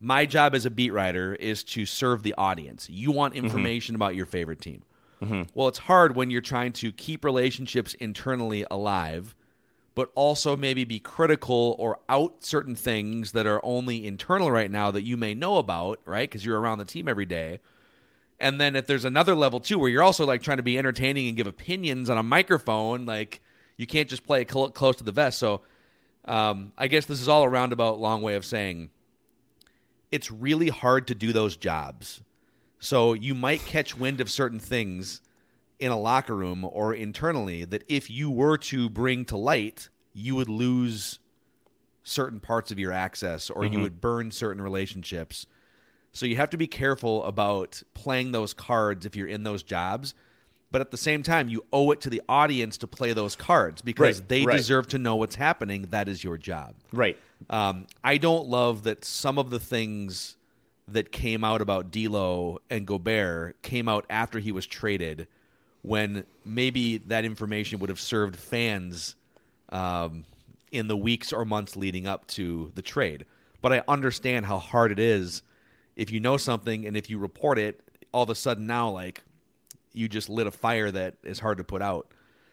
My 0.00 0.26
job 0.26 0.54
as 0.54 0.66
a 0.66 0.70
beat 0.70 0.92
writer 0.92 1.34
is 1.34 1.64
to 1.64 1.86
serve 1.86 2.22
the 2.22 2.34
audience. 2.36 2.88
You 2.90 3.10
want 3.10 3.34
information 3.34 3.94
about 3.94 4.14
your 4.14 4.26
favorite 4.26 4.60
team. 4.60 4.82
Mhm. 5.22 5.48
Well, 5.54 5.68
it's 5.68 5.78
hard 5.78 6.14
when 6.14 6.30
you're 6.30 6.40
trying 6.42 6.72
to 6.74 6.92
keep 6.92 7.24
relationships 7.24 7.94
internally 7.94 8.66
alive, 8.70 9.34
but 9.94 10.10
also 10.14 10.56
maybe 10.56 10.84
be 10.84 10.98
critical 10.98 11.76
or 11.78 12.00
out 12.08 12.44
certain 12.44 12.74
things 12.74 13.32
that 13.32 13.46
are 13.46 13.60
only 13.64 14.06
internal 14.06 14.50
right 14.50 14.70
now 14.70 14.90
that 14.90 15.02
you 15.02 15.16
may 15.16 15.34
know 15.34 15.56
about, 15.58 16.00
right? 16.04 16.28
Because 16.28 16.44
you're 16.44 16.60
around 16.60 16.78
the 16.78 16.84
team 16.84 17.08
every 17.08 17.26
day. 17.26 17.60
And 18.40 18.60
then 18.60 18.74
if 18.74 18.86
there's 18.86 19.04
another 19.04 19.34
level 19.34 19.60
too, 19.60 19.78
where 19.78 19.88
you're 19.88 20.02
also 20.02 20.26
like 20.26 20.42
trying 20.42 20.56
to 20.56 20.64
be 20.64 20.76
entertaining 20.76 21.28
and 21.28 21.36
give 21.36 21.46
opinions 21.46 22.10
on 22.10 22.18
a 22.18 22.22
microphone, 22.22 23.06
like 23.06 23.40
you 23.76 23.86
can't 23.86 24.08
just 24.08 24.26
play 24.26 24.44
cl- 24.44 24.70
close 24.70 24.96
to 24.96 25.04
the 25.04 25.12
vest. 25.12 25.38
So 25.38 25.62
um, 26.24 26.72
I 26.76 26.88
guess 26.88 27.06
this 27.06 27.20
is 27.20 27.28
all 27.28 27.44
a 27.44 27.48
roundabout 27.48 28.00
long 28.00 28.22
way 28.22 28.34
of 28.34 28.44
saying 28.44 28.90
it's 30.10 30.30
really 30.30 30.68
hard 30.68 31.06
to 31.08 31.14
do 31.14 31.32
those 31.32 31.56
jobs. 31.56 32.20
So 32.80 33.12
you 33.12 33.34
might 33.34 33.64
catch 33.64 33.96
wind 33.96 34.20
of 34.20 34.30
certain 34.30 34.58
things 34.58 35.20
in 35.84 35.92
a 35.92 36.00
locker 36.00 36.34
room 36.34 36.64
or 36.64 36.94
internally 36.94 37.62
that 37.66 37.84
if 37.88 38.08
you 38.08 38.30
were 38.30 38.56
to 38.56 38.88
bring 38.88 39.22
to 39.26 39.36
light, 39.36 39.90
you 40.14 40.34
would 40.34 40.48
lose 40.48 41.18
certain 42.02 42.40
parts 42.40 42.70
of 42.72 42.78
your 42.78 42.90
access 42.90 43.50
or 43.50 43.66
you 43.66 43.78
Mhm. 43.78 43.82
would 43.82 44.00
burn 44.00 44.30
certain 44.30 44.62
relationships. 44.62 45.46
So 46.10 46.24
you 46.24 46.36
have 46.36 46.48
to 46.50 46.56
be 46.56 46.66
careful 46.66 47.22
about 47.24 47.82
playing 47.92 48.32
those 48.32 48.54
cards 48.54 49.04
if 49.04 49.14
you're 49.14 49.28
in 49.28 49.42
those 49.42 49.62
jobs. 49.62 50.14
But 50.70 50.80
at 50.80 50.90
the 50.90 50.96
same 50.96 51.22
time, 51.22 51.50
you 51.50 51.66
owe 51.70 51.90
it 51.90 52.00
to 52.00 52.08
the 52.10 52.22
audience 52.30 52.78
to 52.78 52.86
play 52.86 53.12
those 53.12 53.36
cards 53.36 53.82
because 53.82 54.20
Right, 54.20 54.28
they 54.28 54.46
right. 54.46 54.56
deserve 54.56 54.88
to 54.88 54.98
know 54.98 55.16
what's 55.16 55.34
happening. 55.34 55.88
That 55.90 56.08
is 56.08 56.24
your 56.24 56.38
job. 56.38 56.76
Right. 56.92 57.18
Um, 57.50 57.88
I 58.02 58.16
don't 58.16 58.48
love 58.48 58.84
that 58.84 59.04
some 59.04 59.38
of 59.38 59.50
the 59.50 59.60
things 59.60 60.36
that 60.88 61.12
came 61.12 61.44
out 61.44 61.60
about 61.60 61.90
D'Lo 61.90 62.58
and 62.70 62.86
Gobert 62.86 63.60
came 63.60 63.86
out 63.86 64.06
after 64.08 64.38
he 64.38 64.50
was 64.50 64.66
traded, 64.66 65.28
when 65.84 66.24
maybe 66.46 66.96
that 66.96 67.26
information 67.26 67.78
would 67.78 67.90
have 67.90 68.00
served 68.00 68.36
fans 68.36 69.16
um, 69.68 70.24
in 70.72 70.88
the 70.88 70.96
weeks 70.96 71.30
or 71.30 71.44
months 71.44 71.76
leading 71.76 72.06
up 72.06 72.26
to 72.26 72.72
the 72.74 72.80
trade. 72.80 73.26
But 73.60 73.74
I 73.74 73.82
understand 73.86 74.46
how 74.46 74.58
hard 74.58 74.92
it 74.92 74.98
is 74.98 75.42
if 75.94 76.10
you 76.10 76.20
know 76.20 76.38
something 76.38 76.86
and 76.86 76.96
if 76.96 77.10
you 77.10 77.18
report 77.18 77.58
it, 77.58 77.82
all 78.12 78.22
of 78.22 78.30
a 78.30 78.34
sudden 78.34 78.66
now 78.66 78.88
like 78.88 79.22
you 79.92 80.08
just 80.08 80.30
lit 80.30 80.46
a 80.46 80.50
fire 80.50 80.90
that 80.90 81.16
is 81.22 81.38
hard 81.38 81.58
to 81.58 81.64
put 81.64 81.82
out. 81.82 82.08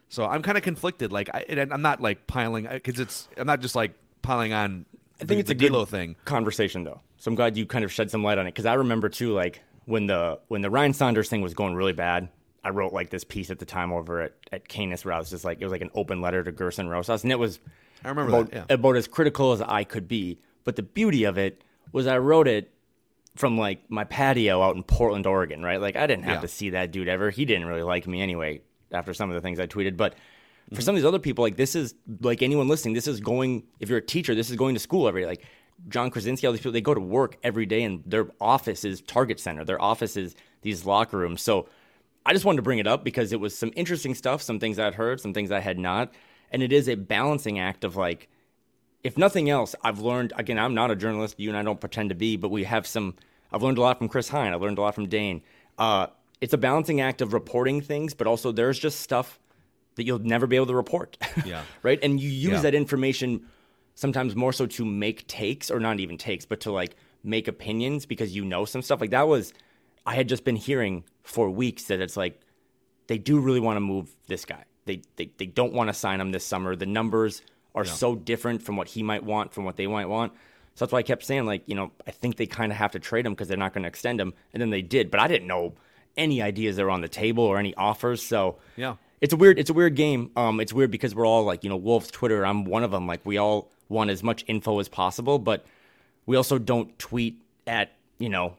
So 0.09 0.25
I'm 0.25 0.41
kind 0.41 0.57
of 0.57 0.63
conflicted. 0.65 1.13
Like 1.13 1.29
I, 1.33 1.45
and 1.47 1.71
I'm 1.71 1.81
not 1.81 2.01
like 2.01 2.27
piling 2.27 2.67
because 2.69 2.99
it's 2.99 3.29
I'm 3.37 3.47
not 3.47 3.61
just 3.61 3.75
like 3.75 3.93
piling 4.21 4.51
on. 4.51 4.85
I 5.15 5.19
think 5.19 5.29
the, 5.29 5.39
it's 5.39 5.47
the 5.47 5.53
a 5.53 5.55
good 5.55 5.69
D'Lo 5.69 5.85
thing. 5.85 6.17
conversation 6.25 6.83
though. 6.83 6.99
So 7.15 7.29
I'm 7.29 7.35
glad 7.35 7.55
you 7.55 7.65
kind 7.65 7.85
of 7.85 7.93
shed 7.93 8.11
some 8.11 8.25
light 8.25 8.37
on 8.37 8.45
it 8.45 8.51
because 8.51 8.65
I 8.65 8.73
remember 8.73 9.07
too, 9.07 9.31
like 9.31 9.63
when 9.85 10.07
the 10.07 10.37
when 10.49 10.61
the 10.61 10.69
Ryan 10.69 10.91
Saunders 10.93 11.29
thing 11.29 11.41
was 11.41 11.53
going 11.53 11.75
really 11.75 11.93
bad. 11.93 12.27
I 12.63 12.69
wrote 12.69 12.93
like 12.93 13.09
this 13.09 13.23
piece 13.23 13.49
at 13.49 13.59
the 13.59 13.65
time 13.65 13.91
over 13.91 14.21
at 14.21 14.33
at 14.51 14.67
Canis 14.67 15.03
where 15.05 15.13
I 15.13 15.17
was 15.19 15.29
just 15.29 15.43
like 15.45 15.59
it 15.61 15.65
was 15.65 15.71
like 15.71 15.81
an 15.81 15.91
open 15.95 16.21
letter 16.21 16.43
to 16.43 16.51
Gersson 16.51 16.87
Rosas, 16.89 17.23
and 17.23 17.31
it 17.31 17.39
was 17.39 17.59
I 18.03 18.09
remember 18.09 18.29
about, 18.37 18.51
that, 18.51 18.65
yeah. 18.69 18.75
about 18.75 18.95
as 18.95 19.07
critical 19.07 19.51
as 19.51 19.61
I 19.61 19.83
could 19.83 20.07
be. 20.07 20.39
But 20.63 20.75
the 20.75 20.83
beauty 20.83 21.23
of 21.23 21.37
it 21.37 21.63
was 21.91 22.07
I 22.07 22.17
wrote 22.19 22.47
it 22.47 22.71
from 23.35 23.57
like 23.57 23.89
my 23.89 24.03
patio 24.03 24.61
out 24.61 24.75
in 24.75 24.83
Portland, 24.83 25.25
Oregon, 25.25 25.63
right? 25.63 25.79
Like 25.81 25.95
I 25.95 26.05
didn't 26.07 26.23
have 26.25 26.35
Yeah. 26.35 26.41
to 26.41 26.47
see 26.47 26.69
that 26.71 26.91
dude 26.91 27.07
ever. 27.07 27.29
He 27.29 27.45
didn't 27.45 27.65
really 27.67 27.83
like 27.83 28.05
me 28.07 28.21
anyway 28.21 28.61
after 28.91 29.13
some 29.13 29.29
of 29.29 29.35
the 29.35 29.41
things 29.41 29.59
I 29.59 29.67
tweeted, 29.67 29.97
but 29.97 30.13
Mm-hmm. 30.65 30.75
for 30.75 30.81
some 30.83 30.93
of 30.95 31.01
these 31.01 31.07
other 31.07 31.17
people, 31.19 31.43
like 31.43 31.55
this 31.57 31.73
is 31.75 31.95
like 32.21 32.43
anyone 32.43 32.67
listening, 32.67 32.93
this 32.93 33.07
is 33.07 33.19
going. 33.19 33.63
If 33.79 33.89
you're 33.89 33.97
a 33.97 34.05
teacher, 34.05 34.35
this 34.35 34.51
is 34.51 34.55
going 34.55 34.75
to 34.75 34.79
school 34.79 35.07
every 35.07 35.21
day. 35.23 35.27
Like 35.27 35.43
Jon 35.89 36.11
Krawczynski, 36.11 36.45
all 36.45 36.51
these 36.51 36.61
people, 36.61 36.71
they 36.71 36.81
go 36.81 36.93
to 36.93 37.01
work 37.01 37.37
every 37.43 37.65
day, 37.65 37.81
and 37.81 38.03
their 38.05 38.27
office 38.39 38.85
is 38.85 39.01
Target 39.01 39.39
Center. 39.39 39.65
Their 39.65 39.81
office 39.81 40.15
is 40.15 40.35
these 40.61 40.85
locker 40.85 41.17
rooms. 41.17 41.41
So 41.41 41.67
I 42.25 42.33
just 42.33 42.45
wanted 42.45 42.57
to 42.57 42.61
bring 42.63 42.79
it 42.79 42.87
up 42.87 43.03
because 43.03 43.31
it 43.33 43.39
was 43.39 43.57
some 43.57 43.71
interesting 43.75 44.13
stuff, 44.15 44.41
some 44.41 44.59
things 44.59 44.77
I'd 44.77 44.95
heard, 44.95 45.19
some 45.19 45.33
things 45.33 45.51
I 45.51 45.59
had 45.59 45.79
not, 45.79 46.13
and 46.51 46.61
it 46.61 46.71
is 46.71 46.87
a 46.87 46.95
balancing 46.95 47.59
act 47.59 47.83
of 47.83 47.95
like, 47.95 48.29
if 49.03 49.17
nothing 49.17 49.49
else, 49.49 49.73
I've 49.83 49.99
learned. 49.99 50.31
Again, 50.37 50.59
I'm 50.59 50.75
not 50.75 50.91
a 50.91 50.95
journalist. 50.95 51.39
You 51.39 51.49
and 51.49 51.57
I 51.57 51.63
don't 51.63 51.79
pretend 51.81 52.09
to 52.09 52.15
be, 52.15 52.37
but 52.37 52.51
we 52.51 52.63
have 52.65 52.85
some. 52.85 53.15
I've 53.51 53.63
learned 53.63 53.79
a 53.79 53.81
lot 53.81 53.97
from 53.97 54.07
Chris 54.07 54.29
Hine. 54.29 54.53
I've 54.53 54.61
learned 54.61 54.77
a 54.77 54.81
lot 54.81 54.93
from 54.93 55.07
Dane. 55.07 55.41
Uh, 55.79 56.07
it's 56.39 56.53
a 56.53 56.57
balancing 56.57 57.01
act 57.01 57.21
of 57.21 57.33
reporting 57.33 57.81
things, 57.81 58.13
but 58.13 58.27
also 58.27 58.51
there's 58.51 58.77
just 58.77 58.99
stuff 58.99 59.39
that 59.95 60.03
you'll 60.05 60.19
never 60.19 60.45
be 60.45 60.55
able 60.55 60.67
to 60.67 60.75
report. 60.75 61.17
Yeah. 61.45 61.63
right? 61.83 61.99
And 62.03 62.19
you 62.19 62.29
use 62.29 62.51
Yeah. 62.53 62.61
that 62.61 62.75
information 62.75 63.47
sometimes 63.95 64.35
more 64.35 64.53
so 64.53 64.67
to 64.67 64.85
make 64.85 65.27
takes, 65.27 65.71
or 65.71 65.79
not 65.79 65.99
even 65.99 66.17
takes, 66.17 66.45
but 66.45 66.59
to 66.61 66.71
like 66.71 66.95
make 67.23 67.47
opinions 67.47 68.05
because 68.05 68.35
you 68.35 68.45
know 68.45 68.65
some 68.65 68.81
stuff. 68.83 69.01
Like 69.01 69.09
that 69.11 69.27
was, 69.27 69.53
I 70.05 70.15
had 70.15 70.27
just 70.27 70.43
been 70.43 70.55
hearing 70.55 71.03
for 71.23 71.49
weeks 71.49 71.85
that 71.85 71.99
it's 72.01 72.17
like 72.17 72.39
they 73.07 73.17
do 73.17 73.39
really 73.39 73.59
want 73.59 73.77
to 73.77 73.81
move 73.81 74.09
this 74.27 74.45
guy. 74.45 74.63
They 74.85 75.01
they, 75.15 75.31
they 75.37 75.45
don't 75.45 75.73
want 75.73 75.89
to 75.89 75.93
sign 75.93 76.19
him 76.19 76.31
this 76.31 76.45
summer. 76.45 76.75
The 76.75 76.85
numbers 76.85 77.41
are 77.75 77.85
Yeah. 77.85 77.91
so 77.91 78.15
different 78.15 78.61
from 78.63 78.75
what 78.77 78.87
he 78.89 79.03
might 79.03 79.23
want, 79.23 79.53
from 79.53 79.63
what 79.63 79.75
they 79.77 79.87
might 79.87 80.07
want. 80.07 80.33
So 80.75 80.85
that's 80.85 80.91
why 80.93 80.99
I 80.99 81.03
kept 81.03 81.23
saying, 81.23 81.45
like, 81.45 81.63
you 81.67 81.75
know, 81.75 81.91
I 82.07 82.11
think 82.11 82.37
they 82.37 82.45
kind 82.47 82.71
of 82.71 82.77
have 82.77 82.91
to 82.91 82.99
trade 82.99 83.25
him 83.25 83.33
because 83.33 83.47
they're 83.47 83.57
not 83.57 83.73
going 83.73 83.83
to 83.83 83.89
extend 83.89 84.19
him. 84.21 84.33
And 84.53 84.61
then 84.61 84.69
they 84.69 84.81
did, 84.81 85.11
but 85.11 85.19
I 85.19 85.27
didn't 85.27 85.47
know 85.47 85.73
any 86.17 86.41
ideas 86.41 86.75
that 86.77 86.83
were 86.83 86.89
on 86.89 87.01
the 87.01 87.07
table 87.09 87.43
or 87.43 87.57
any 87.57 87.73
offers. 87.75 88.21
So 88.23 88.57
Yeah. 88.77 88.95
it's 89.21 89.33
a 89.33 89.37
weird 89.37 89.59
it's 89.59 89.69
a 89.69 89.73
weird 89.73 89.95
game. 89.95 90.31
Um, 90.35 90.59
it's 90.59 90.73
weird 90.73 90.89
because 90.91 91.13
we're 91.13 91.25
all 91.27 91.43
like, 91.43 91.63
you 91.63 91.69
know, 91.69 91.77
Wolves 91.77 92.09
Twitter. 92.09 92.45
I'm 92.45 92.65
one 92.65 92.83
of 92.83 92.91
them. 92.91 93.05
Like 93.07 93.25
we 93.25 93.37
all 93.37 93.69
want 93.89 94.09
as 94.09 94.23
much 94.23 94.43
info 94.47 94.79
as 94.79 94.87
possible, 94.89 95.37
but 95.37 95.65
we 96.25 96.35
also 96.37 96.57
don't 96.57 96.97
tweet 96.97 97.41
at 97.67 97.91
you 98.19 98.29
know 98.29 98.55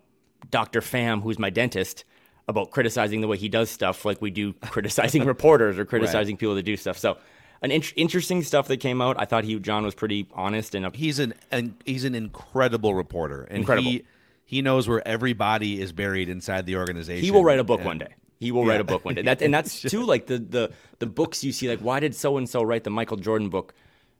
Dr. 0.52 0.80
Pham, 0.80 1.22
who's 1.22 1.38
my 1.40 1.50
dentist, 1.50 2.04
about 2.46 2.70
criticizing 2.70 3.20
the 3.20 3.26
way 3.28 3.36
he 3.36 3.48
does 3.48 3.68
stuff, 3.70 4.04
like 4.04 4.22
we 4.22 4.30
do 4.30 4.52
criticizing 4.62 5.24
reporters 5.24 5.76
or 5.78 5.84
criticizing 5.84 6.36
people 6.36 6.54
that 6.54 6.62
do 6.62 6.76
stuff. 6.76 6.96
So, 6.98 7.18
an 7.62 7.70
in- 7.72 7.82
interesting 7.96 8.42
stuff 8.44 8.68
that 8.68 8.76
came 8.78 9.00
out. 9.02 9.16
I 9.20 9.24
thought 9.24 9.42
he 9.44 9.58
Jon 9.58 9.84
was 9.84 9.94
pretty 9.94 10.28
honest 10.34 10.74
and 10.76 10.94
he's 10.94 11.18
an, 11.18 11.34
an 11.50 11.74
he's 11.84 12.04
an 12.04 12.14
incredible 12.14 12.94
reporter, 12.94 13.42
and 13.42 13.58
Incredible. 13.58 13.90
he 13.90 14.04
he 14.44 14.62
knows 14.62 14.88
where 14.88 15.06
everybody 15.06 15.80
is 15.80 15.92
buried 15.92 16.28
inside 16.28 16.66
the 16.66 16.76
organization. 16.76 17.24
He 17.24 17.30
will 17.30 17.44
write 17.44 17.58
a 17.58 17.64
book 17.64 17.80
and- 17.80 17.86
one 17.86 17.98
day. 17.98 18.14
He 18.40 18.50
will 18.50 18.64
Yeah. 18.64 18.70
write 18.72 18.80
a 18.80 18.84
book 18.84 19.04
one 19.04 19.14
day. 19.14 19.22
That 19.30 19.40
and 19.40 19.54
that's 19.54 19.80
too 19.80 20.04
like 20.04 20.26
the 20.26 20.38
the 20.38 20.72
the 20.98 21.06
books 21.06 21.44
you 21.44 21.52
see. 21.52 21.68
Like, 21.68 21.78
why 21.78 22.00
did 22.00 22.12
so 22.14 22.36
and 22.36 22.48
so 22.48 22.62
write 22.64 22.82
the 22.82 22.90
Michael 22.90 23.16
Jordan 23.16 23.48
book? 23.48 23.72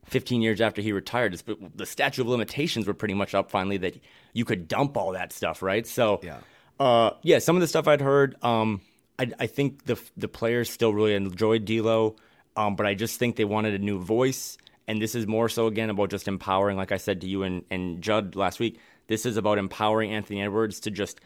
15 0.07 0.43
years 0.43 0.61
after 0.61 0.83
he 0.83 0.93
retired, 0.93 1.35
It's- 1.35 1.57
the 1.75 1.87
statute 1.87 2.23
of 2.23 2.29
limitations 2.29 2.87
were 2.87 2.95
pretty 2.95 3.15
much 3.15 3.35
up 3.35 3.51
finally 3.51 3.77
that 3.79 3.97
you 4.33 4.45
could 4.45 4.69
dump 4.69 4.97
all 4.97 5.13
that 5.13 5.33
stuff, 5.33 5.63
right? 5.63 5.87
So, 5.87 6.21
Yeah. 6.23 6.39
uh, 6.81 7.11
yeah, 7.23 7.39
some 7.39 7.57
of 7.57 7.61
the 7.61 7.69
stuff 7.69 7.87
I'd 7.89 8.01
heard, 8.01 8.37
um, 8.43 8.81
I, 9.19 9.31
I 9.39 9.47
think 9.47 9.85
the 9.85 10.01
the 10.17 10.29
players 10.29 10.71
still 10.71 10.93
really 10.93 11.15
enjoyed 11.15 11.65
D'Lo, 11.67 12.17
um, 12.57 12.77
but 12.77 12.87
I 12.87 12.95
just 12.95 13.19
think 13.19 13.37
they 13.37 13.45
wanted 13.45 13.75
a 13.75 13.79
new 13.79 13.99
voice, 14.01 14.59
and 14.89 15.01
this 15.01 15.15
is 15.15 15.27
more 15.27 15.49
so 15.49 15.67
again 15.67 15.91
about 15.91 16.11
just 16.11 16.27
empowering. 16.29 16.77
Like 16.77 16.93
I 16.93 16.97
said 16.97 17.21
to 17.21 17.27
you 17.29 17.43
and, 17.45 17.65
and 17.71 18.03
Judd 18.03 18.35
last 18.37 18.59
week, 18.59 18.79
this 19.07 19.25
is 19.27 19.37
about 19.37 19.59
empowering 19.59 20.13
Anthony 20.13 20.43
Edwards 20.43 20.81
to 20.81 20.91
just 20.91 21.21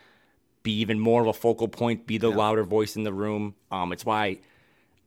be 0.63 0.73
even 0.81 0.99
more 0.99 1.23
of 1.23 1.29
a 1.29 1.33
focal 1.33 1.69
point, 1.69 2.07
be 2.07 2.19
the 2.19 2.29
louder 2.31 2.65
voice 2.65 2.97
in 2.97 3.05
the 3.05 3.13
room. 3.13 3.55
Um, 3.71 3.93
it's 3.93 4.05
why 4.05 4.39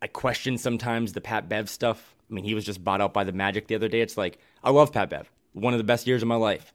I 0.01 0.07
question 0.07 0.57
sometimes 0.57 1.11
the 1.13 1.21
Pat 1.21 1.49
Bev 1.49 1.69
stuff. 1.69 2.15
I 2.29 2.33
mean, 2.33 2.43
he 2.43 2.53
was 2.53 2.65
just 2.65 2.83
bought 2.83 3.01
out 3.01 3.13
by 3.13 3.23
the 3.23 3.31
Magic 3.31 3.67
the 3.67 3.75
other 3.75 3.87
day. 3.87 4.01
It's 4.01 4.17
like 4.17 4.39
I 4.63 4.69
love 4.69 4.91
Pat 4.93 5.09
Bev, 5.09 5.29
one 5.53 5.73
of 5.73 5.77
the 5.79 5.83
best 5.83 6.07
years 6.07 6.21
of 6.21 6.27
my 6.27 6.35
life, 6.35 6.73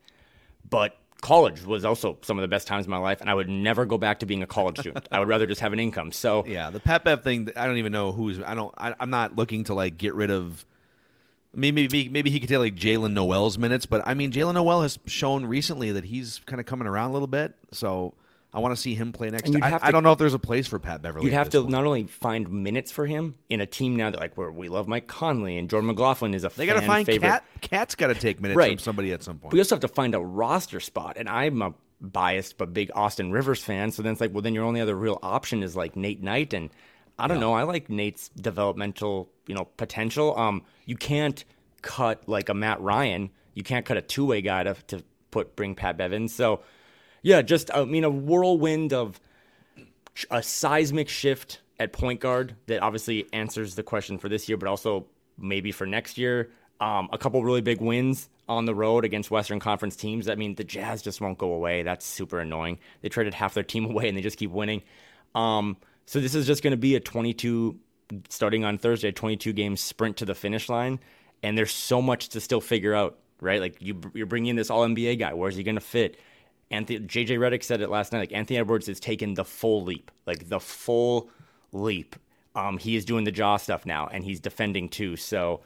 but 0.69 0.97
college 1.21 1.65
was 1.65 1.85
also 1.87 2.19
some 2.21 2.39
of 2.39 2.43
the 2.43 2.49
best 2.49 2.67
times 2.67 2.85
of 2.85 2.91
my 2.91 2.99
life, 2.99 3.21
and 3.21 3.31
I 3.31 3.35
would 3.35 3.49
never 3.49 3.87
go 3.87 3.97
back 3.97 4.21
to 4.21 4.27
being 4.27 4.43
a 4.43 4.47
college 4.47 4.79
student. 4.79 5.09
I 5.11 5.19
would 5.21 5.29
rather 5.29 5.47
just 5.47 5.63
have 5.63 5.73
an 5.73 5.81
income. 5.81 6.13
So 6.13 6.45
Yeah, 6.49 6.71
the 6.71 6.81
Pat 6.81 7.05
Bev 7.05 7.23
thing. 7.23 7.51
I 7.57 7.67
don't 7.67 7.79
even 7.79 7.93
know 7.93 8.13
who's. 8.13 8.41
I 8.43 8.55
don't. 8.55 8.75
I, 8.77 8.95
I'm 9.01 9.11
not 9.11 9.37
looking 9.37 9.65
to 9.65 9.75
like 9.75 9.97
get 9.97 10.15
rid 10.15 10.31
of. 10.31 10.65
Maybe 11.57 11.83
maybe, 11.83 12.09
maybe 12.09 12.31
he 12.31 12.41
could 12.41 12.49
take 12.49 12.59
like 12.59 12.75
Jaylen 12.75 13.13
Nowell's 13.13 13.59
minutes, 13.59 13.87
but 13.87 14.03
I 14.05 14.15
mean 14.15 14.33
Jaylen 14.33 14.55
Nowell 14.55 14.83
has 14.83 14.99
shown 15.07 15.47
recently 15.47 15.93
that 15.93 16.05
he's 16.05 16.41
kind 16.47 16.59
of 16.59 16.67
coming 16.67 16.89
around 16.89 17.11
a 17.11 17.13
little 17.13 17.29
bit. 17.29 17.55
So 17.71 18.15
I 18.55 18.61
want 18.61 18.75
to 18.75 18.81
see 18.81 18.95
him 18.95 19.13
play 19.13 19.29
next. 19.31 19.55
I, 19.61 19.69
have 19.69 19.83
I 19.83 19.91
don't 19.91 20.05
know 20.05 20.13
if 20.13 20.19
there's 20.19 20.33
a 20.33 20.39
place 20.39 20.67
for 20.69 20.79
Pat 20.79 21.03
Beverley. 21.03 21.25
You'd 21.27 21.35
have 21.35 21.51
to 21.51 21.61
point. 21.63 21.73
not 21.73 21.85
only 21.85 22.05
find 22.07 22.49
minutes 22.51 22.93
for 22.93 23.05
him 23.05 23.35
in 23.51 23.61
a 23.61 23.67
team 23.67 23.97
now 23.97 24.11
that 24.11 24.21
like 24.21 24.37
where 24.39 24.53
we 24.53 24.69
love 24.69 24.87
Mike 24.87 25.09
Conley 25.09 25.59
and 25.59 25.69
Jordan 25.69 25.89
McLaughlin 25.89 26.33
is 26.35 26.45
a 26.45 26.51
They 26.51 26.65
got 26.65 26.81
to 26.81 26.87
find 26.87 27.05
favorite. 27.05 27.29
KAT. 27.29 27.45
KAT's 27.63 27.95
got 27.97 28.07
to 28.07 28.15
take 28.15 28.41
minutes 28.41 28.57
Right. 28.57 28.71
from 28.71 28.79
somebody 28.79 29.13
at 29.13 29.23
some 29.25 29.39
point. 29.39 29.53
We 29.53 29.59
also 29.59 29.75
have 29.75 29.81
to 29.81 29.89
find 29.89 30.15
a 30.15 30.21
roster 30.21 30.79
spot, 30.79 31.17
and 31.19 31.29
I'm 31.29 31.61
a 31.63 31.75
biased 32.01 32.57
but 32.59 32.73
big 32.73 32.91
Austin 32.95 33.33
Rivers 33.33 33.65
fan. 33.65 33.91
So 33.91 34.03
then 34.03 34.13
it's 34.13 34.21
like, 34.21 34.33
well, 34.33 34.43
then 34.43 34.55
your 34.55 34.65
only 34.65 34.81
other 34.81 34.95
real 34.95 35.19
option 35.23 35.63
is 35.63 35.75
like 35.75 35.97
Nate 35.97 36.23
Knight, 36.23 36.55
and 36.55 36.71
I 37.19 37.27
don't 37.27 37.41
know. 37.41 37.55
I 37.55 37.65
like 37.65 37.91
Nate's 37.91 38.29
developmental, 38.31 39.31
you 39.47 39.55
know, 39.55 39.65
potential. 39.77 40.39
Um, 40.39 40.63
you 40.85 40.97
can't 40.97 41.45
cut 41.83 42.29
like 42.29 42.49
a 42.49 42.55
Matt 42.55 42.81
Ryan. 42.81 43.31
You 43.55 43.63
can't 43.63 43.85
cut 43.85 43.97
a 43.97 44.03
two 44.03 44.25
way 44.27 44.43
guy 44.43 44.63
to 44.65 44.75
to 44.89 45.03
put 45.31 45.57
bring 45.57 45.75
Pat 45.75 45.97
Bevins. 45.97 46.35
So 46.35 46.61
yeah, 47.25 47.41
just 47.43 47.71
I 47.75 47.85
mean 47.85 48.05
a 48.05 48.11
whirlwind 48.11 48.93
of 48.93 49.19
a 50.31 50.43
seismic 50.43 51.09
shift 51.09 51.61
at 51.81 51.93
point 51.93 52.21
guard 52.21 52.55
that 52.67 52.83
obviously 52.83 53.27
answers 53.33 53.75
the 53.75 53.83
question 53.83 54.19
for 54.19 54.29
this 54.29 54.49
year, 54.49 54.59
but 54.59 54.69
also 54.69 55.07
maybe 55.37 55.73
for 55.73 55.87
next 55.87 56.19
year. 56.19 56.51
Um, 56.81 57.09
a 57.13 57.19
couple 57.19 57.43
really 57.43 57.63
big 57.63 57.81
wins 57.81 58.29
on 58.47 58.67
the 58.67 58.75
road 58.75 59.07
against 59.07 59.31
Western 59.31 59.59
Conference 59.59 59.97
teams. 59.97 60.29
I 60.29 60.35
mean, 60.35 60.55
the 60.55 60.65
Jazz 60.65 61.01
just 61.01 61.21
won't 61.21 61.39
go 61.39 61.53
away. 61.55 61.83
That's 61.83 62.05
super 62.05 62.41
annoying. 62.41 62.79
They 63.01 63.09
traded 63.09 63.33
half 63.33 63.55
their 63.55 63.65
team 63.65 63.85
away 63.91 64.07
and 64.07 64.17
they 64.17 64.23
just 64.23 64.39
keep 64.39 64.51
winning. 64.51 64.83
Um, 65.35 65.79
so 66.05 66.21
this 66.21 66.35
is 66.35 66.47
just 66.47 66.63
going 66.63 66.73
to 66.73 66.77
be 66.77 66.95
a 66.95 67.01
22, 67.01 67.79
starting 68.29 68.65
on 68.65 68.77
Thursday, 68.77 69.13
22 69.13 69.55
game 69.55 69.79
sprint 69.79 70.19
to 70.19 70.27
the 70.27 70.35
finish 70.35 70.69
line. 70.69 71.01
And 71.43 71.57
there's 71.57 71.73
so 71.73 72.03
much 72.03 72.29
to 72.31 72.41
still 72.41 72.61
figure 72.61 72.93
out, 72.95 73.19
right? 73.41 73.61
Like 73.61 73.81
you, 73.81 73.99
you're 74.13 74.27
bringing 74.27 74.51
in 74.51 74.57
this 74.57 74.69
All 74.69 74.87
NBA 74.87 75.19
guy. 75.19 75.33
Where's 75.33 75.57
he 75.57 75.63
going 75.63 75.77
to 75.77 75.81
fit? 75.81 76.19
Anthony, 76.75 77.01
JJ 77.01 77.39
Redick 77.39 77.63
said 77.65 77.81
it 77.81 77.89
last 77.91 78.13
night. 78.13 78.19
Like 78.21 78.33
Anthony 78.33 78.59
Edwards 78.59 78.87
has 78.89 79.01
taken 79.01 79.35
the 79.35 79.45
full 79.45 79.83
leap, 79.85 80.11
like 80.27 80.49
the 80.49 80.61
full 80.61 81.31
leap. 81.73 82.17
Um, 82.55 82.79
he 82.79 82.95
is 82.97 83.05
doing 83.05 83.25
the 83.25 83.33
jaw 83.33 83.57
stuff 83.57 83.85
now, 83.87 84.09
and 84.13 84.23
he's 84.25 84.41
defending 84.41 84.89
too. 84.89 85.17
So 85.17 85.61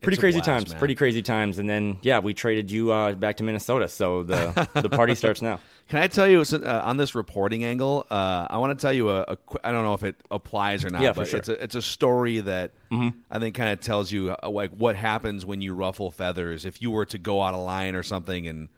pretty 0.00 0.14
It's 0.14 0.20
crazy 0.20 0.38
blast, 0.38 0.46
times, 0.46 0.70
man. 0.70 0.78
pretty 0.78 0.94
crazy 0.94 1.22
times. 1.22 1.58
And 1.58 1.68
then 1.68 1.98
yeah, 2.02 2.18
we 2.20 2.32
traded 2.34 2.70
you 2.70 2.90
uh, 2.92 3.12
back 3.12 3.36
to 3.38 3.42
Minnesota, 3.44 3.88
so 3.88 4.22
the 4.22 4.68
the 4.74 4.88
party 4.88 5.14
starts 5.14 5.42
now. 5.42 5.60
Can 5.88 5.98
I 6.00 6.06
tell 6.06 6.26
you 6.28 6.42
so, 6.44 6.58
uh, 6.58 6.80
on 6.84 6.96
this 6.96 7.14
reporting 7.14 7.64
angle? 7.64 8.06
Uh, 8.10 8.46
I 8.48 8.56
want 8.58 8.78
to 8.78 8.80
tell 8.82 8.92
you 8.94 9.10
a, 9.10 9.22
a. 9.28 9.36
qu- 9.36 9.58
I 9.62 9.72
don't 9.72 9.84
know 9.84 9.92
if 9.94 10.02
it 10.04 10.16
applies 10.30 10.84
or 10.84 10.90
not. 10.90 11.02
Yeah, 11.02 11.12
for 11.12 11.20
but 11.22 11.28
sure. 11.28 11.38
It's 11.40 11.48
a 11.50 11.62
it's 11.62 11.74
a 11.74 11.82
story 11.82 12.40
that 12.40 12.70
Mhm. 12.90 13.12
I 13.30 13.38
think 13.38 13.54
kind 13.54 13.70
of 13.70 13.80
tells 13.80 14.10
you 14.10 14.30
uh, 14.42 14.48
like 14.48 14.70
what 14.70 14.96
happens 14.96 15.44
when 15.44 15.60
you 15.60 15.74
ruffle 15.74 16.10
feathers. 16.10 16.64
If 16.64 16.80
you 16.80 16.90
were 16.90 17.04
to 17.06 17.18
go 17.18 17.42
out 17.42 17.52
of 17.52 17.60
line 17.60 17.94
or 17.94 18.02
something 18.02 18.46
and 18.46 18.68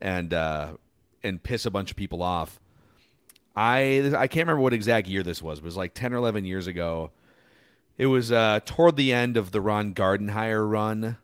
and 0.00 0.32
uh, 0.32 0.72
and 1.22 1.42
piss 1.42 1.66
a 1.66 1.70
bunch 1.70 1.90
of 1.90 1.96
people 1.96 2.22
off. 2.22 2.60
I 3.56 4.12
I 4.16 4.28
can't 4.28 4.46
remember 4.46 4.62
what 4.62 4.72
exact 4.72 5.08
year 5.08 5.22
this 5.22 5.42
was. 5.42 5.60
But 5.60 5.64
it 5.64 5.68
was 5.68 5.76
like 5.76 5.94
ten 5.94 6.12
or 6.12 6.16
eleven 6.16 6.44
years 6.44 6.66
ago. 6.66 7.10
It 7.96 8.06
was 8.06 8.30
uh, 8.30 8.60
toward 8.64 8.96
the 8.96 9.12
end 9.12 9.36
of 9.36 9.50
the 9.50 9.60
Ron 9.60 9.92
Gardenhire 9.92 10.68
run. 10.68 11.16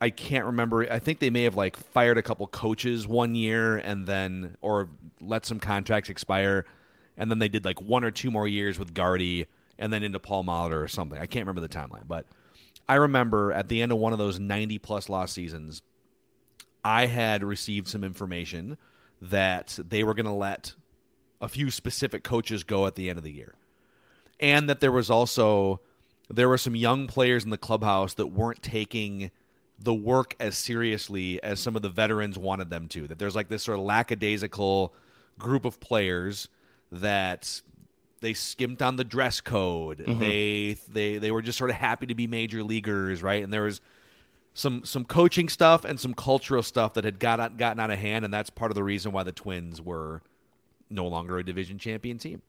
I 0.00 0.10
can't 0.10 0.46
remember. 0.46 0.90
I 0.92 0.98
think 0.98 1.18
they 1.18 1.30
may 1.30 1.44
have 1.44 1.56
like 1.56 1.76
fired 1.76 2.18
a 2.18 2.22
couple 2.22 2.46
coaches 2.48 3.06
one 3.06 3.34
year 3.34 3.76
and 3.76 4.06
then, 4.06 4.56
or 4.60 4.88
let 5.20 5.46
some 5.46 5.60
contracts 5.60 6.08
expire, 6.10 6.64
and 7.16 7.30
then 7.30 7.38
they 7.38 7.48
did 7.48 7.64
like 7.64 7.80
one 7.80 8.04
or 8.04 8.10
two 8.10 8.30
more 8.30 8.46
years 8.46 8.78
with 8.78 8.94
Gardy 8.94 9.46
and 9.78 9.92
then 9.92 10.02
into 10.02 10.18
Paul 10.18 10.44
Molitor 10.44 10.82
or 10.82 10.88
something. 10.88 11.18
I 11.18 11.26
can't 11.26 11.46
remember 11.46 11.60
the 11.60 11.68
timeline, 11.68 12.06
but 12.06 12.26
I 12.88 12.94
remember 12.94 13.52
at 13.52 13.68
the 13.68 13.82
end 13.82 13.92
of 13.92 13.98
one 13.98 14.12
of 14.12 14.18
those 14.18 14.40
90 14.40 14.78
plus 14.78 15.08
loss 15.08 15.32
seasons, 15.32 15.82
I 16.84 17.06
had 17.06 17.42
received 17.42 17.88
some 17.88 18.04
information 18.04 18.78
that 19.20 19.78
they 19.86 20.04
were 20.04 20.14
going 20.14 20.26
to 20.26 20.32
let 20.32 20.74
a 21.40 21.48
few 21.48 21.70
specific 21.70 22.24
coaches 22.24 22.64
go 22.64 22.86
at 22.86 22.94
the 22.94 23.08
end 23.08 23.18
of 23.18 23.24
the 23.24 23.32
year. 23.32 23.54
And 24.40 24.68
that 24.68 24.80
there 24.80 24.92
was 24.92 25.10
also 25.10 25.80
there 26.30 26.48
were 26.48 26.58
some 26.58 26.76
young 26.76 27.06
players 27.06 27.44
in 27.44 27.50
the 27.50 27.58
clubhouse 27.58 28.14
that 28.14 28.26
weren't 28.28 28.62
taking 28.62 29.30
the 29.78 29.94
work 29.94 30.34
as 30.38 30.58
seriously 30.58 31.42
as 31.42 31.60
some 31.60 31.76
of 31.76 31.82
the 31.82 31.88
veterans 31.88 32.36
wanted 32.38 32.70
them 32.70 32.88
to. 32.88 33.06
That 33.08 33.18
there's 33.18 33.34
like 33.34 33.48
this 33.48 33.62
sort 33.64 33.78
of 33.78 33.84
lackadaisical 33.84 34.92
group 35.38 35.64
of 35.64 35.80
players 35.80 36.48
that 36.90 37.62
they 38.20 38.34
skimped 38.34 38.82
on 38.82 38.96
the 38.96 39.04
dress 39.04 39.40
code. 39.40 40.04
Mhm. 40.06 40.18
They 40.18 40.76
they 40.88 41.18
they 41.18 41.30
were 41.30 41.42
just 41.42 41.58
sort 41.58 41.70
of 41.70 41.76
happy 41.76 42.06
to 42.06 42.14
be 42.14 42.26
major 42.26 42.62
leaguers, 42.62 43.22
right? 43.22 43.42
And 43.42 43.52
there 43.52 43.62
was 43.62 43.80
some 44.58 44.84
some 44.84 45.04
coaching 45.04 45.48
stuff 45.48 45.84
and 45.84 46.00
some 46.00 46.12
cultural 46.12 46.64
stuff 46.64 46.94
that 46.94 47.04
had 47.04 47.20
got 47.20 47.56
gotten 47.56 47.78
out 47.78 47.92
of 47.92 47.98
hand, 48.00 48.24
and 48.24 48.34
that's 48.34 48.50
part 48.50 48.72
of 48.72 48.74
the 48.74 48.82
reason 48.82 49.12
why 49.12 49.22
the 49.22 49.30
Twins 49.30 49.80
were 49.80 50.20
no 50.90 51.06
longer 51.06 51.38
a 51.38 51.44
division 51.44 51.78
champion 51.78 52.18
team. 52.18 52.42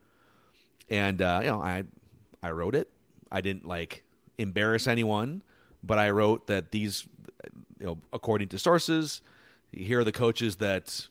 And 0.88 1.22
uh, 1.22 1.38
you 1.44 1.50
know, 1.50 1.62
I 1.62 1.84
I 2.42 2.50
wrote 2.50 2.74
it. 2.74 2.90
I 3.30 3.40
didn't 3.40 3.64
like 3.64 4.02
embarrass 4.38 4.88
anyone, 4.88 5.42
but 5.84 5.98
I 5.98 6.10
wrote 6.10 6.48
that 6.48 6.72
these, 6.72 7.06
you 7.78 7.86
know, 7.86 7.98
according 8.12 8.48
to 8.48 8.58
sources, 8.58 9.22
here 9.70 10.00
are 10.00 10.04
the 10.04 10.10
coaches 10.10 10.56
that 10.56 11.06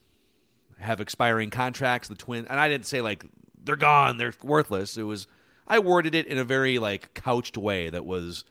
have 0.79 0.99
expiring 0.99 1.49
contracts. 1.49 2.09
The 2.09 2.15
twin, 2.15 2.45
and 2.49 2.59
I 2.59 2.67
didn't 2.67 2.87
say 2.87 2.99
like 2.99 3.23
they're 3.63 3.77
gone, 3.77 4.17
they're 4.17 4.33
worthless. 4.43 4.97
It 4.97 5.03
was 5.03 5.27
I 5.65 5.79
worded 5.79 6.13
it 6.13 6.27
in 6.27 6.37
a 6.37 6.43
very 6.43 6.77
like 6.77 7.13
couched 7.13 7.57
way 7.57 7.89
that 7.89 8.05
was 8.05 8.43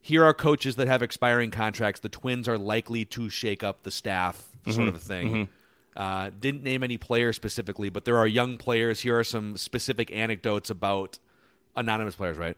here 0.00 0.24
are 0.24 0.32
coaches 0.34 0.76
that 0.76 0.88
have 0.88 1.02
expiring 1.02 1.50
contracts. 1.50 2.00
The 2.00 2.08
Twins 2.08 2.48
are 2.48 2.58
likely 2.58 3.04
to 3.06 3.28
shake 3.28 3.62
up 3.62 3.82
the 3.82 3.90
staff, 3.90 4.48
sort 4.66 4.86
Mhm. 4.86 4.88
of 4.88 4.94
a 4.94 4.98
thing. 4.98 5.28
Mhm. 5.32 5.48
Uh, 5.96 6.30
didn't 6.38 6.62
name 6.62 6.82
any 6.82 6.96
players 6.96 7.36
specifically, 7.36 7.90
but 7.90 8.04
there 8.04 8.16
are 8.16 8.26
young 8.26 8.56
players. 8.56 9.00
Here 9.00 9.18
are 9.18 9.24
some 9.24 9.56
specific 9.56 10.10
anecdotes 10.12 10.70
about 10.70 11.18
anonymous 11.76 12.14
players, 12.14 12.36
right? 12.38 12.56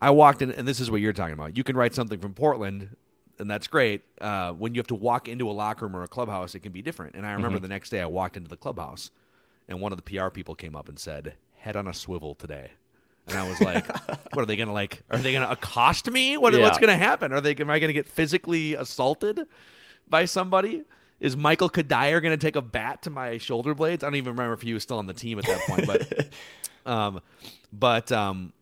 I 0.00 0.10
walked 0.10 0.40
in, 0.40 0.50
and 0.52 0.66
this 0.66 0.80
is 0.80 0.90
what 0.90 1.00
you're 1.00 1.12
talking 1.12 1.34
about. 1.34 1.56
You 1.56 1.64
can 1.64 1.76
write 1.76 1.94
something 1.94 2.20
from 2.20 2.32
Portland, 2.32 2.96
and 3.38 3.50
that's 3.50 3.66
great. 3.66 4.02
Uh, 4.20 4.52
when 4.52 4.74
you 4.74 4.78
have 4.78 4.86
to 4.86 4.94
walk 4.94 5.28
into 5.28 5.50
a 5.50 5.52
locker 5.52 5.84
room 5.86 5.96
or 5.96 6.02
a 6.02 6.08
clubhouse, 6.08 6.54
it 6.54 6.60
can 6.60 6.72
be 6.72 6.80
different. 6.80 7.14
And 7.16 7.26
I 7.26 7.32
remember 7.32 7.58
Mhm. 7.58 7.62
the 7.62 7.68
next 7.68 7.90
day 7.90 8.00
I 8.00 8.06
walked 8.06 8.36
into 8.36 8.48
the 8.48 8.56
clubhouse, 8.56 9.10
and 9.68 9.80
one 9.80 9.92
of 9.92 9.98
the 9.98 10.02
PR 10.02 10.30
people 10.30 10.54
came 10.54 10.74
up 10.74 10.88
and 10.88 10.98
said, 10.98 11.34
"Head 11.58 11.76
on 11.76 11.86
a 11.86 11.92
swivel 11.92 12.34
today." 12.34 12.70
And 13.30 13.38
I 13.38 13.48
was 13.48 13.60
like, 13.60 13.86
"What 14.34 14.42
are 14.42 14.46
they 14.46 14.56
gonna 14.56 14.72
like? 14.72 15.02
Are 15.10 15.18
they 15.18 15.32
gonna 15.32 15.50
accost 15.50 16.10
me? 16.10 16.36
What, 16.36 16.52
What's 16.58 16.78
gonna 16.78 16.96
happen? 16.96 17.32
Are 17.32 17.40
they? 17.40 17.54
Am 17.54 17.70
I 17.70 17.78
gonna 17.78 17.92
get 17.92 18.08
physically 18.08 18.74
assaulted 18.74 19.46
by 20.08 20.24
somebody?" 20.24 20.84
Is 21.20 21.36
Michael 21.36 21.68
Cuddyer 21.68 22.22
going 22.22 22.32
to 22.32 22.38
take 22.38 22.56
a 22.56 22.62
bat 22.62 23.02
to 23.02 23.10
my 23.10 23.36
shoulder 23.36 23.74
blades? 23.74 24.02
I 24.02 24.06
don't 24.06 24.14
even 24.14 24.32
remember 24.32 24.54
if 24.54 24.62
he 24.62 24.72
was 24.72 24.82
still 24.82 24.96
on 24.96 25.06
the 25.06 25.12
team 25.12 25.38
at 25.38 25.44
that 25.44 25.60
point, 25.66 25.86
but 25.86 26.28
um, 26.90 27.20
but 27.70 28.10
um, 28.10 28.54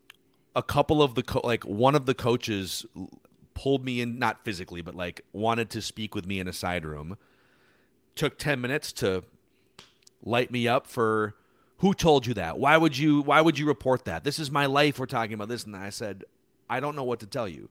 a 0.57 0.63
couple 0.63 1.01
of 1.01 1.15
the 1.15 1.23
co- 1.23 1.41
like 1.45 1.63
one 1.65 1.95
of 1.95 2.07
the 2.07 2.15
coaches 2.15 2.85
pulled 3.55 3.85
me 3.85 4.01
in, 4.01 4.19
not 4.19 4.45
physically, 4.45 4.83
but 4.83 4.97
like 4.97 5.21
wanted 5.33 5.71
to 5.71 5.81
speak 5.81 6.17
with 6.17 6.27
me 6.27 6.41
in 6.41 6.49
a 6.49 6.53
side 6.53 6.85
room. 6.85 7.17
Took 8.17 8.39
ten 8.39 8.61
minutes 8.61 8.93
to 8.95 9.23
light 10.21 10.51
me 10.51 10.67
up 10.67 10.89
for 10.89 11.37
who 11.79 11.95
told 11.95 12.27
you 12.27 12.35
that? 12.35 12.59
Why 12.59 12.77
would 12.77 12.97
you 12.99 13.23
why 13.23 13.41
would 13.41 13.59
you 13.59 13.67
report 13.67 14.05
that? 14.07 14.25
This 14.25 14.39
is 14.39 14.51
my 14.51 14.67
life. 14.67 14.99
We're 14.99 15.07
talking 15.07 15.35
about 15.35 15.49
this." 15.49 15.65
And 15.65 15.77
I 15.77 15.91
said, 15.91 16.25
"I 16.69 16.81
don't 16.81 16.97
know 16.97 17.05
what 17.05 17.21
to 17.21 17.27
tell 17.27 17.49
you. 17.49 17.69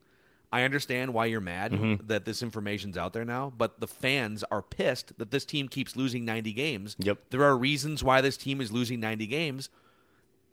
I 0.50 0.62
understand 0.62 1.12
why 1.12 1.26
you're 1.26 1.42
mad 1.42 1.72
Mhm. 1.72 2.08
that 2.08 2.24
this 2.24 2.42
information's 2.42 2.96
out 2.96 3.12
there 3.12 3.24
now, 3.26 3.52
but 3.56 3.80
the 3.80 3.86
fans 3.86 4.42
are 4.50 4.62
pissed 4.62 5.12
that 5.18 5.30
this 5.30 5.44
team 5.44 5.68
keeps 5.68 5.94
losing 5.94 6.24
90 6.24 6.54
games. 6.54 6.96
Yep. 6.98 7.18
There 7.30 7.44
are 7.44 7.54
reasons 7.56 8.02
why 8.02 8.22
this 8.22 8.38
team 8.38 8.62
is 8.62 8.72
losing 8.72 8.98
90 8.98 9.26
games. 9.26 9.68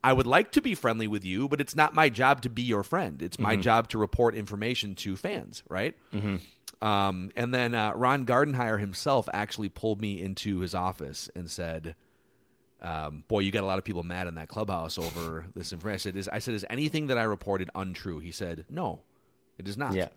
I 0.03 0.11
would 0.11 0.27
like 0.27 0.51
to 0.51 0.61
be 0.61 0.75
friendly 0.75 1.07
with 1.07 1.23
you, 1.23 1.47
but 1.47 1.61
it's 1.61 1.75
not 1.77 1.95
my 1.95 2.09
job 2.09 2.41
to 2.41 2.49
be 2.49 2.61
your 2.61 2.83
friend. 2.83 3.21
It's 3.21 3.39
my 3.39 3.55
Mhm. 3.55 3.61
job 3.61 3.87
to 3.89 3.97
report 3.97 4.35
information 4.35 4.95
to 4.95 5.15
fans, 5.15 5.63
right? 5.69 5.95
Mhm. 6.13 6.41
Um, 6.81 7.31
and 7.37 7.53
then 7.53 7.73
uh, 7.73 7.93
Ron 7.95 8.25
Gardenhire 8.25 8.79
himself 8.81 9.29
actually 9.33 9.69
pulled 9.69 10.01
me 10.01 10.21
into 10.21 10.59
his 10.59 10.75
office 10.75 11.29
and 11.35 11.49
said, 11.49 11.95
um, 12.82 13.23
"Boy, 13.28 13.39
you 13.39 13.51
got 13.51 13.63
a 13.63 13.65
lot 13.67 13.78
of 13.78 13.84
people 13.84 14.03
mad 14.03 14.28
in 14.28 14.36
that 14.36 14.47
clubhouse 14.47 14.97
over 14.97 15.45
this 15.55 15.73
information." 15.73 15.95
I 15.95 15.97
said, 15.97 16.15
"Is 16.17 16.30
I 16.30 16.39
said 16.39 16.53
is 16.53 16.65
anything 16.69 17.07
that 17.07 17.17
I 17.17 17.23
reported 17.23 17.69
untrue?" 17.76 18.19
He 18.19 18.32
said, 18.32 18.65
"No, 18.69 19.01
it 19.57 19.67
is 19.67 19.78
not." 19.78 19.93
Yeah. 19.93 20.09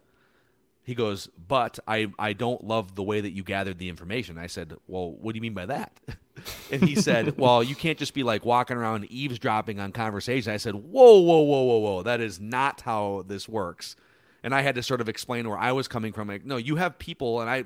He 0.82 0.94
goes, 0.94 1.28
"But 1.48 1.78
I 1.86 2.12
I 2.18 2.32
don't 2.32 2.64
love 2.64 2.94
the 2.94 3.02
way 3.02 3.20
that 3.20 3.32
you 3.32 3.42
gathered 3.42 3.78
the 3.78 3.88
information." 3.88 4.38
I 4.38 4.46
said, 4.46 4.74
"Well, 4.86 5.12
what 5.12 5.32
do 5.32 5.36
you 5.36 5.42
mean 5.42 5.54
by 5.54 5.66
that?" 5.66 5.92
and 6.72 6.82
he 6.82 6.94
said, 6.94 7.36
"Well, 7.38 7.62
you 7.62 7.74
can't 7.74 7.98
just 7.98 8.14
be 8.14 8.22
like 8.22 8.44
walking 8.44 8.76
around 8.76 9.06
eavesdropping 9.10 9.80
on 9.80 9.92
conversation." 9.92 10.52
I 10.52 10.56
said, 10.56 10.74
"Whoa, 10.74 11.20
whoa, 11.20 11.40
whoa, 11.40 11.62
whoa, 11.62 11.78
whoa! 11.78 12.02
That 12.02 12.20
is 12.20 12.40
not 12.40 12.80
how 12.82 13.24
this 13.26 13.48
works." 13.48 13.96
And 14.42 14.54
I 14.54 14.62
had 14.62 14.76
to 14.76 14.82
sort 14.82 15.00
of 15.00 15.08
explain 15.08 15.48
where 15.48 15.58
I 15.58 15.72
was 15.72 15.88
coming 15.88 16.12
from. 16.12 16.28
Like, 16.28 16.46
no, 16.46 16.56
you 16.56 16.76
have 16.76 16.98
people, 16.98 17.40
and 17.40 17.50
I 17.50 17.64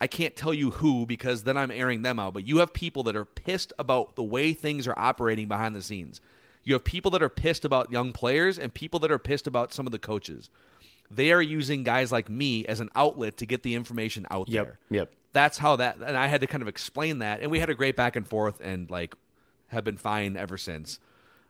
I 0.00 0.06
can't 0.06 0.36
tell 0.36 0.54
you 0.54 0.70
who 0.70 1.06
because 1.06 1.42
then 1.42 1.56
I'm 1.56 1.70
airing 1.70 2.02
them 2.02 2.18
out. 2.18 2.34
But 2.34 2.46
you 2.46 2.58
have 2.58 2.72
people 2.72 3.02
that 3.04 3.16
are 3.16 3.24
pissed 3.24 3.72
about 3.78 4.14
the 4.16 4.22
way 4.22 4.52
things 4.52 4.86
are 4.86 4.98
operating 4.98 5.48
behind 5.48 5.74
the 5.74 5.82
scenes. 5.82 6.20
You 6.64 6.74
have 6.74 6.84
people 6.84 7.10
that 7.12 7.22
are 7.22 7.28
pissed 7.28 7.64
about 7.64 7.90
young 7.90 8.12
players 8.12 8.58
and 8.58 8.72
people 8.72 9.00
that 9.00 9.10
are 9.10 9.18
pissed 9.18 9.46
about 9.46 9.72
some 9.72 9.86
of 9.86 9.92
the 9.92 9.98
coaches. 9.98 10.50
They 11.10 11.32
are 11.32 11.40
using 11.42 11.82
guys 11.84 12.12
like 12.12 12.28
me 12.28 12.66
as 12.66 12.80
an 12.80 12.90
outlet 12.94 13.38
to 13.38 13.46
get 13.46 13.62
the 13.62 13.74
information 13.74 14.26
out 14.30 14.48
Yep, 14.48 14.64
there. 14.66 14.78
yep. 14.90 15.12
That's 15.32 15.58
how 15.58 15.76
that, 15.76 15.96
and 16.04 16.16
I 16.16 16.26
had 16.26 16.40
to 16.42 16.46
kind 16.46 16.62
of 16.62 16.68
explain 16.68 17.18
that, 17.20 17.40
and 17.40 17.50
we 17.50 17.58
had 17.60 17.70
a 17.70 17.74
great 17.74 17.96
back 17.96 18.16
and 18.16 18.26
forth, 18.26 18.60
and 18.60 18.90
like 18.90 19.14
have 19.68 19.84
been 19.84 19.96
fine 19.96 20.36
ever 20.36 20.58
since. 20.58 20.98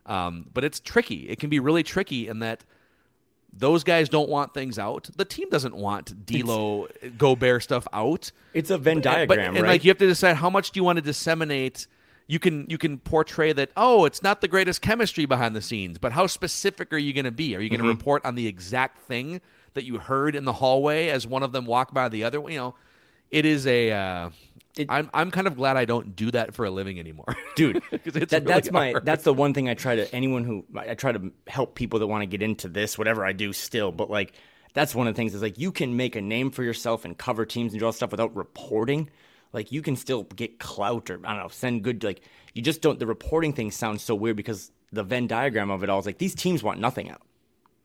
Um, 0.05 0.45
but 0.53 0.63
it's 0.63 0.79
tricky. 0.79 1.29
It 1.29 1.39
can 1.39 1.49
be 1.49 1.59
really 1.59 1.83
tricky 1.83 2.27
in 2.27 2.39
that 2.39 2.63
those 3.51 3.83
guys 3.83 4.09
don't 4.09 4.29
want 4.29 4.53
things 4.53 4.77
out. 4.79 5.09
The 5.15 5.25
team 5.25 5.49
doesn't 5.49 5.75
want 5.75 6.25
D'Lo, 6.25 6.87
Gobert 7.17 7.63
stuff 7.63 7.87
out. 7.91 8.31
It's 8.53 8.69
a 8.69 8.77
Venn 8.77 8.97
But- 8.97 9.03
diagram, 9.03 9.55
and 9.55 9.63
right? 9.63 9.69
like 9.71 9.83
you 9.83 9.89
have 9.89 9.97
to 9.97 10.07
decide 10.07 10.35
how 10.37 10.49
much 10.49 10.71
do 10.71 10.79
you 10.79 10.83
want 10.83 10.97
to 10.97 11.01
disseminate. 11.01 11.87
You 12.27 12.37
can 12.39 12.67
you 12.69 12.77
can 12.77 12.99
portray 12.99 13.53
that 13.53 13.71
oh 13.75 14.05
it's 14.05 14.21
not 14.21 14.41
the 14.41 14.47
greatest 14.47 14.81
chemistry 14.81 15.25
behind 15.25 15.55
the 15.55 15.61
scenes, 15.61 15.97
but 15.97 16.11
how 16.11 16.27
specific 16.27 16.93
are 16.93 16.97
you 16.97 17.11
going 17.11 17.25
to 17.25 17.31
be? 17.31 17.55
Are 17.55 17.59
you 17.59 17.69
going 17.69 17.79
to 17.81 17.85
Mhm. 17.87 17.89
report 17.97 18.23
on 18.23 18.35
the 18.35 18.45
exact 18.47 18.99
thing 19.07 19.41
that 19.73 19.83
you 19.83 19.97
heard 19.97 20.35
in 20.35 20.45
the 20.45 20.53
hallway 20.53 21.07
as 21.07 21.25
one 21.25 21.41
of 21.43 21.51
them 21.51 21.65
walked 21.65 21.93
by 21.93 22.07
the 22.07 22.23
other? 22.23 22.39
You 22.47 22.57
know, 22.57 22.75
it 23.31 23.45
is 23.45 23.65
a. 23.65 23.91
Uh, 23.91 24.29
I'm 24.87 25.09
I'm 25.13 25.31
kind 25.31 25.47
of 25.47 25.55
glad 25.57 25.75
I 25.77 25.85
don't 25.85 26.15
do 26.15 26.31
that 26.31 26.53
for 26.53 26.63
a 26.65 26.69
living 26.71 26.99
anymore, 26.99 27.35
dude. 27.55 27.81
'Cause 27.89 27.99
it's 28.15 28.31
that, 28.31 28.43
really 28.43 28.45
that's 28.45 28.71
my 28.71 28.95
that's 29.03 29.23
the 29.23 29.33
one 29.33 29.53
thing 29.53 29.67
I 29.67 29.73
try 29.73 29.95
to 29.97 30.13
anyone 30.15 30.43
who 30.45 30.63
I 30.77 30.93
try 30.93 31.11
to 31.11 31.31
help 31.47 31.75
people 31.75 31.99
that 31.99 32.07
want 32.07 32.21
to 32.21 32.25
get 32.27 32.41
into 32.41 32.67
this 32.69 32.97
whatever 32.97 33.25
I 33.25 33.33
do 33.33 33.51
still 33.53 33.91
but 33.91 34.09
like 34.09 34.33
that's 34.73 34.93
one 34.95 35.07
of 35.07 35.15
the 35.15 35.17
things 35.17 35.33
is 35.33 35.41
like 35.41 35.57
you 35.57 35.71
can 35.71 35.97
make 35.97 36.15
a 36.15 36.21
name 36.21 36.51
for 36.51 36.63
yourself 36.63 37.03
and 37.03 37.17
cover 37.17 37.45
teams 37.45 37.73
and 37.73 37.79
do 37.79 37.85
all 37.85 37.91
that 37.91 37.97
stuff 37.97 38.11
without 38.11 38.35
reporting. 38.35 39.09
Like 39.51 39.71
you 39.71 39.81
can 39.81 39.95
still 39.95 40.23
get 40.23 40.59
clout 40.59 41.09
or 41.09 41.19
I 41.25 41.33
don't 41.33 41.43
know 41.43 41.47
send 41.49 41.83
good 41.83 42.03
like 42.03 42.21
you 42.53 42.61
just 42.61 42.81
don't 42.81 42.99
the 42.99 43.07
reporting 43.07 43.51
thing 43.53 43.71
sounds 43.71 44.03
so 44.03 44.13
weird 44.15 44.37
because 44.37 44.71
the 44.93 45.03
Venn 45.03 45.25
diagram 45.27 45.71
of 45.71 45.83
it 45.83 45.89
all 45.89 45.99
is 45.99 46.05
like 46.05 46.19
these 46.19 46.35
teams 46.35 46.61
want 46.63 46.79
nothing 46.79 47.09
out. 47.09 47.21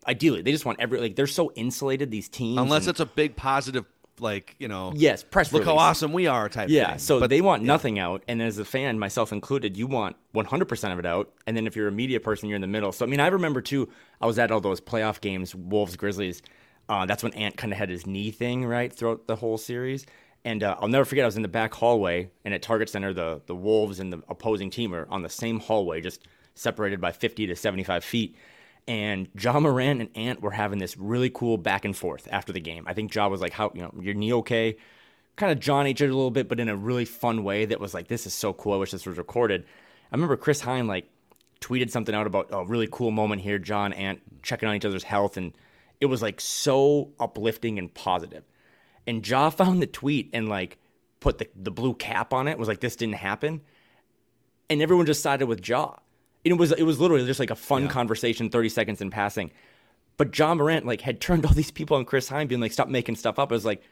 Ideally 0.07 0.43
they 0.43 0.53
just 0.53 0.67
want 0.67 0.79
every 0.81 1.01
like 1.01 1.17
they're 1.17 1.27
so 1.27 1.51
insulated 1.55 2.11
these 2.11 2.29
teams 2.29 2.59
unless 2.61 2.83
and- 2.83 2.91
it's 2.91 3.01
a 3.01 3.07
big 3.07 3.35
positive 3.35 3.87
like 4.21 4.55
you 4.59 4.69
know 4.69 4.93
Yes, 4.95 5.23
press 5.23 5.53
look 5.53 5.65
how 5.65 5.77
awesome 5.77 6.13
we 6.13 6.27
are 6.27 6.49
type 6.49 6.69
yeah, 6.69 6.91
thing. 6.91 6.99
so 6.99 7.21
But- 7.21 7.31
they 7.31 7.41
want 7.41 7.63
nothing 7.63 7.99
out, 7.99 8.23
and 8.29 8.41
as 8.43 8.59
a 8.59 8.65
fan, 8.65 8.99
myself 8.99 9.33
included, 9.33 9.77
you 9.77 9.87
want 9.87 10.17
100% 10.35 10.93
of 10.93 10.99
it 10.99 11.07
out. 11.07 11.33
And 11.47 11.57
then 11.57 11.67
if 11.67 11.77
you're 11.77 11.89
a 11.89 11.93
media 11.93 12.21
person, 12.21 12.49
you're 12.49 12.57
in 12.57 12.63
the 12.63 12.69
middle. 12.69 12.93
So 12.93 13.05
I 13.05 13.09
mean, 13.09 13.21
I 13.21 13.27
remember 13.29 13.61
too. 13.61 13.89
I 14.21 14.27
was 14.27 14.39
at 14.39 14.51
all 14.51 14.61
those 14.61 14.81
playoff 14.81 15.21
games, 15.21 15.55
Wolves, 15.55 15.97
Grizzlies. 15.97 16.43
Uh, 16.89 17.07
that's 17.07 17.23
when 17.23 17.33
Ant 17.35 17.57
kind 17.57 17.73
of 17.73 17.79
had 17.79 17.89
his 17.89 18.07
knee 18.07 18.31
thing 18.31 18.65
right 18.67 18.93
throughout 18.93 19.27
the 19.27 19.37
whole 19.37 19.57
series. 19.59 20.05
And 20.45 20.63
uh, 20.63 20.77
I'll 20.79 20.89
never 20.89 21.07
forget. 21.07 21.25
I 21.25 21.27
was 21.27 21.37
in 21.37 21.43
the 21.43 21.49
back 21.49 21.73
hallway, 21.73 22.31
and 22.45 22.53
at 22.53 22.61
Target 22.61 22.91
Center, 22.91 23.15
the 23.15 23.41
the 23.47 23.55
Wolves 23.55 23.99
and 24.01 24.13
the 24.13 24.23
opposing 24.29 24.69
team 24.71 24.95
are 24.95 25.07
on 25.09 25.23
the 25.23 25.31
same 25.31 25.59
hallway, 25.61 26.03
just 26.03 26.27
separated 26.55 27.01
by 27.01 27.11
50 27.13 27.47
to 27.47 27.57
75 27.57 28.05
feet. 28.05 28.37
And 28.87 29.29
Ja 29.39 29.59
Morant 29.59 30.01
and 30.01 30.11
Ant 30.15 30.43
were 30.43 30.51
having 30.51 30.79
this 30.79 30.97
really 30.99 31.31
cool 31.31 31.57
back 31.57 31.85
and 31.85 31.97
forth 31.97 32.29
after 32.31 32.53
the 32.53 32.61
game. 32.61 32.85
I 32.87 32.93
think 32.93 33.15
Ja 33.15 33.29
was 33.29 33.41
like, 33.41 33.53
"How 33.53 33.73
you 33.75 33.83
know 33.83 33.95
your 33.99 34.15
knee 34.15 34.33
okay?" 34.35 34.77
Kind 35.37 35.51
of 35.51 35.59
John 35.59 35.87
each 35.87 36.03
other 36.03 36.13
a 36.13 36.15
little 36.15 36.31
bit, 36.31 36.49
but 36.49 36.61
in 36.61 36.69
a 36.69 36.77
really 36.77 37.07
fun 37.07 37.45
way 37.45 37.65
that 37.65 37.81
was 37.81 37.95
like, 37.95 38.09
"This 38.09 38.27
is 38.27 38.35
so 38.35 38.53
cool. 38.53 38.75
I 38.75 38.77
wish 38.77 38.91
this 38.91 39.07
was 39.07 39.17
recorded." 39.17 39.65
I 40.13 40.15
remember 40.15 40.37
Chris 40.37 40.61
Hine 40.61 40.87
like 40.87 41.09
tweeted 41.61 41.91
something 41.91 42.15
out 42.15 42.27
about 42.27 42.49
a 42.51 42.65
really 42.65 42.89
cool 42.91 43.11
moment 43.11 43.41
here. 43.41 43.59
John 43.59 43.93
Ant 43.95 44.21
checking 44.43 44.69
on 44.69 44.75
each 44.75 44.85
other's 44.85 45.05
health, 45.05 45.39
and 45.39 45.53
it 46.01 46.07
was 46.07 46.21
like 46.21 46.41
so 46.41 47.13
uplifting 47.19 47.79
and 47.79 47.93
positive. 47.93 48.45
And 49.07 49.27
Ja 49.27 49.49
found 49.51 49.81
the 49.81 49.87
tweet 49.87 50.29
and 50.35 50.49
like 50.49 50.79
put 51.21 51.39
the 51.39 51.49
the 51.57 51.71
blue 51.71 51.95
cap 51.95 52.35
on 52.35 52.49
it. 52.49 52.59
Was 52.59 52.69
like, 52.69 52.81
"This 52.81 52.97
didn't 52.97 53.15
happen," 53.17 53.63
and 54.69 54.83
everyone 54.83 55.07
just 55.07 55.23
sided 55.23 55.47
with 55.47 55.67
Ja. 55.67 55.95
It 56.45 56.53
was 56.55 56.73
it 56.73 56.83
was 56.85 57.01
literally 57.01 57.25
just 57.27 57.41
like 57.41 57.51
a 57.51 57.57
fun 57.57 57.89
conversation, 57.89 58.51
thirty 58.51 58.69
seconds 58.69 59.01
in 59.01 59.11
passing. 59.11 59.51
But 60.17 60.37
Ja 60.39 60.55
Morant 60.55 60.87
like 60.87 61.01
had 61.01 61.21
turned 61.21 61.45
all 61.47 61.53
these 61.55 61.71
people 61.71 61.97
on 61.97 62.05
Chris 62.05 62.29
Hine, 62.29 62.47
being 62.47 62.61
like, 62.61 62.73
"Stop 62.73 62.89
making 62.89 63.17
stuff 63.17 63.39
up." 63.39 63.51
I 63.51 63.55
was 63.55 63.65
like, 63.65 63.83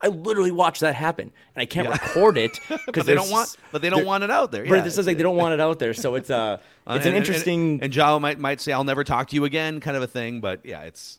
I 0.00 0.08
literally 0.08 0.50
watched 0.52 0.80
that 0.82 0.94
happen, 0.94 1.32
and 1.54 1.62
I 1.62 1.64
can't 1.66 1.86
Yeah. 1.88 1.92
record 1.94 2.36
it 2.38 2.58
because 2.86 3.06
they 3.06 3.14
don't 3.14 3.30
want- 3.30 3.56
but 3.72 3.82
they 3.82 3.90
don't 3.90 4.04
want 4.04 4.24
it 4.24 4.30
out 4.30 4.52
there. 4.52 4.64
But 4.64 4.74
Yeah, 4.76 4.80
this 4.82 4.98
is 4.98 5.06
like 5.06 5.16
they 5.16 5.22
don't 5.22 5.36
want 5.36 5.54
it 5.54 5.60
out 5.60 5.78
there, 5.78 5.94
so 5.94 6.14
it's 6.16 6.28
uh, 6.30 6.58
Uh, 6.86 6.94
it's 6.94 7.06
and- 7.06 7.14
an 7.14 7.20
interesting. 7.20 7.72
and, 7.74 7.84
and 7.84 7.96
Ja 7.96 8.18
might 8.18 8.38
might 8.38 8.60
say 8.60 8.72
I'll 8.72 8.84
never 8.84 9.04
talk 9.04 9.28
to 9.28 9.34
you 9.36 9.44
again, 9.44 9.80
kind 9.80 9.96
of 9.96 10.02
a 10.02 10.06
thing. 10.08 10.40
But 10.40 10.60
yeah, 10.64 10.82
it's 10.82 11.18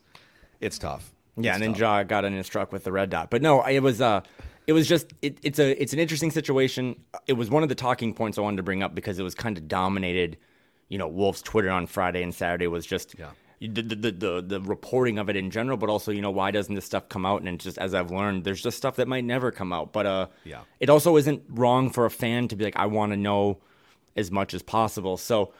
it's 0.60 0.78
tough. 0.78 1.12
Yeah, 1.36 1.56
It's 1.56 1.62
and 1.64 1.74
then. 1.74 1.80
Ja 1.80 2.02
got 2.04 2.24
in 2.24 2.32
his 2.32 2.46
truck 2.48 2.72
with 2.72 2.84
the 2.84 2.92
red 2.92 3.10
dot. 3.10 3.30
But 3.30 3.42
no, 3.42 3.62
it 3.66 3.80
was 3.80 4.00
uh 4.00 4.20
it 4.66 4.72
was 4.72 4.88
just 4.88 5.12
it, 5.20 5.38
it's 5.42 5.58
a 5.58 5.80
it's 5.82 5.92
an 5.92 5.98
interesting 5.98 6.30
situation. 6.30 6.96
It 7.26 7.34
was 7.34 7.50
one 7.50 7.62
of 7.62 7.68
the 7.68 7.74
talking 7.74 8.14
points 8.14 8.38
I 8.38 8.40
wanted 8.42 8.58
to 8.58 8.62
bring 8.62 8.82
up 8.82 8.94
because 8.94 9.18
it 9.18 9.22
was 9.24 9.34
kind 9.34 9.58
of 9.58 9.66
dominated. 9.68 10.36
You 10.88 10.98
know, 10.98 11.08
Wolves 11.08 11.42
Twitter 11.42 11.70
on 11.70 11.86
Friday 11.86 12.22
and 12.22 12.34
Saturday 12.34 12.66
was 12.66 12.84
just 12.86 13.14
the, 13.60 13.68
the, 13.82 13.94
the 13.96 14.12
the 14.12 14.42
the 14.46 14.60
reporting 14.60 15.18
of 15.18 15.28
it 15.30 15.36
in 15.36 15.50
general, 15.50 15.76
but 15.76 15.88
also 15.88 16.12
you 16.12 16.20
know 16.20 16.30
why 16.30 16.50
doesn't 16.50 16.74
this 16.74 16.84
stuff 16.84 17.08
come 17.08 17.24
out? 17.24 17.40
And 17.40 17.48
it's 17.48 17.64
just 17.64 17.78
as 17.78 17.94
I've 17.94 18.10
learned, 18.10 18.44
there's 18.44 18.62
just 18.62 18.76
stuff 18.76 18.96
that 18.96 19.08
might 19.08 19.24
never 19.24 19.50
come 19.50 19.72
out. 19.72 19.92
But 19.92 20.06
uh, 20.06 20.26
Yeah. 20.44 20.60
it 20.80 20.90
also 20.90 21.16
isn't 21.16 21.42
wrong 21.48 21.90
for 21.90 22.04
a 22.04 22.10
fan 22.10 22.48
to 22.48 22.56
be 22.56 22.64
like, 22.64 22.76
I 22.76 22.86
want 22.86 23.12
to 23.12 23.16
know 23.16 23.58
as 24.16 24.30
much 24.30 24.52
as 24.54 24.62
possible. 24.62 25.16
So 25.16 25.52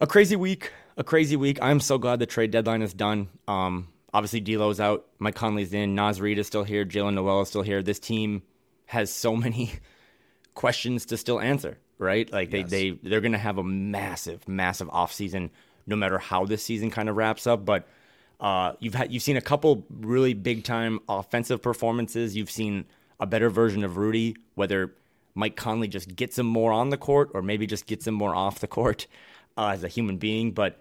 a 0.00 0.06
crazy 0.06 0.36
week, 0.36 0.72
a 0.96 1.04
crazy 1.04 1.36
week. 1.36 1.58
I'm 1.62 1.78
so 1.80 1.96
glad 1.96 2.18
the 2.18 2.26
trade 2.26 2.50
deadline 2.50 2.82
is 2.82 2.92
done. 2.92 3.28
Um, 3.46 3.88
obviously, 4.12 4.40
D'Lo's 4.40 4.80
out, 4.80 5.06
Mike 5.20 5.36
Conley's 5.36 5.72
in, 5.72 5.94
Naz 5.94 6.20
Reid 6.20 6.38
is 6.38 6.46
still 6.48 6.64
here, 6.64 6.84
Jaylen 6.84 7.14
Nowell 7.14 7.42
is 7.42 7.48
still 7.48 7.62
here. 7.62 7.82
This 7.82 8.00
team 8.00 8.42
has 8.86 9.10
so 9.12 9.36
many 9.46 9.74
questions 10.54 11.06
to 11.06 11.16
still 11.16 11.40
answer, 11.40 11.78
right? 12.02 12.30
Like 12.30 12.50
they 12.50 12.62
they 12.64 12.90
they're 13.02 13.20
gonna 13.20 13.38
have 13.38 13.58
a 13.58 13.64
massive, 13.64 14.46
massive 14.48 14.88
offseason 14.88 15.50
no 15.86 15.96
matter 15.96 16.18
how 16.18 16.44
this 16.44 16.62
season 16.62 16.90
kind 16.90 17.08
of 17.08 17.16
wraps 17.16 17.46
up. 17.46 17.64
But 17.64 17.88
uh, 18.40 18.72
you've 18.80 18.94
had 18.94 19.12
you've 19.12 19.22
seen 19.22 19.36
a 19.36 19.42
couple 19.42 19.86
really 19.90 20.34
big 20.34 20.64
time 20.64 21.00
offensive 21.08 21.62
performances. 21.62 22.36
You've 22.36 22.50
seen 22.50 22.84
a 23.20 23.26
better 23.26 23.48
version 23.48 23.84
of 23.84 23.96
Rudy, 23.96 24.36
whether 24.54 24.94
Mike 25.34 25.56
Conley 25.56 25.88
just 25.88 26.14
gets 26.14 26.38
him 26.38 26.46
more 26.46 26.72
on 26.72 26.90
the 26.90 26.96
court 26.96 27.30
or 27.34 27.42
maybe 27.42 27.66
just 27.66 27.86
gets 27.86 28.06
him 28.06 28.14
more 28.14 28.34
off 28.34 28.58
the 28.58 28.66
court 28.66 29.06
uh, 29.56 29.68
as 29.68 29.84
a 29.84 29.88
human 29.88 30.18
being. 30.18 30.52
But 30.52 30.80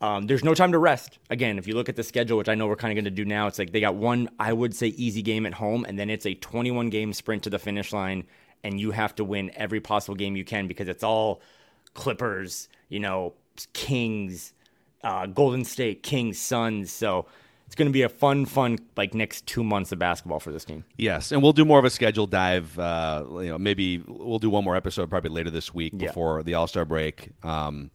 um, 0.00 0.26
there's 0.26 0.44
no 0.44 0.54
time 0.54 0.72
to 0.72 0.78
rest. 0.78 1.18
Again, 1.28 1.58
if 1.58 1.66
you 1.66 1.74
look 1.74 1.88
at 1.88 1.96
the 1.96 2.02
schedule, 2.02 2.38
which 2.38 2.48
I 2.48 2.54
know 2.54 2.66
we're 2.66 2.76
kind 2.76 2.92
of 2.92 2.96
going 2.96 3.12
to 3.12 3.22
do 3.22 3.24
now, 3.24 3.48
it's 3.48 3.58
like 3.58 3.72
they 3.72 3.80
got 3.80 3.96
one, 3.96 4.30
I 4.38 4.52
would 4.52 4.74
say, 4.74 4.88
easy 4.88 5.20
game 5.20 5.44
at 5.44 5.52
home, 5.52 5.84
and 5.86 5.98
then 5.98 6.08
it's 6.08 6.24
a 6.24 6.34
21 6.34 6.88
game 6.88 7.12
sprint 7.12 7.42
to 7.42 7.50
the 7.50 7.58
finish 7.58 7.92
line, 7.92 8.24
and 8.64 8.78
you 8.80 8.90
have 8.90 9.14
to 9.16 9.24
win 9.24 9.50
every 9.54 9.80
possible 9.80 10.14
game 10.14 10.36
you 10.36 10.44
can 10.44 10.66
because 10.68 10.88
it's 10.88 11.02
all 11.04 11.40
Clippers, 11.94 12.68
you 12.88 13.00
know, 13.00 13.34
Kings, 13.72 14.52
uh, 15.02 15.26
Golden 15.26 15.64
State, 15.64 16.02
Kings, 16.02 16.38
Suns. 16.38 16.90
So 16.92 17.26
it's 17.66 17.74
going 17.74 17.88
to 17.88 17.92
be 17.92 18.02
a 18.02 18.08
fun, 18.08 18.46
fun 18.46 18.78
like 18.96 19.14
next 19.14 19.46
two 19.46 19.62
months 19.64 19.92
of 19.92 19.98
basketball 19.98 20.40
for 20.40 20.52
this 20.52 20.64
team. 20.64 20.84
Yes, 20.96 21.32
and 21.32 21.42
we'll 21.42 21.52
do 21.52 21.64
more 21.64 21.78
of 21.78 21.84
a 21.84 21.90
schedule 21.90 22.26
dive. 22.26 22.78
Uh, 22.78 23.24
you 23.32 23.48
know, 23.48 23.58
maybe 23.58 24.02
we'll 24.06 24.38
do 24.38 24.50
one 24.50 24.64
more 24.64 24.76
episode 24.76 25.08
probably 25.10 25.30
later 25.30 25.50
this 25.50 25.72
week 25.74 25.92
Yeah. 25.96 26.08
before 26.08 26.42
the 26.42 26.54
All 26.54 26.66
Star 26.66 26.84
break. 26.84 27.30
Um, 27.44 27.90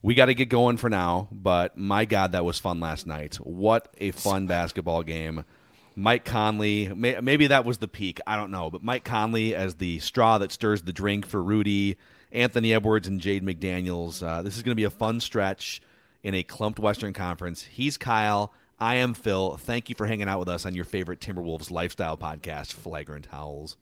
we 0.00 0.14
got 0.14 0.26
to 0.26 0.34
get 0.34 0.48
going 0.48 0.76
for 0.76 0.88
now, 0.88 1.28
but 1.32 1.76
my 1.76 2.04
God, 2.04 2.32
that 2.32 2.44
was 2.44 2.58
fun 2.58 2.80
last 2.80 3.06
night. 3.06 3.34
What 3.36 3.88
a 3.98 4.12
fun 4.12 4.46
basketball 4.46 5.02
game! 5.02 5.44
Mike 5.98 6.24
Conley, 6.24 6.86
may, 6.94 7.18
maybe 7.20 7.48
that 7.48 7.64
was 7.64 7.78
the 7.78 7.88
peak. 7.88 8.20
I 8.24 8.36
don't 8.36 8.52
know, 8.52 8.70
but 8.70 8.84
Mike 8.84 9.02
Conley 9.02 9.52
as 9.56 9.74
the 9.74 9.98
straw 9.98 10.38
that 10.38 10.52
stirs 10.52 10.82
the 10.82 10.92
drink 10.92 11.26
for 11.26 11.42
Rudy, 11.42 11.96
Anthony 12.30 12.72
Edwards 12.72 13.08
and 13.08 13.20
Jaden 13.20 13.42
McDaniels. 13.42 14.22
Uh, 14.22 14.42
this 14.42 14.56
is 14.56 14.62
going 14.62 14.70
to 14.70 14.80
be 14.80 14.84
a 14.84 14.90
fun 14.90 15.18
stretch 15.18 15.82
in 16.22 16.34
a 16.34 16.44
clumped 16.44 16.78
Western 16.78 17.12
Conference. 17.12 17.64
He's 17.64 17.96
Kyle. 17.96 18.52
I 18.78 18.94
am 18.96 19.12
Phil. 19.12 19.56
Thank 19.56 19.88
you 19.88 19.96
for 19.96 20.06
hanging 20.06 20.28
out 20.28 20.38
with 20.38 20.48
us 20.48 20.64
on 20.64 20.76
your 20.76 20.84
favorite 20.84 21.18
Timberwolves 21.18 21.72
lifestyle 21.72 22.16
podcast, 22.16 22.74
Flagrant 22.74 23.26
Howls. 23.32 23.76